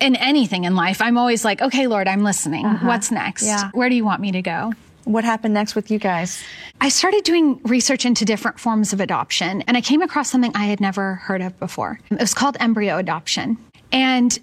in 0.00 0.16
anything 0.16 0.64
in 0.64 0.76
life, 0.76 1.00
I'm 1.00 1.18
always 1.18 1.44
like, 1.44 1.60
okay, 1.60 1.86
Lord, 1.86 2.06
I'm 2.06 2.22
listening. 2.22 2.64
Uh-huh. 2.64 2.86
What's 2.86 3.10
next? 3.10 3.44
Yeah. 3.44 3.70
Where 3.72 3.88
do 3.88 3.96
you 3.96 4.04
want 4.04 4.20
me 4.20 4.32
to 4.32 4.42
go? 4.42 4.72
What 5.04 5.24
happened 5.24 5.54
next 5.54 5.74
with 5.74 5.90
you 5.90 5.98
guys? 5.98 6.42
I 6.80 6.88
started 6.90 7.24
doing 7.24 7.60
research 7.64 8.04
into 8.04 8.24
different 8.24 8.60
forms 8.60 8.92
of 8.92 9.00
adoption, 9.00 9.62
and 9.62 9.76
I 9.76 9.80
came 9.80 10.02
across 10.02 10.30
something 10.30 10.52
I 10.54 10.66
had 10.66 10.80
never 10.80 11.14
heard 11.14 11.40
of 11.40 11.58
before. 11.58 11.98
It 12.10 12.20
was 12.20 12.34
called 12.34 12.56
embryo 12.60 12.98
adoption. 12.98 13.56
And 13.90 14.38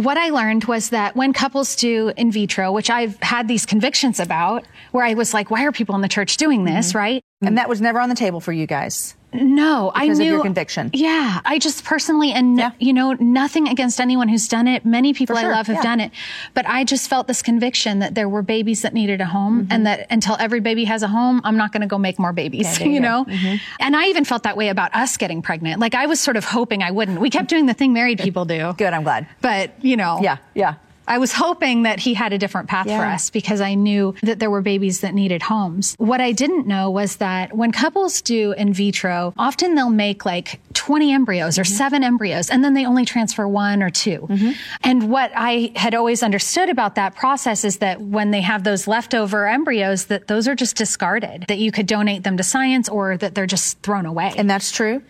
what 0.00 0.16
I 0.16 0.30
learned 0.30 0.64
was 0.64 0.90
that 0.90 1.14
when 1.14 1.32
couples 1.32 1.76
do 1.76 2.12
in 2.16 2.32
vitro, 2.32 2.72
which 2.72 2.90
I've 2.90 3.20
had 3.22 3.48
these 3.48 3.66
convictions 3.66 4.18
about, 4.18 4.64
where 4.92 5.04
I 5.04 5.14
was 5.14 5.34
like, 5.34 5.50
why 5.50 5.64
are 5.64 5.72
people 5.72 5.94
in 5.94 6.00
the 6.00 6.08
church 6.08 6.36
doing 6.36 6.64
this, 6.64 6.88
mm-hmm. 6.88 6.98
right? 6.98 7.22
And 7.42 7.56
that 7.56 7.68
was 7.70 7.80
never 7.80 7.98
on 8.00 8.10
the 8.10 8.14
table 8.14 8.40
for 8.40 8.52
you 8.52 8.66
guys. 8.66 9.14
No, 9.32 9.90
I 9.94 10.02
Because 10.06 10.18
of 10.18 10.24
knew 10.26 10.32
your 10.32 10.42
conviction. 10.42 10.90
Yeah, 10.92 11.40
I 11.44 11.58
just 11.58 11.84
personally, 11.84 12.32
and 12.32 12.58
Yeah. 12.58 12.72
you 12.78 12.92
know, 12.92 13.12
nothing 13.14 13.66
against 13.68 13.98
anyone 14.00 14.28
who's 14.28 14.46
done 14.46 14.66
it. 14.68 14.84
Many 14.84 15.14
people 15.14 15.36
sure, 15.36 15.50
I 15.50 15.56
love 15.56 15.66
have 15.68 15.76
yeah. 15.76 15.82
done 15.82 16.00
it, 16.00 16.10
but 16.52 16.66
I 16.68 16.84
just 16.84 17.08
felt 17.08 17.28
this 17.28 17.40
conviction 17.40 18.00
that 18.00 18.14
there 18.14 18.28
were 18.28 18.42
babies 18.42 18.82
that 18.82 18.92
needed 18.92 19.20
a 19.22 19.24
home, 19.24 19.62
Mm-hmm. 19.62 19.72
and 19.72 19.86
that 19.86 20.06
until 20.10 20.36
every 20.38 20.60
baby 20.60 20.84
has 20.84 21.02
a 21.02 21.08
home, 21.08 21.40
I'm 21.44 21.56
not 21.56 21.72
going 21.72 21.80
to 21.80 21.86
go 21.86 21.96
make 21.96 22.18
more 22.18 22.32
babies. 22.34 22.76
there 22.78 22.88
you 22.88 23.00
go. 23.00 23.24
Mm-hmm. 23.24 23.44
know, 23.46 23.58
and 23.78 23.96
I 23.96 24.06
even 24.06 24.24
felt 24.26 24.42
that 24.42 24.56
way 24.58 24.68
about 24.68 24.94
us 24.94 25.16
getting 25.16 25.40
pregnant. 25.40 25.80
Like 25.80 25.94
I 25.94 26.06
was 26.06 26.20
sort 26.20 26.36
of 26.36 26.44
hoping 26.44 26.82
I 26.82 26.90
wouldn't. 26.90 27.20
We 27.20 27.30
kept 27.30 27.48
doing 27.48 27.64
the 27.66 27.74
thing 27.74 27.92
married 27.94 28.18
people 28.18 28.44
do. 28.44 28.74
Good, 28.76 28.92
I'm 28.92 29.02
glad. 29.04 29.26
But 29.40 29.82
you 29.82 29.96
know, 29.96 30.18
Yeah, 30.20 30.38
yeah. 30.54 30.74
I 31.10 31.18
was 31.18 31.32
hoping 31.32 31.82
that 31.82 31.98
he 31.98 32.14
had 32.14 32.32
a 32.32 32.38
different 32.38 32.68
path 32.68 32.86
for 32.86 33.04
us 33.04 33.30
because 33.30 33.60
I 33.60 33.74
knew 33.74 34.14
that 34.22 34.38
there 34.38 34.48
were 34.48 34.62
babies 34.62 35.00
that 35.00 35.12
needed 35.12 35.42
homes. 35.42 35.96
What 35.98 36.20
I 36.20 36.30
didn't 36.30 36.68
know 36.68 36.88
was 36.88 37.16
that 37.16 37.56
when 37.56 37.72
couples 37.72 38.22
do 38.22 38.52
in 38.52 38.72
vitro, 38.72 39.34
often 39.36 39.74
they'll 39.74 39.90
make 39.90 40.24
like 40.24 40.60
20 40.74 41.12
embryos 41.12 41.58
or 41.58 41.64
seven 41.64 42.04
embryos, 42.04 42.48
and 42.48 42.62
then 42.62 42.74
they 42.74 42.86
only 42.86 43.04
transfer 43.04 43.48
one 43.48 43.82
or 43.82 43.90
2 43.90 44.10
mm-hmm. 44.20 44.50
And 44.84 45.10
what 45.10 45.32
I 45.34 45.72
had 45.74 45.96
always 45.96 46.22
understood 46.22 46.68
about 46.68 46.94
that 46.94 47.16
process 47.16 47.64
is 47.64 47.78
that 47.78 48.00
when 48.00 48.30
they 48.30 48.40
have 48.40 48.62
those 48.62 48.86
leftover 48.86 49.48
embryos, 49.48 50.06
that 50.06 50.28
those 50.28 50.46
are 50.46 50.54
just 50.54 50.76
discarded, 50.76 51.44
that 51.48 51.58
you 51.58 51.72
could 51.72 51.86
donate 51.86 52.22
them 52.22 52.36
to 52.36 52.44
science 52.44 52.88
or 52.88 53.16
that 53.16 53.34
they're 53.34 53.46
just 53.46 53.82
thrown 53.82 54.06
away. 54.06 54.32
And 54.36 54.48
that's 54.48 54.70
true? 54.70 55.02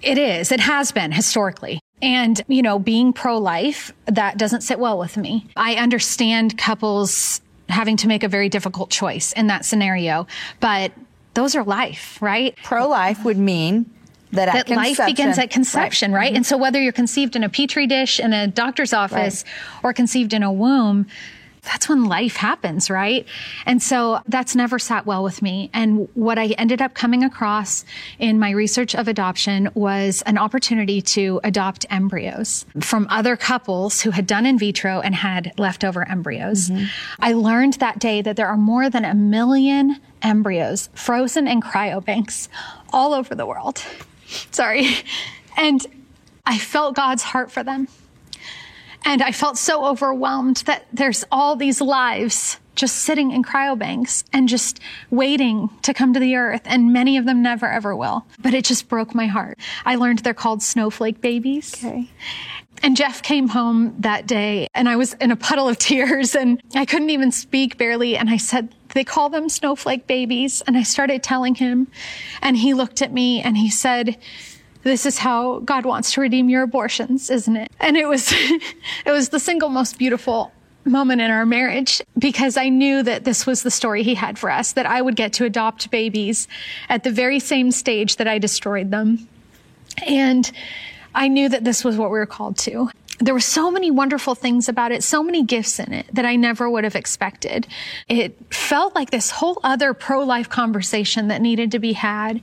It 0.00 0.16
is. 0.16 0.52
It 0.52 0.60
has 0.60 0.92
been 0.92 1.10
historically. 1.10 1.80
And, 2.00 2.40
you 2.48 2.62
know, 2.62 2.78
being 2.78 3.12
pro 3.12 3.38
life, 3.38 3.92
that 4.06 4.38
doesn't 4.38 4.60
sit 4.60 4.78
well 4.78 4.98
with 4.98 5.16
me. 5.16 5.46
I 5.56 5.74
understand 5.74 6.56
couples 6.56 7.40
having 7.68 7.96
to 7.98 8.08
make 8.08 8.22
a 8.22 8.28
very 8.28 8.48
difficult 8.48 8.90
choice 8.90 9.32
in 9.32 9.48
that 9.48 9.64
scenario, 9.64 10.26
but 10.60 10.92
those 11.34 11.54
are 11.54 11.62
life, 11.62 12.20
right? 12.20 12.56
Pro 12.62 12.88
life 12.88 13.24
would 13.24 13.36
mean 13.36 13.90
that, 14.32 14.52
that 14.52 14.68
life 14.68 14.98
begins 15.04 15.38
at 15.38 15.50
conception, 15.50 16.12
right? 16.12 16.34
And 16.34 16.44
so 16.44 16.56
whether 16.56 16.80
you're 16.80 16.92
conceived 16.92 17.36
in 17.36 17.44
a 17.44 17.48
petri 17.48 17.86
dish 17.86 18.20
in 18.20 18.32
a 18.32 18.46
doctor's 18.46 18.92
office 18.92 19.44
or 19.82 19.92
conceived 19.92 20.32
in 20.32 20.42
a 20.42 20.52
womb, 20.52 21.06
that's 21.68 21.88
when 21.88 22.04
life 22.04 22.36
happens, 22.36 22.88
right? 22.88 23.26
And 23.66 23.82
so 23.82 24.20
that's 24.26 24.56
never 24.56 24.78
sat 24.78 25.04
well 25.04 25.22
with 25.22 25.42
me. 25.42 25.70
And 25.74 26.08
what 26.14 26.38
I 26.38 26.46
ended 26.58 26.80
up 26.80 26.94
coming 26.94 27.22
across 27.22 27.84
in 28.18 28.38
my 28.38 28.50
research 28.50 28.94
of 28.94 29.06
adoption 29.06 29.68
was 29.74 30.22
an 30.22 30.38
opportunity 30.38 31.02
to 31.02 31.40
adopt 31.44 31.84
embryos 31.90 32.64
from 32.80 33.06
other 33.10 33.36
couples 33.36 34.00
who 34.00 34.10
had 34.10 34.26
done 34.26 34.46
in 34.46 34.58
vitro 34.58 35.00
and 35.00 35.14
had 35.14 35.52
leftover 35.58 36.08
embryos. 36.08 36.70
Mm-hmm. 36.70 36.84
I 37.20 37.34
learned 37.34 37.74
that 37.74 37.98
day 37.98 38.22
that 38.22 38.36
there 38.36 38.48
are 38.48 38.56
more 38.56 38.88
than 38.88 39.04
a 39.04 39.14
million 39.14 40.00
embryos 40.22 40.88
frozen 40.94 41.46
in 41.46 41.60
cryobanks 41.60 42.48
all 42.94 43.12
over 43.12 43.34
the 43.34 43.46
world. 43.46 43.84
Sorry. 44.50 44.88
And 45.60 45.84
I 46.46 46.56
felt 46.56 46.94
God's 46.94 47.24
heart 47.24 47.50
for 47.50 47.64
them. 47.64 47.88
And 49.04 49.22
I 49.22 49.32
felt 49.32 49.56
so 49.56 49.86
overwhelmed 49.86 50.58
that 50.66 50.86
there's 50.92 51.24
all 51.30 51.56
these 51.56 51.80
lives 51.80 52.58
just 52.78 52.98
sitting 52.98 53.32
in 53.32 53.42
cryobanks 53.42 54.22
and 54.32 54.48
just 54.48 54.80
waiting 55.10 55.68
to 55.82 55.92
come 55.92 56.14
to 56.14 56.20
the 56.20 56.36
earth. 56.36 56.62
And 56.64 56.92
many 56.92 57.16
of 57.16 57.26
them 57.26 57.42
never 57.42 57.66
ever 57.66 57.94
will. 57.94 58.24
But 58.40 58.54
it 58.54 58.64
just 58.64 58.88
broke 58.88 59.14
my 59.14 59.26
heart. 59.26 59.58
I 59.84 59.96
learned 59.96 60.20
they're 60.20 60.32
called 60.32 60.62
snowflake 60.62 61.20
babies. 61.20 61.74
Okay. 61.84 62.08
And 62.82 62.96
Jeff 62.96 63.22
came 63.22 63.48
home 63.48 63.96
that 63.98 64.26
day 64.26 64.68
and 64.74 64.88
I 64.88 64.94
was 64.94 65.14
in 65.14 65.32
a 65.32 65.36
puddle 65.36 65.68
of 65.68 65.78
tears 65.78 66.36
and 66.36 66.62
I 66.74 66.84
couldn't 66.84 67.10
even 67.10 67.32
speak 67.32 67.76
barely. 67.76 68.16
And 68.16 68.30
I 68.30 68.36
said, 68.36 68.74
they 68.94 69.04
call 69.04 69.28
them 69.28 69.48
snowflake 69.48 70.06
babies. 70.06 70.62
And 70.66 70.76
I 70.76 70.82
started 70.84 71.22
telling 71.22 71.56
him 71.56 71.88
and 72.40 72.56
he 72.56 72.74
looked 72.74 73.02
at 73.02 73.12
me 73.12 73.42
and 73.42 73.56
he 73.56 73.70
said, 73.70 74.16
this 74.82 75.06
is 75.06 75.18
how 75.18 75.60
God 75.60 75.84
wants 75.84 76.12
to 76.12 76.20
redeem 76.20 76.48
your 76.48 76.62
abortions, 76.62 77.30
isn't 77.30 77.56
it? 77.56 77.70
And 77.80 77.96
it 77.96 78.06
was, 78.06 78.32
it 79.06 79.10
was 79.10 79.30
the 79.30 79.40
single 79.40 79.68
most 79.68 79.98
beautiful 79.98 80.52
moment 80.84 81.20
in 81.20 81.30
our 81.30 81.44
marriage 81.44 82.00
because 82.18 82.56
I 82.56 82.68
knew 82.68 83.02
that 83.02 83.24
this 83.24 83.46
was 83.46 83.62
the 83.62 83.70
story 83.70 84.02
he 84.02 84.14
had 84.14 84.38
for 84.38 84.50
us, 84.50 84.72
that 84.72 84.86
I 84.86 85.02
would 85.02 85.16
get 85.16 85.32
to 85.34 85.44
adopt 85.44 85.90
babies 85.90 86.48
at 86.88 87.04
the 87.04 87.10
very 87.10 87.40
same 87.40 87.70
stage 87.70 88.16
that 88.16 88.28
I 88.28 88.38
destroyed 88.38 88.90
them. 88.90 89.28
And 90.06 90.50
I 91.14 91.28
knew 91.28 91.48
that 91.48 91.64
this 91.64 91.84
was 91.84 91.96
what 91.96 92.10
we 92.10 92.18
were 92.18 92.26
called 92.26 92.56
to. 92.58 92.90
There 93.20 93.34
were 93.34 93.40
so 93.40 93.70
many 93.70 93.90
wonderful 93.90 94.34
things 94.34 94.68
about 94.68 94.92
it, 94.92 95.02
so 95.02 95.22
many 95.22 95.42
gifts 95.42 95.78
in 95.80 95.92
it 95.92 96.06
that 96.12 96.24
I 96.24 96.36
never 96.36 96.70
would 96.70 96.84
have 96.84 96.94
expected. 96.94 97.66
It 98.08 98.36
felt 98.52 98.94
like 98.94 99.10
this 99.10 99.30
whole 99.30 99.58
other 99.64 99.92
pro 99.92 100.24
life 100.24 100.48
conversation 100.48 101.28
that 101.28 101.40
needed 101.40 101.72
to 101.72 101.78
be 101.78 101.94
had. 101.94 102.40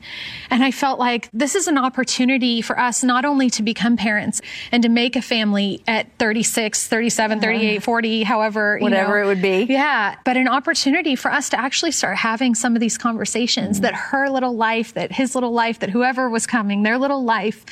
And 0.49 0.63
I 0.63 0.71
felt 0.71 0.99
like 0.99 1.29
this 1.31 1.55
is 1.55 1.67
an 1.67 1.77
opportunity 1.77 2.61
for 2.61 2.77
us 2.79 3.03
not 3.03 3.23
only 3.25 3.49
to 3.51 3.63
become 3.63 3.95
parents 3.95 4.41
and 4.71 4.83
to 4.83 4.89
make 4.89 5.15
a 5.15 5.21
family 5.21 5.81
at 5.87 6.07
36, 6.19 6.87
37, 6.87 7.39
38, 7.39 7.83
40, 7.83 8.23
however, 8.23 8.77
you 8.77 8.83
Whatever 8.83 9.17
know. 9.17 9.23
it 9.23 9.27
would 9.27 9.41
be. 9.41 9.65
Yeah. 9.69 10.15
But 10.25 10.37
an 10.37 10.47
opportunity 10.47 11.15
for 11.15 11.31
us 11.31 11.49
to 11.49 11.59
actually 11.59 11.91
start 11.91 12.17
having 12.17 12.53
some 12.53 12.75
of 12.75 12.79
these 12.81 12.97
conversations 12.97 13.81
that 13.81 13.93
her 13.95 14.29
little 14.29 14.55
life, 14.55 14.93
that 14.95 15.11
his 15.11 15.35
little 15.35 15.51
life, 15.51 15.79
that 15.79 15.89
whoever 15.89 16.29
was 16.29 16.45
coming, 16.45 16.83
their 16.83 16.97
little 16.97 17.23
life 17.23 17.65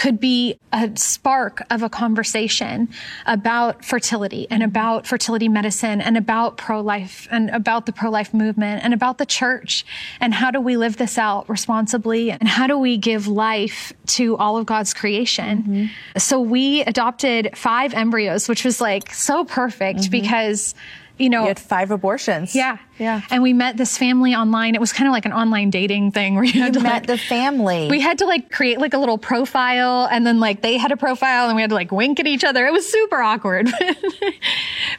could 0.00 0.18
be 0.18 0.58
a 0.72 0.90
spark 0.96 1.62
of 1.68 1.82
a 1.82 1.90
conversation 1.90 2.88
about 3.26 3.84
fertility 3.84 4.46
and 4.48 4.62
about 4.62 5.06
fertility 5.06 5.46
medicine 5.46 6.00
and 6.00 6.16
about 6.16 6.56
pro-life 6.56 7.28
and 7.30 7.50
about 7.50 7.84
the 7.84 7.92
pro-life 7.92 8.32
movement 8.32 8.82
and 8.82 8.94
about 8.94 9.18
the 9.18 9.26
church 9.26 9.84
and 10.18 10.32
how 10.32 10.50
do 10.50 10.58
we 10.58 10.78
live 10.78 10.96
this 10.96 11.18
out 11.18 11.46
responsibly 11.50 12.30
and 12.30 12.48
how 12.48 12.66
do 12.66 12.78
we 12.78 12.96
give 12.96 13.28
life 13.28 13.92
to 14.06 14.38
all 14.38 14.56
of 14.56 14.64
God's 14.64 14.94
creation. 14.94 15.62
Mm-hmm. 15.62 15.86
So 16.16 16.40
we 16.40 16.80
adopted 16.84 17.50
five 17.54 17.92
embryos, 17.92 18.48
which 18.48 18.64
was 18.64 18.80
like 18.80 19.12
so 19.12 19.44
perfect 19.44 20.00
mm-hmm. 20.00 20.12
because 20.12 20.74
you 21.18 21.28
know, 21.28 21.42
you 21.42 21.48
had 21.48 21.60
five 21.60 21.90
abortions. 21.90 22.54
Yeah. 22.54 22.78
Yeah. 23.00 23.22
And 23.30 23.42
we 23.42 23.54
met 23.54 23.78
this 23.78 23.96
family 23.96 24.34
online. 24.34 24.74
It 24.74 24.80
was 24.80 24.92
kind 24.92 25.08
of 25.08 25.12
like 25.12 25.24
an 25.24 25.32
online 25.32 25.70
dating 25.70 26.12
thing 26.12 26.34
where 26.34 26.44
you, 26.44 26.52
you 26.52 26.62
had 26.62 26.74
to 26.74 26.80
met 26.80 26.92
like, 26.92 27.06
the 27.06 27.18
family. 27.18 27.88
We 27.88 28.00
had 28.00 28.18
to 28.18 28.26
like 28.26 28.50
create 28.50 28.78
like 28.78 28.92
a 28.92 28.98
little 28.98 29.16
profile 29.16 30.06
and 30.10 30.26
then 30.26 30.38
like 30.38 30.60
they 30.60 30.76
had 30.76 30.92
a 30.92 30.96
profile 30.96 31.46
and 31.46 31.56
we 31.56 31.62
had 31.62 31.70
to 31.70 31.74
like 31.74 31.90
wink 31.90 32.20
at 32.20 32.26
each 32.26 32.44
other. 32.44 32.66
It 32.66 32.72
was 32.72 32.90
super 32.90 33.16
awkward. 33.16 33.70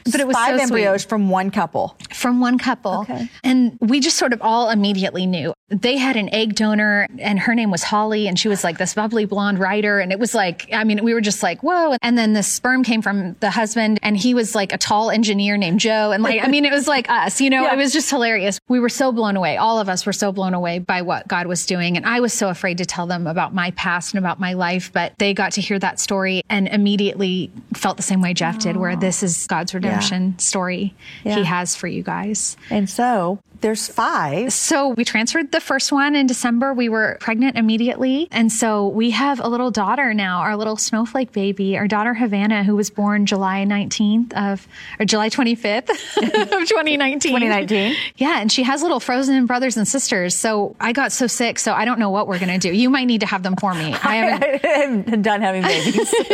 but 0.04 0.20
it 0.20 0.26
was 0.26 0.36
five 0.36 0.58
so 0.58 0.64
embryos 0.64 1.02
sweet. 1.02 1.08
from 1.08 1.30
one 1.30 1.50
couple. 1.52 1.96
From 2.12 2.40
one 2.40 2.58
couple. 2.58 3.02
Okay. 3.02 3.30
And 3.44 3.78
we 3.80 4.00
just 4.00 4.18
sort 4.18 4.32
of 4.32 4.42
all 4.42 4.68
immediately 4.68 5.24
knew. 5.24 5.54
They 5.68 5.96
had 5.96 6.16
an 6.16 6.28
egg 6.34 6.56
donor 6.56 7.06
and 7.18 7.38
her 7.38 7.54
name 7.54 7.70
was 7.70 7.84
Holly 7.84 8.26
and 8.26 8.38
she 8.38 8.48
was 8.48 8.64
like 8.64 8.78
this 8.78 8.94
bubbly 8.94 9.26
blonde 9.26 9.60
writer. 9.60 10.00
And 10.00 10.10
it 10.10 10.18
was 10.18 10.34
like, 10.34 10.68
I 10.72 10.82
mean, 10.82 11.04
we 11.04 11.14
were 11.14 11.20
just 11.20 11.42
like, 11.42 11.62
whoa. 11.62 11.96
And 12.02 12.18
then 12.18 12.32
the 12.32 12.42
sperm 12.42 12.82
came 12.82 13.00
from 13.00 13.36
the 13.38 13.50
husband 13.50 14.00
and 14.02 14.16
he 14.16 14.34
was 14.34 14.56
like 14.56 14.72
a 14.72 14.78
tall 14.78 15.10
engineer 15.10 15.56
named 15.56 15.78
Joe. 15.78 16.10
And 16.10 16.22
like, 16.24 16.42
I 16.42 16.48
mean, 16.48 16.64
it 16.64 16.72
was 16.72 16.88
like 16.88 17.08
us, 17.08 17.40
you 17.40 17.48
know, 17.48 17.62
yeah. 17.62 17.74
it 17.74 17.76
was 17.76 17.91
just 17.92 18.10
hilarious. 18.10 18.58
We 18.68 18.80
were 18.80 18.88
so 18.88 19.12
blown 19.12 19.36
away. 19.36 19.56
All 19.56 19.78
of 19.78 19.88
us 19.88 20.06
were 20.06 20.12
so 20.12 20.32
blown 20.32 20.54
away 20.54 20.78
by 20.78 21.02
what 21.02 21.28
God 21.28 21.46
was 21.46 21.66
doing. 21.66 21.96
And 21.96 22.06
I 22.06 22.20
was 22.20 22.32
so 22.32 22.48
afraid 22.48 22.78
to 22.78 22.86
tell 22.86 23.06
them 23.06 23.26
about 23.26 23.54
my 23.54 23.70
past 23.72 24.14
and 24.14 24.18
about 24.18 24.40
my 24.40 24.54
life, 24.54 24.92
but 24.92 25.12
they 25.18 25.34
got 25.34 25.52
to 25.52 25.60
hear 25.60 25.78
that 25.78 26.00
story 26.00 26.42
and 26.48 26.68
immediately 26.68 27.50
felt 27.74 27.96
the 27.96 28.02
same 28.02 28.20
way 28.20 28.34
Jeff 28.34 28.58
did, 28.58 28.76
where 28.76 28.96
this 28.96 29.22
is 29.22 29.46
God's 29.46 29.74
redemption 29.74 30.30
yeah. 30.30 30.36
story 30.38 30.94
yeah. 31.24 31.36
he 31.36 31.44
has 31.44 31.76
for 31.76 31.86
you 31.86 32.02
guys. 32.02 32.56
And 32.70 32.88
so 32.88 33.38
there's 33.62 33.88
five. 33.88 34.52
So 34.52 34.88
we 34.88 35.04
transferred 35.04 35.52
the 35.52 35.60
first 35.60 35.92
one 35.92 36.14
in 36.14 36.26
December. 36.26 36.74
We 36.74 36.88
were 36.88 37.16
pregnant 37.20 37.56
immediately. 37.56 38.28
And 38.30 38.52
so 38.52 38.88
we 38.88 39.10
have 39.10 39.40
a 39.40 39.48
little 39.48 39.70
daughter 39.70 40.12
now, 40.12 40.40
our 40.40 40.56
little 40.56 40.76
snowflake 40.76 41.32
baby, 41.32 41.78
our 41.78 41.88
daughter 41.88 42.12
Havana, 42.12 42.64
who 42.64 42.76
was 42.76 42.90
born 42.90 43.26
July 43.26 43.64
19th 43.66 44.32
of, 44.34 44.66
or 44.98 45.06
July 45.06 45.30
25th 45.30 45.90
of 46.16 46.68
2019. 46.68 47.20
2019. 47.20 47.96
Yeah. 48.16 48.40
And 48.40 48.52
she 48.52 48.64
has 48.64 48.82
little 48.82 49.00
frozen 49.00 49.46
brothers 49.46 49.76
and 49.76 49.86
sisters. 49.86 50.34
So 50.34 50.76
I 50.80 50.92
got 50.92 51.12
so 51.12 51.26
sick. 51.26 51.58
So 51.58 51.72
I 51.72 51.84
don't 51.84 51.98
know 51.98 52.10
what 52.10 52.26
we're 52.26 52.38
going 52.38 52.52
to 52.52 52.58
do. 52.58 52.74
You 52.74 52.90
might 52.90 53.04
need 53.04 53.20
to 53.20 53.26
have 53.26 53.42
them 53.42 53.56
for 53.56 53.72
me. 53.74 53.94
I 53.94 54.16
haven't, 54.16 54.42
I 54.64 54.68
haven't 54.68 55.22
done 55.22 55.40
having 55.40 55.62
babies, 55.62 56.14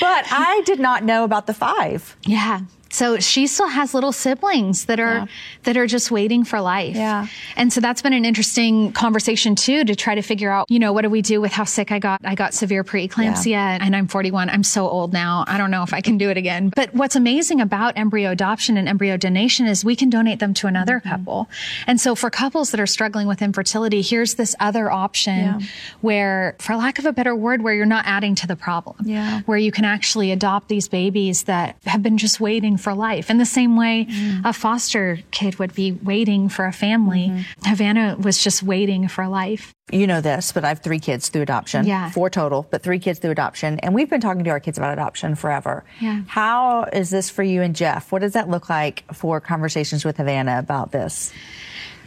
but 0.00 0.26
I 0.30 0.62
did 0.64 0.80
not 0.80 1.04
know 1.04 1.24
about 1.24 1.46
the 1.46 1.54
five. 1.54 2.16
Yeah. 2.22 2.60
So 2.90 3.18
she 3.18 3.46
still 3.46 3.68
has 3.68 3.94
little 3.94 4.12
siblings 4.12 4.86
that 4.86 4.98
are 4.98 5.14
yeah. 5.14 5.26
that 5.64 5.76
are 5.76 5.86
just 5.86 6.10
waiting 6.10 6.44
for 6.44 6.60
life. 6.60 6.96
Yeah. 6.96 7.26
And 7.56 7.72
so 7.72 7.80
that's 7.80 8.02
been 8.02 8.12
an 8.12 8.24
interesting 8.24 8.92
conversation 8.92 9.54
too 9.54 9.84
to 9.84 9.94
try 9.94 10.14
to 10.14 10.22
figure 10.22 10.50
out, 10.50 10.70
you 10.70 10.78
know, 10.78 10.92
what 10.92 11.02
do 11.02 11.10
we 11.10 11.22
do 11.22 11.40
with 11.40 11.52
how 11.52 11.64
sick 11.64 11.92
I 11.92 11.98
got? 11.98 12.20
I 12.24 12.34
got 12.34 12.54
severe 12.54 12.84
preeclampsia 12.84 13.50
yeah. 13.50 13.78
and 13.80 13.94
I'm 13.94 14.08
41. 14.08 14.48
I'm 14.48 14.62
so 14.62 14.88
old 14.88 15.12
now. 15.12 15.44
I 15.46 15.58
don't 15.58 15.70
know 15.70 15.82
if 15.82 15.92
I 15.92 16.00
can 16.00 16.16
do 16.16 16.30
it 16.30 16.36
again. 16.36 16.72
But 16.74 16.94
what's 16.94 17.16
amazing 17.16 17.60
about 17.60 17.98
embryo 17.98 18.30
adoption 18.30 18.76
and 18.76 18.88
embryo 18.88 19.16
donation 19.16 19.66
is 19.66 19.84
we 19.84 19.96
can 19.96 20.08
donate 20.08 20.38
them 20.38 20.54
to 20.54 20.66
another 20.66 20.98
mm-hmm. 20.98 21.10
couple. 21.10 21.48
And 21.86 22.00
so 22.00 22.14
for 22.14 22.30
couples 22.30 22.70
that 22.70 22.80
are 22.80 22.86
struggling 22.86 23.26
with 23.26 23.42
infertility, 23.42 24.00
here's 24.00 24.34
this 24.34 24.56
other 24.60 24.90
option 24.90 25.38
yeah. 25.38 25.60
where 26.00 26.56
for 26.58 26.76
lack 26.76 26.98
of 26.98 27.04
a 27.04 27.12
better 27.12 27.36
word 27.36 27.62
where 27.62 27.74
you're 27.74 27.86
not 27.86 28.06
adding 28.06 28.34
to 28.36 28.46
the 28.46 28.56
problem. 28.56 28.96
Yeah. 29.04 29.42
Where 29.42 29.58
you 29.58 29.72
can 29.72 29.84
actually 29.84 30.32
adopt 30.32 30.68
these 30.68 30.88
babies 30.88 31.44
that 31.44 31.76
have 31.84 32.02
been 32.02 32.16
just 32.16 32.40
waiting 32.40 32.77
for 32.78 32.94
life. 32.94 33.30
In 33.30 33.38
the 33.38 33.46
same 33.46 33.76
way 33.76 34.06
mm. 34.08 34.42
a 34.44 34.52
foster 34.52 35.18
kid 35.30 35.58
would 35.58 35.74
be 35.74 35.92
waiting 35.92 36.48
for 36.48 36.66
a 36.66 36.72
family, 36.72 37.28
mm-hmm. 37.28 37.68
Havana 37.68 38.16
was 38.18 38.42
just 38.42 38.62
waiting 38.62 39.08
for 39.08 39.28
life. 39.28 39.74
You 39.90 40.06
know 40.06 40.20
this, 40.20 40.52
but 40.52 40.64
I 40.64 40.68
have 40.68 40.80
three 40.80 40.98
kids 40.98 41.28
through 41.28 41.42
adoption. 41.42 41.86
Yeah. 41.86 42.10
Four 42.10 42.30
total, 42.30 42.66
but 42.70 42.82
three 42.82 42.98
kids 42.98 43.18
through 43.18 43.30
adoption. 43.30 43.78
And 43.80 43.94
we've 43.94 44.10
been 44.10 44.20
talking 44.20 44.44
to 44.44 44.50
our 44.50 44.60
kids 44.60 44.76
about 44.76 44.92
adoption 44.92 45.34
forever. 45.34 45.84
Yeah. 46.00 46.22
How 46.26 46.84
is 46.84 47.10
this 47.10 47.30
for 47.30 47.42
you 47.42 47.62
and 47.62 47.74
Jeff? 47.74 48.12
What 48.12 48.20
does 48.20 48.34
that 48.34 48.48
look 48.48 48.68
like 48.68 49.04
for 49.14 49.40
conversations 49.40 50.04
with 50.04 50.18
Havana 50.18 50.58
about 50.58 50.92
this? 50.92 51.32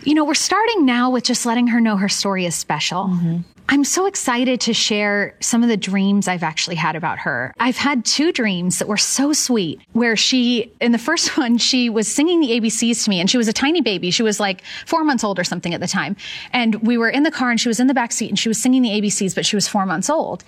You 0.04 0.16
know, 0.16 0.26
we're 0.26 0.34
starting 0.34 0.86
now 0.86 1.12
with 1.12 1.24
just 1.24 1.46
letting 1.46 1.68
her 1.68 1.80
know 1.80 1.96
her 1.96 2.10
story 2.10 2.46
is 2.46 2.56
special. 2.56 3.06
Mm-hmm. 3.06 3.38
I'm 3.74 3.86
so 3.86 4.06
excited 4.06 4.60
to 4.62 4.74
share 4.74 5.34
some 5.40 5.64
of 5.64 5.70
the 5.70 5.78
dreams 5.78 6.28
I've 6.28 6.44
actually 6.44 6.76
had 6.76 6.98
about 6.98 7.20
her. 7.20 7.54
I've 7.58 7.78
had 7.78 8.04
two 8.04 8.34
dreams 8.34 8.80
that 8.80 8.88
were 8.90 8.98
so 8.98 9.32
sweet 9.32 9.80
where 9.94 10.18
she, 10.18 10.74
in 10.82 10.92
the 10.92 10.98
first 10.98 11.38
one, 11.38 11.58
she 11.58 11.90
was 11.90 12.14
singing 12.14 12.42
the 12.42 12.50
ABCs 12.60 13.06
to 13.06 13.10
me 13.10 13.22
and 13.22 13.30
she 13.30 13.38
was 13.38 13.48
a 13.48 13.54
tiny 13.54 13.80
baby. 13.80 14.12
She 14.12 14.24
was 14.24 14.42
like 14.42 14.62
four 14.86 15.06
months 15.06 15.24
old 15.24 15.40
or 15.40 15.46
something 15.46 15.74
at 15.74 15.80
the 15.80 15.88
time. 15.88 16.18
And 16.52 16.76
we 16.86 16.98
were 16.98 17.10
in 17.10 17.24
the 17.24 17.32
car 17.32 17.50
and 17.50 17.62
she 17.62 17.70
was 17.70 17.80
in 17.80 17.88
the 17.88 17.94
back 17.94 18.12
seat 18.12 18.28
and 18.28 18.38
she 18.38 18.50
was 18.50 18.62
singing 18.62 18.82
the 18.82 18.90
ABCs, 18.90 19.34
but 19.34 19.46
she 19.46 19.56
was 19.56 19.70
four 19.70 19.86
months 19.86 20.10
old. 20.10 20.44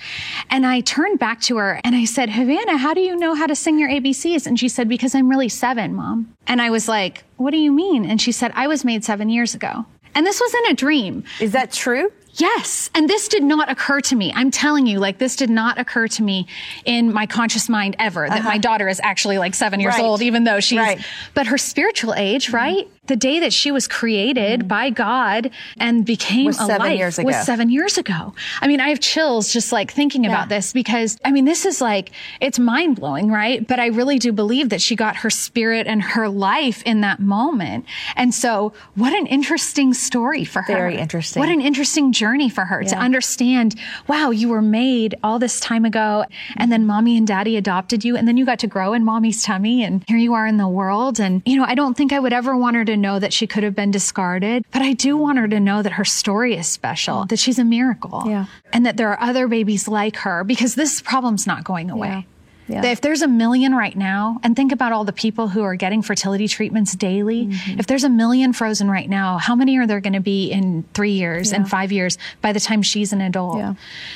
And 0.50 0.66
I 0.66 0.82
turned 0.82 1.18
back 1.18 1.40
to 1.44 1.56
her 1.56 1.80
and 1.86 1.96
I 1.96 2.04
said, 2.04 2.30
Havana, 2.30 2.76
how 2.76 2.94
do 2.94 3.00
you 3.00 3.16
know 3.16 3.36
how 3.36 3.48
to 3.48 3.56
sing 3.56 3.80
your 3.80 3.90
ABCs? 3.90 4.46
And 4.46 4.60
she 4.60 4.68
said, 4.68 4.90
because 4.90 5.16
I'm 5.16 5.30
really 5.30 5.48
seven, 5.48 5.96
mom. 5.96 6.36
And 6.46 6.62
I 6.62 6.72
was 6.72 6.90
like, 6.90 7.24
what 7.38 7.52
do 7.52 7.58
you 7.58 7.72
mean? 7.72 8.04
And 8.04 8.22
she 8.22 8.34
said, 8.34 8.52
I 8.54 8.68
was 8.68 8.84
made 8.84 9.06
seven 9.06 9.30
years 9.30 9.56
ago. 9.56 9.86
And 10.14 10.26
this 10.26 10.42
was 10.42 10.54
in 10.54 10.72
a 10.72 10.74
dream. 10.74 11.24
Is 11.40 11.54
that 11.54 11.72
true? 11.72 12.12
Yes. 12.34 12.90
And 12.96 13.10
this 13.10 13.28
did 13.28 13.44
not 13.44 13.70
occur 13.70 14.02
to 14.02 14.16
me. 14.16 14.34
I'm 14.36 14.50
telling 14.50 14.88
you, 14.88 15.00
like, 15.00 15.20
this 15.20 15.36
did 15.36 15.50
not 15.50 15.78
occur 15.78 16.08
to 16.08 16.24
me 16.24 16.48
in 16.86 17.14
my 17.14 17.26
conscious 17.26 17.70
mind 17.70 17.96
ever 18.00 18.28
that 18.28 18.40
uh-huh. 18.40 18.50
my 18.50 18.58
daughter 18.58 18.88
is 18.88 19.00
actually 19.04 19.38
like 19.38 19.54
seven 19.54 19.80
years 19.80 19.96
right. 19.96 20.04
old, 20.04 20.22
even 20.22 20.44
though 20.44 20.60
she's, 20.60 20.80
right. 20.80 21.00
but 21.34 21.48
her 21.48 21.58
spiritual 21.58 22.14
age, 22.16 22.48
mm-hmm. 22.48 22.56
right? 22.56 22.88
the 23.08 23.16
day 23.16 23.40
that 23.42 23.52
she 23.52 23.72
was 23.72 23.88
created 23.88 24.62
mm 24.62 24.64
by 24.74 24.90
God 24.90 25.52
and 25.78 26.06
became 26.06 26.46
was 26.46 26.58
seven 26.58 26.80
life 26.80 26.98
years 26.98 27.20
ago. 27.20 27.28
was 27.28 27.46
seven 27.46 27.70
years 27.70 27.98
ago. 27.98 28.34
I 28.62 28.68
mean, 28.68 28.80
I 28.80 28.90
have 28.90 29.00
chills 29.00 29.52
just 29.52 29.72
like 29.72 29.92
thinking 29.92 30.24
yeah. 30.24 30.32
about 30.32 30.50
this 30.50 30.74
because 30.74 31.20
I 31.24 31.32
mean, 31.32 31.46
this 31.46 31.66
is 31.66 31.80
like, 31.80 32.12
it's 32.42 32.58
mind 32.58 32.96
blowing, 32.96 33.30
right? 33.30 33.66
But 33.68 33.80
I 33.80 33.88
really 33.88 34.20
do 34.20 34.32
believe 34.32 34.70
that 34.70 34.82
she 34.82 34.96
got 34.96 35.18
her 35.18 35.30
spirit 35.30 35.86
and 35.86 36.02
her 36.02 36.28
life 36.28 36.82
in 36.84 37.02
that 37.02 37.20
moment. 37.20 37.86
And 38.16 38.34
so 38.34 38.74
what 38.96 39.14
an 39.14 39.28
interesting 39.28 39.94
story 39.94 40.44
for 40.44 40.62
her. 40.64 40.74
Very 40.74 40.98
interesting. 40.98 41.40
What 41.40 41.50
an 41.50 41.62
interesting 41.62 42.14
journey 42.14 42.23
for 42.50 42.66
her 42.66 42.82
yeah. 42.82 42.90
to 42.90 42.98
understand, 42.98 43.76
wow, 44.08 44.30
you 44.30 44.48
were 44.48 44.62
made 44.62 45.16
all 45.24 45.40
this 45.40 45.60
time 45.60 45.84
ago 45.84 46.26
and 46.56 46.72
then 46.72 46.86
mommy 46.86 47.18
and 47.18 47.28
daddy 47.28 47.58
adopted 47.58 48.06
you 48.06 48.16
and 48.16 48.28
then 48.28 48.38
you 48.38 48.46
got 48.46 48.60
to 48.60 48.68
grow 48.68 48.94
in 48.94 49.04
mommy's 49.04 49.44
tummy 49.44 49.84
and 49.84 50.04
here 50.08 50.18
you 50.18 50.34
are 50.34 50.48
in 50.48 50.56
the 50.56 50.68
world. 50.68 51.20
And, 51.20 51.42
you 51.46 51.58
know, 51.58 51.66
I 51.66 51.76
don't 51.76 51.96
think 51.96 52.14
I 52.14 52.20
would 52.20 52.34
ever 52.34 52.56
want 52.56 52.78
her 52.78 52.86
to 52.86 52.94
to 52.94 52.98
know 52.98 53.20
that 53.20 53.34
she 53.34 53.48
could 53.48 53.64
have 53.64 53.76
been 53.76 53.92
discarded, 53.92 54.66
but 54.72 54.82
I 54.82 54.94
do 54.94 55.18
want 55.18 55.40
her 55.40 55.48
to 55.48 55.60
know 55.60 55.82
that 55.82 55.94
her 55.94 56.06
story 56.06 56.56
is 56.56 56.68
special, 56.68 57.26
that 57.26 57.40
she's 57.40 57.60
a 57.60 57.64
miracle, 57.64 58.24
yeah. 58.28 58.46
and 58.72 58.86
that 58.86 58.98
there 58.98 59.10
are 59.10 59.20
other 59.20 59.48
babies 59.48 59.88
like 59.88 60.16
her 60.18 60.44
because 60.44 60.76
this 60.76 61.02
problem's 61.02 61.48
not 61.48 61.64
going 61.64 61.90
away. 61.90 62.08
Yeah. 62.08 62.22
Yeah. 62.68 62.86
If 62.86 63.02
there's 63.02 63.22
a 63.22 63.28
million 63.28 63.76
right 63.76 63.96
now, 63.96 64.40
and 64.44 64.56
think 64.56 64.72
about 64.72 64.92
all 64.92 65.04
the 65.04 65.14
people 65.14 65.48
who 65.48 65.64
are 65.64 65.76
getting 65.76 66.02
fertility 66.02 66.48
treatments 66.48 66.96
daily. 66.96 67.48
Mm-hmm. 67.48 67.80
If 67.80 67.88
there's 67.88 68.04
a 68.04 68.10
million 68.10 68.54
frozen 68.54 68.90
right 68.90 69.10
now, 69.10 69.38
how 69.38 69.56
many 69.56 69.78
are 69.78 69.88
there 69.88 70.00
going 70.00 70.14
to 70.14 70.22
be 70.22 70.52
in 70.52 70.84
three 70.94 71.12
years 71.12 71.52
yeah. 71.52 71.58
and 71.58 71.70
five 71.70 71.92
years 71.92 72.18
by 72.42 72.54
the 72.54 72.60
time 72.60 72.82
she's 72.82 73.12
an 73.14 73.22
adult? 73.22 73.58
Yeah. 73.58 73.74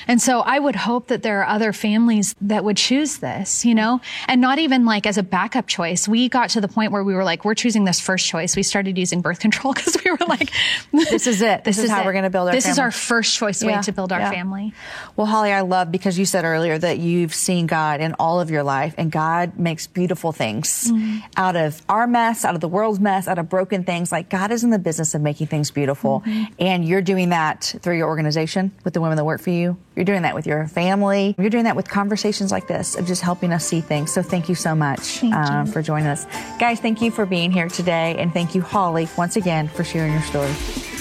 And 0.08 0.22
so 0.22 0.40
I 0.42 0.60
would 0.60 0.76
hope 0.76 1.08
that 1.08 1.24
there 1.24 1.42
are 1.42 1.48
other 1.48 1.74
families 1.74 2.36
that 2.42 2.64
would 2.64 2.78
choose 2.78 3.18
this, 3.18 3.66
you 3.66 3.76
know, 3.76 4.02
and 4.28 4.40
not 4.40 4.60
even 4.60 4.86
like 4.86 5.06
as 5.06 5.18
a 5.18 5.24
backup 5.24 5.68
choice. 5.68 6.08
We 6.08 6.30
got 6.30 6.52
to 6.52 6.62
the 6.62 6.68
point 6.68 6.92
where 6.92 7.04
we 7.04 7.14
were 7.14 7.24
like, 7.24 7.44
we're 7.44 7.56
choosing 7.56 7.84
this 7.84 8.00
first 8.00 8.28
choice. 8.28 8.56
We 8.56 8.64
started 8.64 8.98
using 8.98 9.22
birth 9.22 9.40
control 9.40 9.74
because 9.76 9.98
we 10.04 10.12
were 10.12 10.26
like, 10.28 10.52
this 10.92 11.28
is 11.28 11.42
it. 11.42 11.64
This, 11.64 11.76
this 11.76 11.80
is, 11.80 11.84
is, 11.86 11.92
how 11.92 12.02
it. 12.02 12.06
we're 12.06 12.14
going 12.14 12.24
to 12.24 12.30
build 12.30 12.48
our 12.48 12.54
This 12.54 12.66
family. 12.66 12.74
is 12.74 12.80
our 12.80 12.92
first 12.92 13.36
choice 13.36 13.64
way 13.64 13.80
to 13.82 13.92
build 13.92 14.12
our 14.12 14.32
family. 14.32 14.74
Well, 15.16 15.28
Holly, 15.28 15.52
I 15.52 15.62
love 15.62 15.92
because 15.92 16.18
you 16.18 16.26
said 16.26 16.46
earlier 16.46 16.78
that 16.78 17.00
you've 17.00 17.34
seen 17.34 17.68
God 17.68 18.02
in 18.02 18.14
all 18.14 18.37
of 18.40 18.50
your 18.50 18.64
life 18.64 18.94
and 18.98 19.12
God 19.12 19.58
makes 19.58 19.88
beautiful 19.88 20.32
things 20.32 20.92
mm-hmm. 20.92 21.20
out 21.36 21.56
of 21.56 21.82
our 21.90 22.08
mess, 22.08 22.46
out 22.46 22.56
of 22.56 22.62
the 22.62 22.68
world's 22.68 23.00
mess, 23.00 23.28
out 23.28 23.38
of 23.38 23.50
broken 23.50 23.84
things. 23.84 24.12
Like 24.12 24.30
God 24.30 24.52
is 24.52 24.64
in 24.64 24.70
the 24.70 24.80
business 24.80 25.16
of 25.16 25.22
making 25.22 25.48
things 25.48 25.72
beautiful. 25.72 26.22
Mm-hmm. 26.22 26.54
And 26.60 26.86
you're 26.86 27.02
doing 27.02 27.30
that 27.30 27.76
through 27.82 27.98
your 27.98 28.08
organization 28.08 28.72
with 28.84 28.94
the 28.94 29.02
women 29.02 29.18
that 29.18 29.26
work 29.26 29.42
for 29.42 29.50
you. 29.50 29.78
You're 29.96 30.06
doing 30.06 30.22
that 30.24 30.36
with 30.36 30.46
your 30.46 30.68
family. 30.68 31.36
You're 31.38 31.50
doing 31.50 31.64
that 31.66 31.76
with 31.76 31.88
conversations 31.90 32.52
like 32.52 32.68
this 32.68 32.96
of 32.96 33.08
just 33.08 33.22
helping 33.22 33.52
us 33.52 33.66
see 33.66 33.82
things. 33.82 34.14
So 34.14 34.22
thank 34.22 34.50
you 34.50 34.56
so 34.56 34.76
much 34.76 35.24
um, 35.24 35.66
for 35.66 35.82
joining 35.82 36.08
us. 36.08 36.26
Guys, 36.60 36.80
thank 36.80 37.02
you 37.02 37.12
for 37.12 37.26
being 37.26 37.52
here 37.52 37.68
today. 37.68 38.16
And 38.18 38.34
thank 38.34 38.56
you, 38.56 38.62
Holly, 38.62 39.08
once 39.18 39.36
again 39.36 39.68
for 39.68 39.84
sharing 39.84 40.14
your 40.14 40.22
story. 40.24 40.97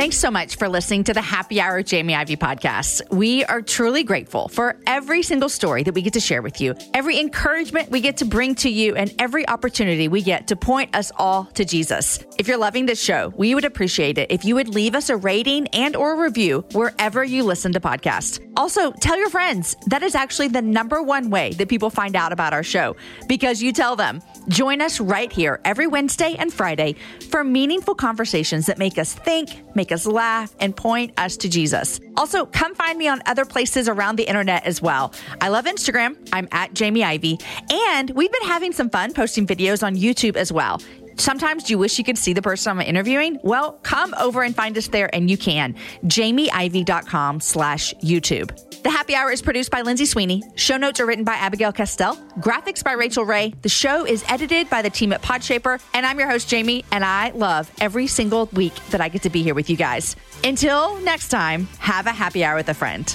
Thanks 0.00 0.16
so 0.16 0.30
much 0.30 0.56
for 0.56 0.66
listening 0.66 1.04
to 1.04 1.12
the 1.12 1.20
Happy 1.20 1.60
Hour 1.60 1.82
Jamie 1.82 2.14
Ivey 2.14 2.36
podcast. 2.36 3.02
We 3.10 3.44
are 3.44 3.60
truly 3.60 4.02
grateful 4.02 4.48
for 4.48 4.80
every 4.86 5.22
single 5.22 5.50
story 5.50 5.82
that 5.82 5.92
we 5.92 6.00
get 6.00 6.14
to 6.14 6.20
share 6.20 6.40
with 6.40 6.58
you, 6.58 6.74
every 6.94 7.20
encouragement 7.20 7.90
we 7.90 8.00
get 8.00 8.16
to 8.16 8.24
bring 8.24 8.54
to 8.54 8.70
you, 8.70 8.96
and 8.96 9.14
every 9.18 9.46
opportunity 9.46 10.08
we 10.08 10.22
get 10.22 10.46
to 10.46 10.56
point 10.56 10.96
us 10.96 11.12
all 11.18 11.44
to 11.52 11.66
Jesus. 11.66 12.24
If 12.38 12.48
you're 12.48 12.56
loving 12.56 12.86
this 12.86 12.98
show, 12.98 13.34
we 13.36 13.54
would 13.54 13.66
appreciate 13.66 14.16
it 14.16 14.30
if 14.30 14.42
you 14.42 14.54
would 14.54 14.68
leave 14.68 14.94
us 14.94 15.10
a 15.10 15.18
rating 15.18 15.66
and 15.74 15.94
or 15.94 16.16
review 16.16 16.64
wherever 16.72 17.22
you 17.22 17.42
listen 17.42 17.74
to 17.74 17.80
podcasts. 17.80 18.40
Also, 18.56 18.92
tell 18.92 19.18
your 19.18 19.28
friends. 19.28 19.76
That 19.88 20.02
is 20.02 20.14
actually 20.14 20.48
the 20.48 20.62
number 20.62 21.02
one 21.02 21.28
way 21.28 21.52
that 21.52 21.68
people 21.68 21.90
find 21.90 22.16
out 22.16 22.32
about 22.32 22.54
our 22.54 22.62
show 22.62 22.96
because 23.28 23.62
you 23.62 23.70
tell 23.74 23.96
them. 23.96 24.22
Join 24.48 24.80
us 24.80 25.00
right 25.00 25.32
here 25.32 25.60
every 25.64 25.86
Wednesday 25.86 26.34
and 26.38 26.52
Friday 26.52 26.96
for 27.30 27.44
meaningful 27.44 27.94
conversations 27.94 28.66
that 28.66 28.78
make 28.78 28.98
us 28.98 29.14
think, 29.14 29.62
make 29.74 29.92
us 29.92 30.06
laugh, 30.06 30.54
and 30.60 30.76
point 30.76 31.12
us 31.18 31.36
to 31.38 31.48
Jesus. 31.48 32.00
Also, 32.16 32.46
come 32.46 32.74
find 32.74 32.98
me 32.98 33.08
on 33.08 33.22
other 33.26 33.44
places 33.44 33.88
around 33.88 34.16
the 34.16 34.24
internet 34.24 34.66
as 34.66 34.82
well. 34.82 35.12
I 35.40 35.48
love 35.48 35.64
Instagram. 35.66 36.16
I'm 36.32 36.48
at 36.52 36.74
Jamie 36.74 37.04
Ivey. 37.04 37.38
And 37.70 38.10
we've 38.10 38.32
been 38.32 38.48
having 38.48 38.72
some 38.72 38.90
fun 38.90 39.12
posting 39.12 39.46
videos 39.46 39.86
on 39.86 39.96
YouTube 39.96 40.36
as 40.36 40.52
well. 40.52 40.80
Sometimes 41.20 41.68
you 41.68 41.76
wish 41.76 41.98
you 41.98 42.04
could 42.04 42.16
see 42.16 42.32
the 42.32 42.40
person 42.40 42.78
I'm 42.78 42.80
interviewing? 42.80 43.38
Well, 43.42 43.72
come 43.82 44.14
over 44.18 44.42
and 44.42 44.56
find 44.56 44.76
us 44.78 44.88
there 44.88 45.14
and 45.14 45.30
you 45.30 45.36
can. 45.36 45.74
jamieivey.com 46.06 47.40
slash 47.40 47.92
YouTube. 48.02 48.82
The 48.82 48.88
Happy 48.88 49.14
Hour 49.14 49.30
is 49.30 49.42
produced 49.42 49.70
by 49.70 49.82
Lindsay 49.82 50.06
Sweeney. 50.06 50.42
Show 50.54 50.78
notes 50.78 50.98
are 50.98 51.04
written 51.04 51.24
by 51.24 51.34
Abigail 51.34 51.72
Castell. 51.72 52.16
Graphics 52.38 52.82
by 52.82 52.92
Rachel 52.92 53.26
Ray. 53.26 53.52
The 53.60 53.68
show 53.68 54.06
is 54.06 54.24
edited 54.30 54.70
by 54.70 54.80
the 54.80 54.88
team 54.88 55.12
at 55.12 55.20
Podshaper. 55.20 55.78
And 55.92 56.06
I'm 56.06 56.18
your 56.18 56.30
host, 56.30 56.48
Jamie, 56.48 56.86
and 56.90 57.04
I 57.04 57.32
love 57.32 57.70
every 57.82 58.06
single 58.06 58.46
week 58.54 58.74
that 58.88 59.02
I 59.02 59.10
get 59.10 59.20
to 59.24 59.30
be 59.30 59.42
here 59.42 59.54
with 59.54 59.68
you 59.68 59.76
guys. 59.76 60.16
Until 60.42 60.98
next 61.00 61.28
time, 61.28 61.68
have 61.80 62.06
a 62.06 62.12
happy 62.12 62.42
hour 62.42 62.56
with 62.56 62.70
a 62.70 62.74
friend. 62.74 63.14